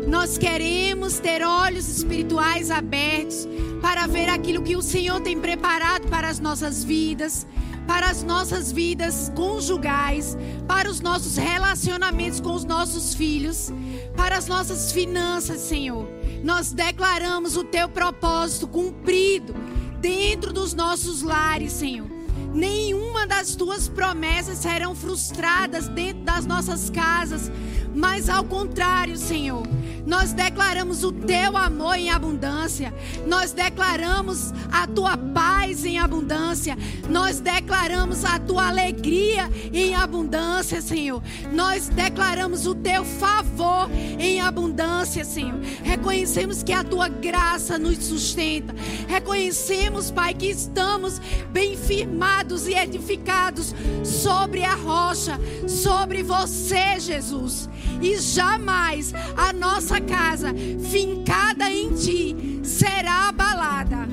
Nós 0.07 0.37
queremos 0.37 1.19
ter 1.19 1.43
olhos 1.43 1.87
espirituais 1.87 2.71
abertos 2.71 3.47
para 3.81 4.07
ver 4.07 4.27
aquilo 4.29 4.63
que 4.63 4.75
o 4.75 4.81
Senhor 4.81 5.21
tem 5.21 5.39
preparado 5.39 6.07
para 6.07 6.27
as 6.27 6.39
nossas 6.39 6.83
vidas, 6.83 7.45
para 7.87 8.09
as 8.09 8.23
nossas 8.23 8.71
vidas 8.71 9.31
conjugais, 9.35 10.37
para 10.67 10.89
os 10.89 10.99
nossos 10.99 11.37
relacionamentos 11.37 12.39
com 12.39 12.53
os 12.53 12.65
nossos 12.65 13.13
filhos, 13.13 13.71
para 14.15 14.37
as 14.37 14.47
nossas 14.47 14.91
finanças, 14.91 15.61
Senhor. 15.61 16.07
Nós 16.43 16.71
declaramos 16.71 17.55
o 17.55 17.63
Teu 17.63 17.87
propósito 17.87 18.67
cumprido 18.67 19.53
dentro 19.99 20.51
dos 20.51 20.73
nossos 20.73 21.21
lares, 21.21 21.73
Senhor 21.73 22.18
nenhuma 22.53 23.27
das 23.27 23.55
tuas 23.55 23.87
promessas 23.87 24.59
serão 24.59 24.95
frustradas 24.95 25.87
dentro 25.87 26.23
das 26.23 26.45
nossas 26.45 26.89
casas, 26.89 27.51
mas 27.99 28.29
ao 28.29 28.45
contrário, 28.45 29.17
Senhor, 29.17 29.67
nós 30.07 30.31
declaramos 30.31 31.03
o 31.03 31.11
teu 31.11 31.57
amor 31.57 31.95
em 31.95 32.09
abundância, 32.09 32.93
nós 33.27 33.51
declaramos 33.51 34.53
a 34.71 34.87
tua 34.87 35.17
paz 35.17 35.83
em 35.83 35.99
abundância, 35.99 36.77
nós 37.09 37.41
declaramos 37.41 38.23
a 38.23 38.39
tua 38.39 38.69
alegria 38.69 39.51
em 39.73 39.95
abundância, 39.95 40.81
Senhor. 40.81 41.21
Nós 41.51 41.89
declaramos 41.89 42.65
o 42.65 42.73
teu 42.73 43.03
favor 43.03 43.89
em 44.17 44.39
abundância, 44.39 45.25
Senhor. 45.25 45.59
Reconhecemos 45.83 46.63
que 46.63 46.71
a 46.71 46.85
tua 46.85 47.09
graça 47.09 47.77
nos 47.77 47.97
sustenta. 47.97 48.73
Reconhecemos, 49.09 50.09
Pai, 50.09 50.33
que 50.33 50.47
estamos 50.47 51.19
bem 51.51 51.75
firmados 51.75 52.65
e 52.65 52.73
edificados 52.73 53.75
sobre 54.05 54.63
a 54.63 54.73
rocha, 54.73 55.37
sobre 55.67 56.23
você, 56.23 56.97
Jesus 56.97 57.69
e 58.01 58.17
jamais 58.17 59.13
a 59.35 59.53
nossa 59.53 59.99
casa, 60.01 60.53
fincada 60.89 61.69
em 61.69 61.93
ti, 61.93 62.59
será 62.63 63.29
abalada. 63.29 64.07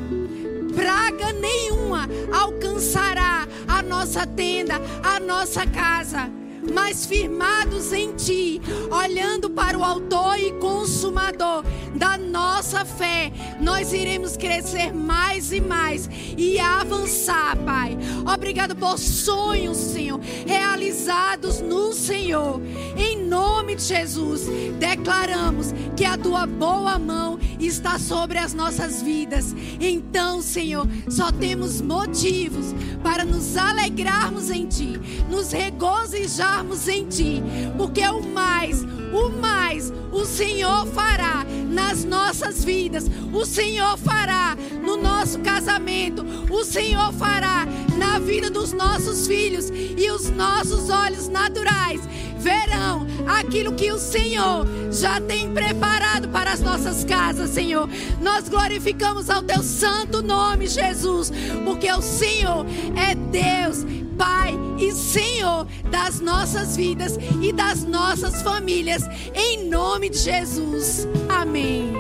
Praga 0.74 1.32
nenhuma 1.32 2.08
alcançará 2.32 3.46
a 3.66 3.82
nossa 3.82 4.26
tenda, 4.26 4.80
a 5.02 5.18
nossa 5.18 5.66
casa 5.66 6.30
mas 6.72 7.06
firmados 7.06 7.92
em 7.92 8.12
Ti, 8.14 8.60
olhando 8.90 9.48
para 9.48 9.78
o 9.78 9.84
Autor 9.84 10.38
e 10.38 10.52
Consumador 10.52 11.64
da 11.94 12.18
nossa 12.18 12.84
fé, 12.84 13.32
nós 13.60 13.92
iremos 13.92 14.36
crescer 14.36 14.92
mais 14.92 15.52
e 15.52 15.60
mais 15.60 16.08
e 16.36 16.58
avançar, 16.58 17.56
Pai. 17.58 17.96
Obrigado 18.32 18.74
por 18.74 18.98
sonhos, 18.98 19.76
Senhor, 19.78 20.20
realizados 20.46 21.60
no 21.60 21.92
Senhor. 21.92 22.60
Em 22.96 23.15
nome 23.26 23.76
de 23.76 23.82
Jesus, 23.82 24.46
declaramos 24.78 25.74
que 25.96 26.04
a 26.04 26.16
Tua 26.16 26.46
boa 26.46 26.98
mão 26.98 27.38
está 27.60 27.98
sobre 27.98 28.38
as 28.38 28.54
nossas 28.54 29.02
vidas. 29.02 29.54
Então, 29.78 30.40
Senhor, 30.40 30.86
só 31.08 31.30
temos 31.30 31.80
motivos 31.80 32.74
para 33.02 33.24
nos 33.24 33.56
alegrarmos 33.56 34.50
em 34.50 34.66
Ti, 34.66 34.98
nos 35.28 35.52
regozijar 35.52 36.46
confiarmos 36.56 36.88
em 36.88 37.06
Ti, 37.06 37.42
porque 37.76 38.06
o 38.08 38.22
mais, 38.22 38.82
o 39.12 39.28
mais, 39.30 39.92
o 40.12 40.24
Senhor 40.24 40.86
fará 40.86 41.44
nas 41.68 42.04
nossas 42.04 42.64
vidas, 42.64 43.10
o 43.32 43.44
Senhor 43.44 43.96
fará 43.98 44.56
no 44.82 44.96
nosso 44.96 45.38
casamento, 45.40 46.24
o 46.50 46.64
Senhor 46.64 47.12
fará 47.12 47.66
na 47.96 48.18
vida 48.18 48.50
dos 48.50 48.72
nossos 48.72 49.26
filhos. 49.26 49.70
E 49.70 50.10
os 50.10 50.30
nossos 50.30 50.90
olhos 50.90 51.28
naturais 51.28 52.00
verão 52.38 53.06
aquilo 53.26 53.72
que 53.72 53.90
o 53.90 53.98
Senhor 53.98 54.66
já 54.90 55.20
tem 55.20 55.52
preparado 55.52 56.28
para 56.28 56.52
as 56.52 56.60
nossas 56.60 57.04
casas, 57.04 57.50
Senhor. 57.50 57.88
Nós 58.20 58.48
glorificamos 58.48 59.28
ao 59.28 59.42
teu 59.42 59.62
santo 59.62 60.22
nome, 60.22 60.66
Jesus, 60.68 61.32
porque 61.64 61.90
o 61.90 62.02
Senhor 62.02 62.64
é 62.96 63.14
Deus 63.14 63.84
Pai 64.16 64.58
e 64.78 64.92
Senhor 64.92 65.66
das 65.90 66.20
nossas 66.20 66.76
vidas 66.76 67.18
e 67.40 67.52
das 67.52 67.84
nossas 67.84 68.42
famílias, 68.42 69.02
em 69.34 69.68
nome 69.68 70.08
de 70.10 70.18
Jesus. 70.18 71.06
Amém. 71.28 71.92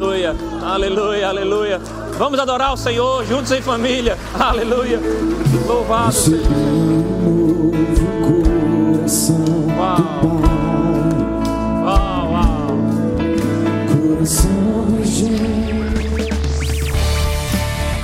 Aleluia, 0.00 0.34
aleluia, 0.62 1.28
aleluia. 1.28 1.78
Vamos 2.16 2.38
adorar 2.38 2.72
o 2.72 2.76
Senhor 2.76 3.24
juntos 3.26 3.52
em 3.52 3.60
família. 3.60 4.16
Aleluia. 4.38 4.98
Louvado. 5.66 6.16
Uau. 9.76 10.40
Uau, 11.84 12.32
uau. 12.32 12.78
Coração 13.92 15.59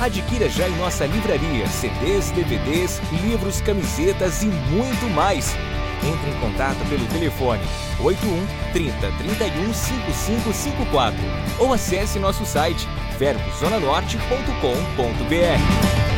Adquira 0.07 0.49
já 0.49 0.67
em 0.69 0.75
nossa 0.77 1.05
livraria 1.05 1.67
CDs, 1.67 2.31
DVDs, 2.31 3.01
livros, 3.11 3.59
camisetas 3.59 4.41
e 4.41 4.45
muito 4.45 5.05
mais. 5.13 5.53
Entre 6.01 6.31
em 6.31 6.39
contato 6.39 6.77
pelo 6.87 7.05
telefone 7.07 7.61
81 7.99 8.47
30 8.71 9.11
31 9.17 9.73
5554 9.73 11.19
ou 11.59 11.73
acesse 11.73 12.19
nosso 12.19 12.45
site 12.45 12.87
verbozonanorte.com.br. 13.19 16.16